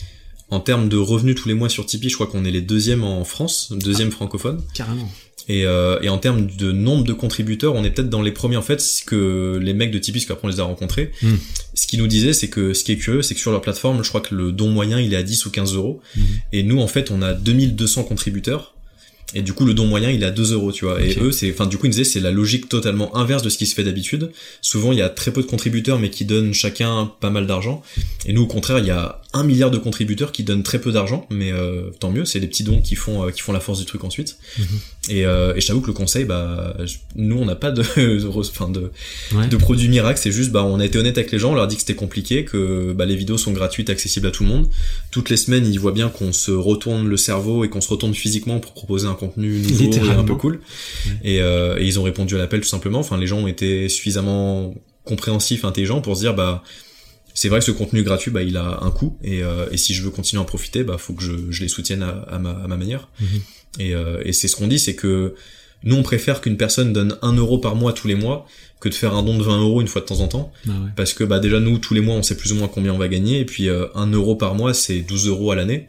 [0.49, 3.03] en termes de revenus tous les mois sur Tipeee, je crois qu'on est les deuxièmes
[3.03, 4.63] en France, deuxième francophone.
[4.73, 5.09] Carrément.
[5.49, 8.57] Et, euh, et en termes de nombre de contributeurs, on est peut-être dans les premiers
[8.57, 11.35] en fait, ce que les mecs de Tipeee, parce qu'après on les a rencontrés, Mm.
[11.73, 14.03] ce qu'ils nous disaient, c'est que ce qui est curieux, c'est que sur leur plateforme,
[14.03, 16.01] je crois que le don moyen, il est à 10 ou 15 euros.
[16.15, 16.23] Mhm.
[16.53, 18.73] Et nous, en fait, on a 2200 contributeurs.
[19.33, 21.01] Et du coup, le don moyen, il est à 2 euros, tu vois.
[21.01, 23.57] Et eux, c'est, enfin, du coup, ils disaient, c'est la logique totalement inverse de ce
[23.57, 24.31] qui se fait d'habitude.
[24.61, 27.83] Souvent, il y a très peu de contributeurs, mais qui donnent chacun pas mal d'argent.
[28.25, 30.91] Et nous, au contraire, il y a un milliard de contributeurs qui donnent très peu
[30.91, 33.59] d'argent, mais euh, tant mieux, c'est des petits dons qui font, euh, qui font la
[33.59, 34.37] force du truc ensuite.
[34.57, 34.65] Mhm.
[35.09, 36.75] Et, euh, et je t'avoue que le conseil, bah,
[37.15, 37.81] nous, on n'a pas de,
[38.39, 38.91] enfin, de,
[39.49, 40.19] de produits miracles.
[40.21, 41.81] C'est juste, bah, on a été honnête avec les gens, on leur a dit que
[41.81, 44.67] c'était compliqué, que bah, les vidéos sont gratuites, accessibles à tout le monde.
[45.11, 48.13] Toutes les semaines, ils voient bien qu'on se retourne le cerveau et qu'on se retourne
[48.13, 50.59] physiquement pour proposer un contenu nouveau et un peu cool.
[51.23, 52.99] Et, et, ils ont répondu à l'appel tout simplement.
[52.99, 54.73] Enfin, les gens ont été suffisamment
[55.03, 56.63] compréhensifs, intelligents pour se dire bah
[57.37, 59.93] c'est vrai que ce contenu gratuit bah il a un coût et, euh, et si
[59.93, 62.39] je veux continuer à en profiter bah faut que je, je les soutienne à, à,
[62.39, 63.09] ma, à ma manière.
[63.19, 63.27] Mhm.
[63.79, 65.35] Et, euh, et c'est ce qu'on dit, c'est que
[65.83, 68.47] nous, on préfère qu'une personne donne 1 euro par mois tous les mois
[68.79, 70.51] que de faire un don de 20 euros une fois de temps en temps.
[70.67, 72.93] Ah Parce que bah déjà nous, tous les mois, on sait plus ou moins combien
[72.93, 73.39] on va gagner.
[73.39, 75.87] Et puis euh, 1 euro par mois, c'est 12 euros à l'année.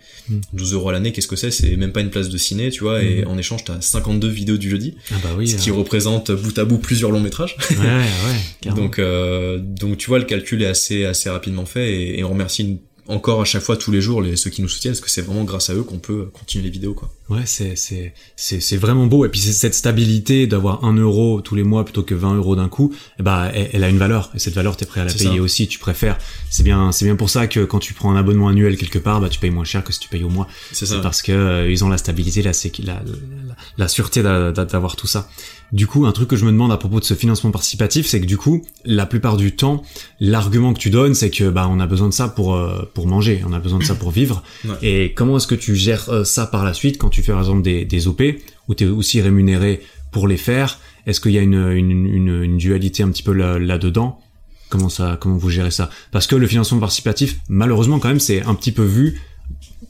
[0.53, 0.75] 12 hmm.
[0.75, 1.51] euros à l'année, qu'est-ce que c'est?
[1.51, 3.03] C'est même pas une place de ciné, tu vois.
[3.03, 3.29] Et hmm.
[3.29, 4.97] en échange, t'as 52 vidéos du jeudi.
[5.11, 7.57] Ah bah oui, ce qui représente bout à bout plusieurs longs métrages.
[7.71, 11.93] Ouais, ouais, donc, euh, donc tu vois, le calcul est assez, assez rapidement fait.
[11.93, 12.79] Et, et on remercie une
[13.09, 15.23] encore à chaque fois tous les jours les ceux qui nous soutiennent parce que c'est
[15.23, 17.11] vraiment grâce à eux qu'on peut continuer les vidéos quoi.
[17.29, 19.27] Ouais c'est c'est c'est c'est vraiment beau.
[19.27, 22.57] Et puis c'est cette stabilité d'avoir un euro tous les mois plutôt que 20 euros
[22.57, 24.31] d'un coup eh bah elle, a une valeur.
[24.35, 25.69] Et cette valeur t'es prêt à la payer aussi.
[25.69, 26.17] Tu préfères
[26.49, 29.21] c'est bien c'est bien pour ça que quand tu prends un abonnement annuel quelque part
[29.21, 30.49] bah tu payes moins cher que si tu payes au mois.
[30.73, 31.01] C'est ça.
[31.01, 32.53] Parce que euh, ils ont la stabilité la
[32.85, 35.29] la, la, la sûreté d'avoir tout ça.
[35.73, 38.21] Du coup, un truc que je me demande à propos de ce financement participatif, c'est
[38.21, 39.83] que du coup, la plupart du temps,
[40.19, 43.07] l'argument que tu donnes, c'est que bah on a besoin de ça pour euh, pour
[43.07, 44.43] manger, on a besoin de ça pour vivre.
[44.83, 47.41] Et comment est-ce que tu gères euh, ça par la suite quand tu fais par
[47.41, 48.23] exemple des, des OP
[48.69, 52.43] où tu es aussi rémunéré pour les faire Est-ce qu'il y a une, une, une,
[52.43, 54.21] une, dualité un petit peu là-dedans?
[54.69, 55.91] Comment ça comment vous gérez ça?
[56.13, 59.21] Parce que le financement participatif, malheureusement quand même, c'est un petit peu vu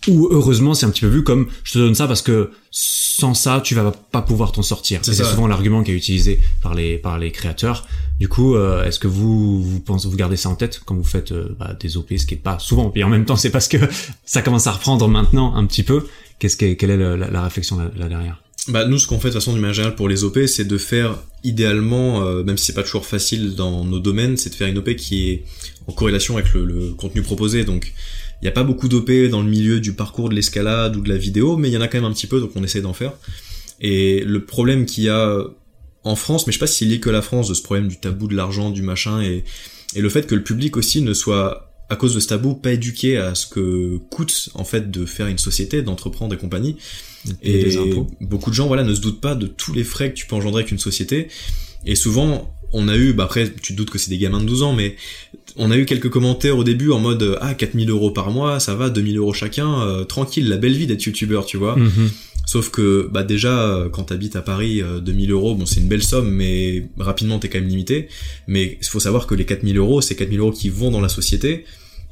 [0.06, 3.34] ou heureusement c'est un petit peu vu comme je te donne ça parce que sans
[3.34, 5.00] ça tu vas pas pouvoir t'en sortir.
[5.02, 7.86] C'est souvent l'argument qui est utilisé par les par les créateurs.
[8.20, 11.04] Du coup euh, est-ce que vous vous pensez vous gardez ça en tête quand vous
[11.04, 13.50] faites euh, bah, des op ce qui est pas souvent et en même temps c'est
[13.50, 13.78] parce que
[14.24, 16.06] ça commence à reprendre maintenant un petit peu
[16.38, 18.42] qu'est-ce que quelle est la, réflexion là, derrière?
[18.68, 21.18] Bah nous ce qu'on fait de façon du générale pour les op c'est de faire
[21.42, 24.76] idéalement euh, même si c'est pas toujours facile dans nos domaines c'est de faire une
[24.78, 25.44] op qui est
[25.86, 27.92] en corrélation avec le, contenu proposé donc
[28.40, 31.08] il n'y a pas beaucoup d'OP dans le milieu du parcours de l'escalade ou de
[31.08, 32.80] la vidéo, mais il y en a quand même un petit peu, donc on essaie
[32.80, 33.14] d'en faire.
[33.80, 35.42] Et le problème qu'il y a
[36.04, 37.88] en France, mais je sais pas si c'est lié que la France, de ce problème
[37.88, 39.42] du tabou de l'argent, du machin, et
[39.96, 43.16] le fait que le public aussi ne soit, à cause de ce tabou, pas éduqué
[43.16, 46.76] à ce que coûte en fait de faire une société, d'entreprendre et compagnie.
[47.42, 47.74] Et,
[48.20, 50.36] beaucoup de gens voilà ne se doutent pas de tous les frais que tu peux
[50.36, 51.28] engendrer avec une société.
[51.84, 54.46] Et souvent, on a eu, bah après, tu te doutes que c'est des gamins de
[54.46, 54.96] 12 ans, mais
[55.56, 58.74] on a eu quelques commentaires au début en mode ah 4000 euros par mois, ça
[58.74, 61.76] va, 2000 euros chacun, euh, tranquille, la belle vie d'être youtubeur, tu vois.
[61.76, 62.10] Mhm.
[62.48, 66.02] Sauf que bah déjà quand t'habites à Paris, 2000 euh, euros, bon c'est une belle
[66.02, 68.08] somme, mais rapidement t'es quand même limité.
[68.46, 71.10] Mais il faut savoir que les 4000 euros, c'est 4000 euros qui vont dans la
[71.10, 71.66] société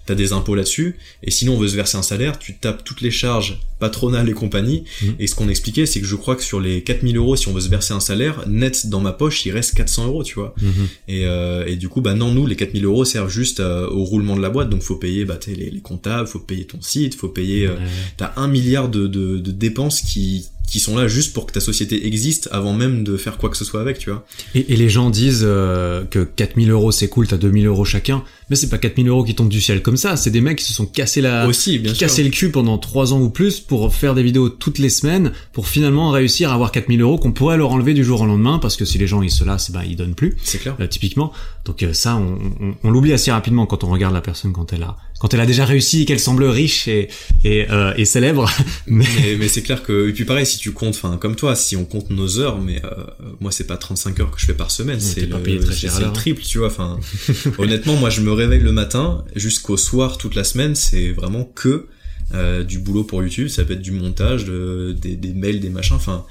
[0.07, 3.00] t'as des impôts là-dessus, et sinon on veut se verser un salaire, tu tapes toutes
[3.00, 5.07] les charges patronales et compagnie, mmh.
[5.18, 7.52] et ce qu'on expliquait, c'est que je crois que sur les 4000 euros, si on
[7.52, 10.54] veut se verser un salaire, net dans ma poche, il reste 400 euros, tu vois.
[10.61, 10.68] Mmh.
[11.09, 14.04] Et, euh, et du coup, bah non, nous, les 4000 euros servent juste euh, au
[14.04, 17.14] roulement de la boîte, donc faut payer bah, les, les comptables, faut payer ton site,
[17.14, 17.66] faut payer...
[17.66, 17.76] Euh,
[18.16, 21.60] t'as un milliard de, de, de dépenses qui, qui sont là juste pour que ta
[21.60, 24.24] société existe avant même de faire quoi que ce soit avec, tu vois.
[24.54, 28.24] Et, et les gens disent euh, que 4000 euros c'est cool, t'as 2000 euros chacun,
[28.50, 30.64] mais c'est pas 4000 euros qui tombent du ciel comme ça, c'est des mecs qui
[30.64, 33.94] se sont cassés la, Aussi, bien cassé le cul pendant 3 ans ou plus pour
[33.94, 37.56] faire des vidéos toutes les semaines, pour finalement réussir à avoir 4000 euros qu'on pourrait
[37.56, 39.82] leur enlever du jour au lendemain, parce que si les gens ils se lassent, ben
[39.88, 40.36] ils donnent plus.
[40.42, 40.76] C'est clair.
[40.80, 41.32] Euh, typiquement.
[41.64, 44.72] Donc euh, ça, on, on, on l'oublie assez rapidement quand on regarde la personne quand
[44.72, 47.08] elle a quand elle a déjà réussi et qu'elle semble riche et
[47.44, 48.50] et, euh, et célèbre.
[48.86, 49.06] mais
[49.38, 51.84] mais, c'est clair que et puis pareil si tu comptes, enfin comme toi, si on
[51.84, 53.04] compte nos heures, mais euh,
[53.40, 56.58] moi c'est pas 35 heures que je fais par semaine, c'est le, le triple, tu
[56.58, 56.68] vois.
[56.68, 56.98] Enfin
[57.58, 61.86] honnêtement, moi je me réveille le matin jusqu'au soir toute la semaine, c'est vraiment que
[62.34, 63.48] euh, du boulot pour YouTube.
[63.48, 65.96] Ça peut être du montage, des, des mails, des machins.
[65.96, 66.24] Enfin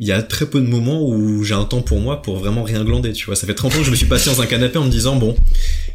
[0.00, 2.62] il y a très peu de moments où j'ai un temps pour moi pour vraiment
[2.62, 3.36] rien glander, tu vois.
[3.36, 5.16] Ça fait 30 ans que je me suis passé dans un canapé en me disant
[5.16, 5.36] bon,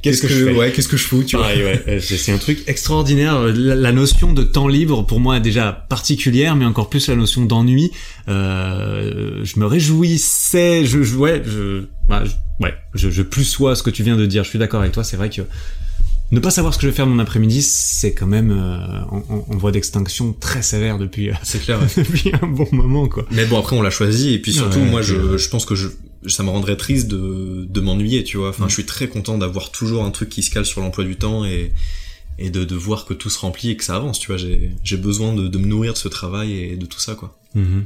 [0.04, 1.48] qu'est-ce que, je fais ouais, qu'est-ce que je fous, tu vois.
[1.48, 3.42] Ouais, c'est un truc extraordinaire.
[3.42, 7.46] La, notion de temps libre pour moi est déjà particulière, mais encore plus la notion
[7.46, 7.90] d'ennui.
[8.28, 12.24] Euh, je me réjouissais, je, je ouais, je, bah,
[12.60, 14.44] ouais, je, je plus sois ce que tu viens de dire.
[14.44, 15.04] Je suis d'accord avec toi.
[15.04, 15.42] C'est vrai que
[16.32, 19.58] ne pas savoir ce que je vais faire mon après-midi, c'est quand même euh, en,
[19.58, 23.26] voie d'extinction très sévère depuis, euh, c'est clair, depuis un bon moment quoi.
[23.32, 25.90] Mais bon après on l'a choisi et puis surtout moi je, je pense que je
[26.28, 28.50] ça me rendrait triste de, de m'ennuyer tu vois.
[28.50, 28.70] Enfin mm.
[28.70, 31.46] je suis très content d'avoir toujours un truc qui se cale sur l'emploi du temps
[31.46, 31.72] et
[32.38, 34.38] et de, de voir que tout se remplit et que ça avance tu vois.
[34.38, 37.38] J'ai besoin de, de me nourrir de ce travail et de tout ça quoi.
[37.56, 37.84] Mm-hmm.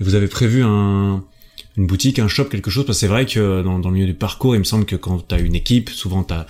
[0.00, 1.24] et vous avez prévu un
[1.76, 4.06] une boutique, un shop, quelque chose, parce que c'est vrai que dans, dans le milieu
[4.06, 6.46] du parcours, il me semble que quand tu as une équipe, souvent tu as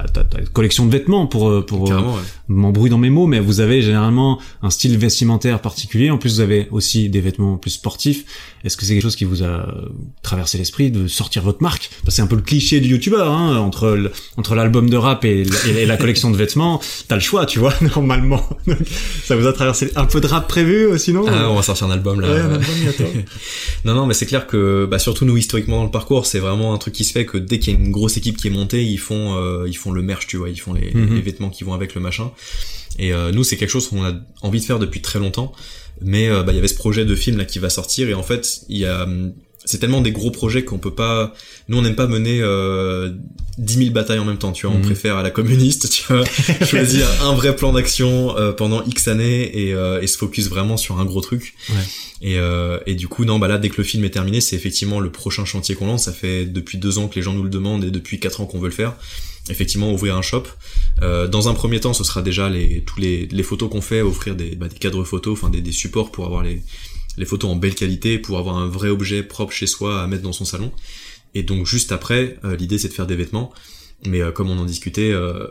[0.00, 2.00] t'as, t'as, une collection de vêtements pour euh, pour euh,
[2.48, 6.10] m'embrouiller dans mes mots, mais vous avez généralement un style vestimentaire particulier.
[6.10, 8.24] En plus, vous avez aussi des vêtements plus sportifs.
[8.64, 9.66] Est-ce que c'est quelque chose qui vous a
[10.22, 11.90] traversé l'esprit de sortir votre marque?
[11.90, 15.24] Parce que c'est un peu le cliché du youtubeur, hein, entre entre l'album de rap
[15.24, 15.44] et,
[15.86, 18.42] la collection de vêtements, t'as le choix, tu vois, normalement.
[19.24, 21.86] ça vous a traversé un peu de rap prévu, euh, sinon Ah, on va sortir
[21.86, 22.28] un album là.
[22.28, 22.64] Ouais, un album
[23.84, 26.72] non, non, mais c'est clair que, bah, surtout nous historiquement dans le parcours, c'est vraiment
[26.72, 28.50] un truc qui se fait que dès qu'il y a une grosse équipe qui est
[28.50, 31.14] montée, ils font, euh, ils font le merch, tu vois, ils font les, mhm.
[31.14, 32.30] les vêtements qui vont avec le machin.
[32.98, 35.52] Et euh, nous, c'est quelque chose qu'on a envie de faire depuis très longtemps.
[36.00, 38.14] Mais euh, bah, il y avait ce projet de film là qui va sortir et
[38.14, 39.06] en fait, il y a
[39.64, 41.34] c'est tellement des gros projets qu'on peut pas
[41.68, 43.12] nous on n'aime pas mener euh,
[43.58, 44.84] 10 000 batailles en même temps tu vois on mhm.
[44.84, 46.24] préfère à la communiste tu vois
[46.64, 50.76] choisir un vrai plan d'action euh, pendant X années et, euh, et, se focus vraiment
[50.76, 51.76] sur un gros truc ouais.
[52.22, 54.56] et, euh, et du coup non bah là dès que le film est terminé c'est
[54.56, 57.44] effectivement le prochain chantier qu'on lance ça fait depuis deux ans que les gens nous
[57.44, 58.94] le demandent et depuis quatre ans qu'on veut le faire
[59.50, 60.44] effectivement ouvrir un shop.
[61.02, 64.00] Euh, dans un premier temps, ce sera déjà les tous les, les photos qu'on fait,
[64.02, 66.62] offrir des, bah, des cadres photos, enfin des, des, supports pour avoir les,
[67.16, 70.22] les photos en belle qualité, pour avoir un vrai objet propre chez soi à mettre
[70.22, 70.72] dans son salon.
[71.34, 73.52] Et donc juste après, euh, l'idée c'est de faire des vêtements.
[74.04, 75.46] Mais euh, comme on en discutait, euh,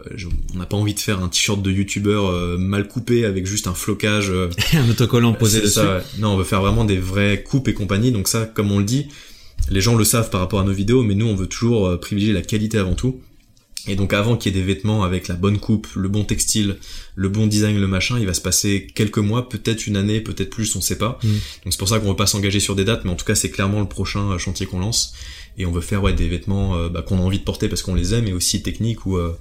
[0.54, 3.74] on n'a pas envie de faire un t-shirt de youtubeur mal coupé avec juste un
[3.74, 4.32] flocage.
[4.74, 5.76] un autocollant posé dessus.
[5.76, 8.12] Ça, Non, on veut faire vraiment des vraies coupes et compagnie.
[8.12, 9.08] Donc ça, comme on le dit,
[9.70, 12.34] les gens le savent par rapport à nos vidéos, mais nous on veut toujours privilégier
[12.34, 13.22] la qualité avant tout.
[13.88, 16.78] Et donc avant qu'il y ait des vêtements avec la bonne coupe, le bon textile,
[17.16, 20.52] le bon design, le machin, il va se passer quelques mois, peut-être une année, peut-être
[20.52, 21.20] plus, on sait pas.
[21.24, 21.28] Mm.
[21.28, 21.42] Donc
[21.72, 23.50] c'est pour ça qu'on veut pas s'engager sur des dates, mais en tout cas c'est
[23.50, 25.14] clairement le prochain euh, chantier qu'on lance.
[25.58, 27.82] Et on veut faire ouais des vêtements euh, bah, qu'on a envie de porter parce
[27.82, 29.36] qu'on les aime, et aussi techniques où euh,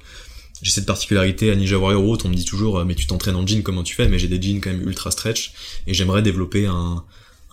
[0.62, 3.47] j'ai cette particularité à Ninja Warrior Road, on me dit toujours mais tu t'entraînes en
[3.47, 5.53] jean comment tu fais, mais j'ai des jeans quand même ultra stretch
[5.87, 7.05] et j'aimerais développer un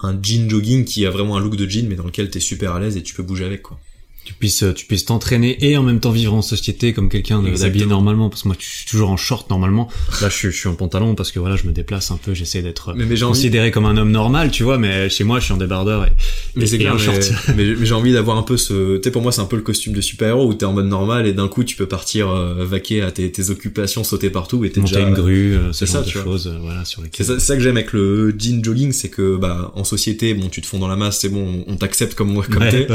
[0.03, 2.73] un jean jogging qui a vraiment un look de jean mais dans lequel t'es super
[2.73, 3.79] à l'aise et tu peux bouger avec quoi
[4.27, 7.85] tu puisses tu puisses t'entraîner et en même temps vivre en société comme quelqu'un d'habillé
[7.85, 9.87] normalement parce que moi je suis toujours en short normalement.
[10.21, 12.33] Là je suis, je suis en pantalon parce que voilà je me déplace un peu
[12.33, 15.57] j'essaie d'être considéré comme un homme normal tu vois mais chez moi je suis en
[15.57, 16.11] débardeur et
[16.57, 19.31] mais c'est clair mais, mais, j'ai envie d'avoir un peu ce tu sais pour moi
[19.31, 21.47] c'est un peu le costume de super héros où t'es en mode normal et d'un
[21.47, 24.99] coup tu peux partir euh, vaquer à tes, tes, occupations sauter partout et t'es déjà
[24.99, 27.77] une grue euh, c'est ça de choses euh, voilà sur c'est ça, ça, que j'aime
[27.77, 30.97] avec le jean jogging c'est que bah en société bon tu te fonds dans la
[30.97, 32.87] masse c'est bon on t'accepte comme comme t'es.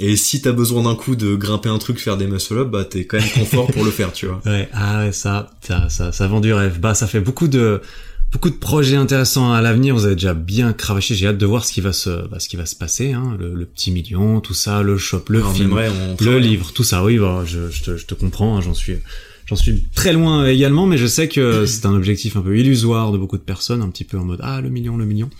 [0.00, 2.68] et si t'as besoin besoin d'un coup de grimper un truc, faire des muscle up,
[2.68, 4.40] bah t'es quand même confort pour le faire, tu vois.
[4.46, 6.80] Ouais, ah ouais, ça, ça, ça, ça vend du rêve.
[6.80, 7.80] Bah ça fait beaucoup de
[8.32, 9.94] beaucoup de projets intéressants à l'avenir.
[9.94, 11.14] Vous avez déjà bien cravaché.
[11.14, 13.12] J'ai hâte de voir ce qui va se, bah, ce qui va se passer.
[13.12, 13.36] Hein.
[13.38, 15.78] Le, petit million, tout ça, le shop, le film,
[16.20, 17.04] le livre, tout ça.
[17.04, 18.56] Oui, bah, je, je, te, je te comprends.
[18.56, 18.96] Hein, J'en suis,
[19.46, 23.12] j'en suis très loin également, mais je sais que c'est un objectif un peu illusoire
[23.12, 25.30] de beaucoup de personnes, un petit peu en mode ah le million, le million.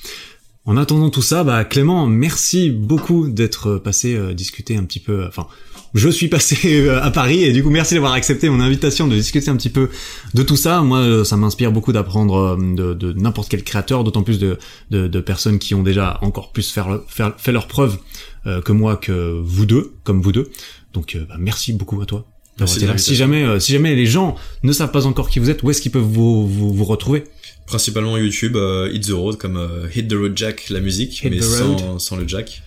[0.68, 5.24] En attendant tout ça, bah Clément, merci beaucoup d'être passé euh, discuter un petit peu.
[5.26, 5.46] Enfin,
[5.94, 9.14] je suis passé euh, à Paris et du coup merci d'avoir accepté mon invitation de
[9.14, 9.88] discuter un petit peu
[10.34, 10.82] de tout ça.
[10.82, 14.58] Moi, euh, ça m'inspire beaucoup d'apprendre de, de n'importe quel créateur, d'autant plus de,
[14.90, 17.96] de, de, personnes qui ont déjà encore plus faire, faire, fait leur preuve
[18.44, 20.50] que moi, que vous deux, comme vous deux.
[20.92, 22.26] Donc, bah, merci beaucoup à toi.
[22.66, 25.80] Si jamais, si jamais les gens ne savent pas encore qui vous êtes, où est-ce
[25.80, 27.24] qu'ils peuvent vous, vous, vous retrouver?
[27.68, 31.40] Principalement YouTube, euh, Hit the Road, comme euh, Hit the Road Jack, la musique, mais
[31.42, 32.62] sans, sans, le jack.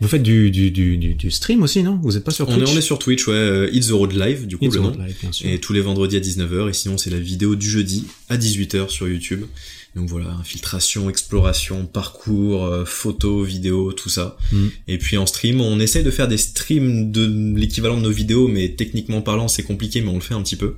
[0.00, 1.98] Vous faites du, du, du, du, stream aussi, non?
[2.02, 3.34] Vous êtes pas sur Twitch on est, on est sur Twitch, ouais.
[3.34, 4.96] Euh, Hit the Road Live, du coup, le nom.
[5.44, 6.70] Et tous les vendredis à 19h.
[6.70, 9.44] Et sinon, c'est la vidéo du jeudi à 18h sur YouTube.
[9.94, 14.36] Donc voilà, infiltration, exploration, parcours, euh, photos, vidéos, tout ça.
[14.52, 14.66] Mm.
[14.88, 18.46] Et puis en stream, on essaie de faire des streams de l'équivalent de nos vidéos,
[18.46, 20.76] mais techniquement parlant, c'est compliqué, mais on le fait un petit peu.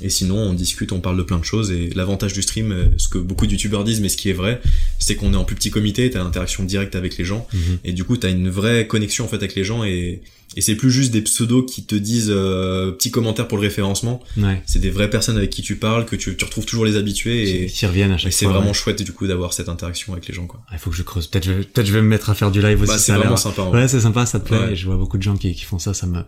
[0.00, 1.70] Et sinon, on discute, on parle de plein de choses.
[1.70, 4.34] Et l'avantage du stream, euh, ce que beaucoup de youtubeurs disent, mais ce qui est
[4.34, 4.60] vrai,
[4.98, 7.46] c'est qu'on est en plus petit comité, t'as interaction directe avec les gens.
[7.52, 7.78] Mhm.
[7.84, 9.84] Et du coup, t'as une vraie connexion en fait avec les gens.
[9.84, 10.22] Et,
[10.56, 14.20] et c'est plus juste des pseudos qui te disent euh, petits commentaires pour le référencement.
[14.36, 14.62] Ouais.
[14.66, 17.64] C'est des vraies personnes avec qui tu parles, que tu, tu retrouves toujours les habitués.
[17.64, 18.38] Et qui reviennent à chaque fois.
[18.38, 20.46] C'est vraiment chouette du coup d'avoir cette interaction avec les gens.
[20.46, 20.60] quoi.
[20.72, 21.26] Il faut que je creuse.
[21.26, 22.92] Peut-être je, peut je vais me mettre à faire du live aussi.
[22.92, 23.62] Bah, c'est vraiment sympa.
[23.64, 24.72] Ouais, c'est sympa, ça te plaît.
[24.72, 26.22] Et je vois beaucoup de gens qui, qui font ça, ça me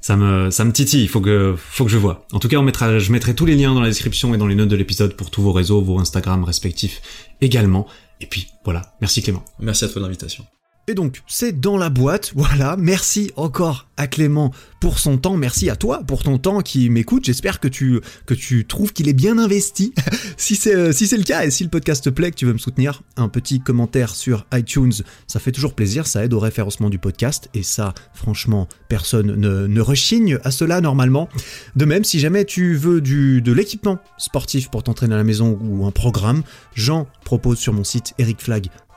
[0.00, 2.26] ça me ça me titille, il faut que faut que je vois.
[2.32, 4.46] En tout cas, on mettra je mettrai tous les liens dans la description et dans
[4.46, 7.00] les notes de l'épisode pour tous vos réseaux, vos Instagram respectifs
[7.40, 7.86] également.
[8.20, 9.44] Et puis voilà, merci Clément.
[9.60, 10.44] Merci à toi de l'invitation.
[10.88, 12.74] Et donc, c'est dans la boîte, voilà.
[12.78, 15.36] Merci encore à Clément pour son temps.
[15.36, 17.26] Merci à toi pour ton temps qui m'écoute.
[17.26, 19.92] J'espère que tu, que trouves qu'il est bien investi.
[20.38, 22.54] si c'est euh, si le cas et si le podcast te plaît, que tu veux
[22.54, 24.94] me soutenir, un petit commentaire sur iTunes,
[25.26, 26.06] ça fait toujours plaisir.
[26.06, 27.50] Ça aide au référencement du podcast.
[27.52, 31.28] Et ça, franchement, personne ne, ne rechigne à cela normalement.
[31.76, 35.58] De même, si jamais tu veux du, de l'équipement sportif pour t'entraîner à la maison
[35.60, 36.44] ou un programme,
[36.74, 38.87] j'en propose sur mon site ericflag.com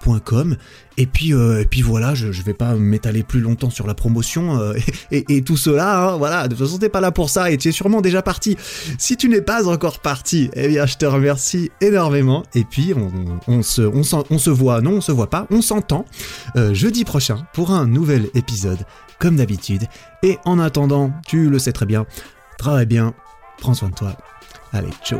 [0.97, 3.93] et puis, euh, et puis voilà, je, je vais pas m'étaler plus longtemps sur la
[3.93, 4.73] promotion euh,
[5.11, 6.09] et, tout cela.
[6.09, 8.21] Hein, voilà, de toute façon t'es pas là pour ça et tu es sûrement déjà
[8.21, 8.57] parti.
[8.97, 12.43] Si tu n'es pas encore parti, eh bien je te remercie énormément.
[12.53, 12.93] Et puis
[13.47, 16.05] on, se voit, non on se voit pas, on s'entend
[16.55, 18.85] euh, jeudi prochain pour un nouvel épisode
[19.19, 19.83] comme d'habitude.
[20.23, 22.05] Et en attendant, tu le sais très bien,
[22.57, 23.13] travaille bien,
[23.59, 24.15] prends soin de toi.
[24.73, 25.19] Allez, ciao.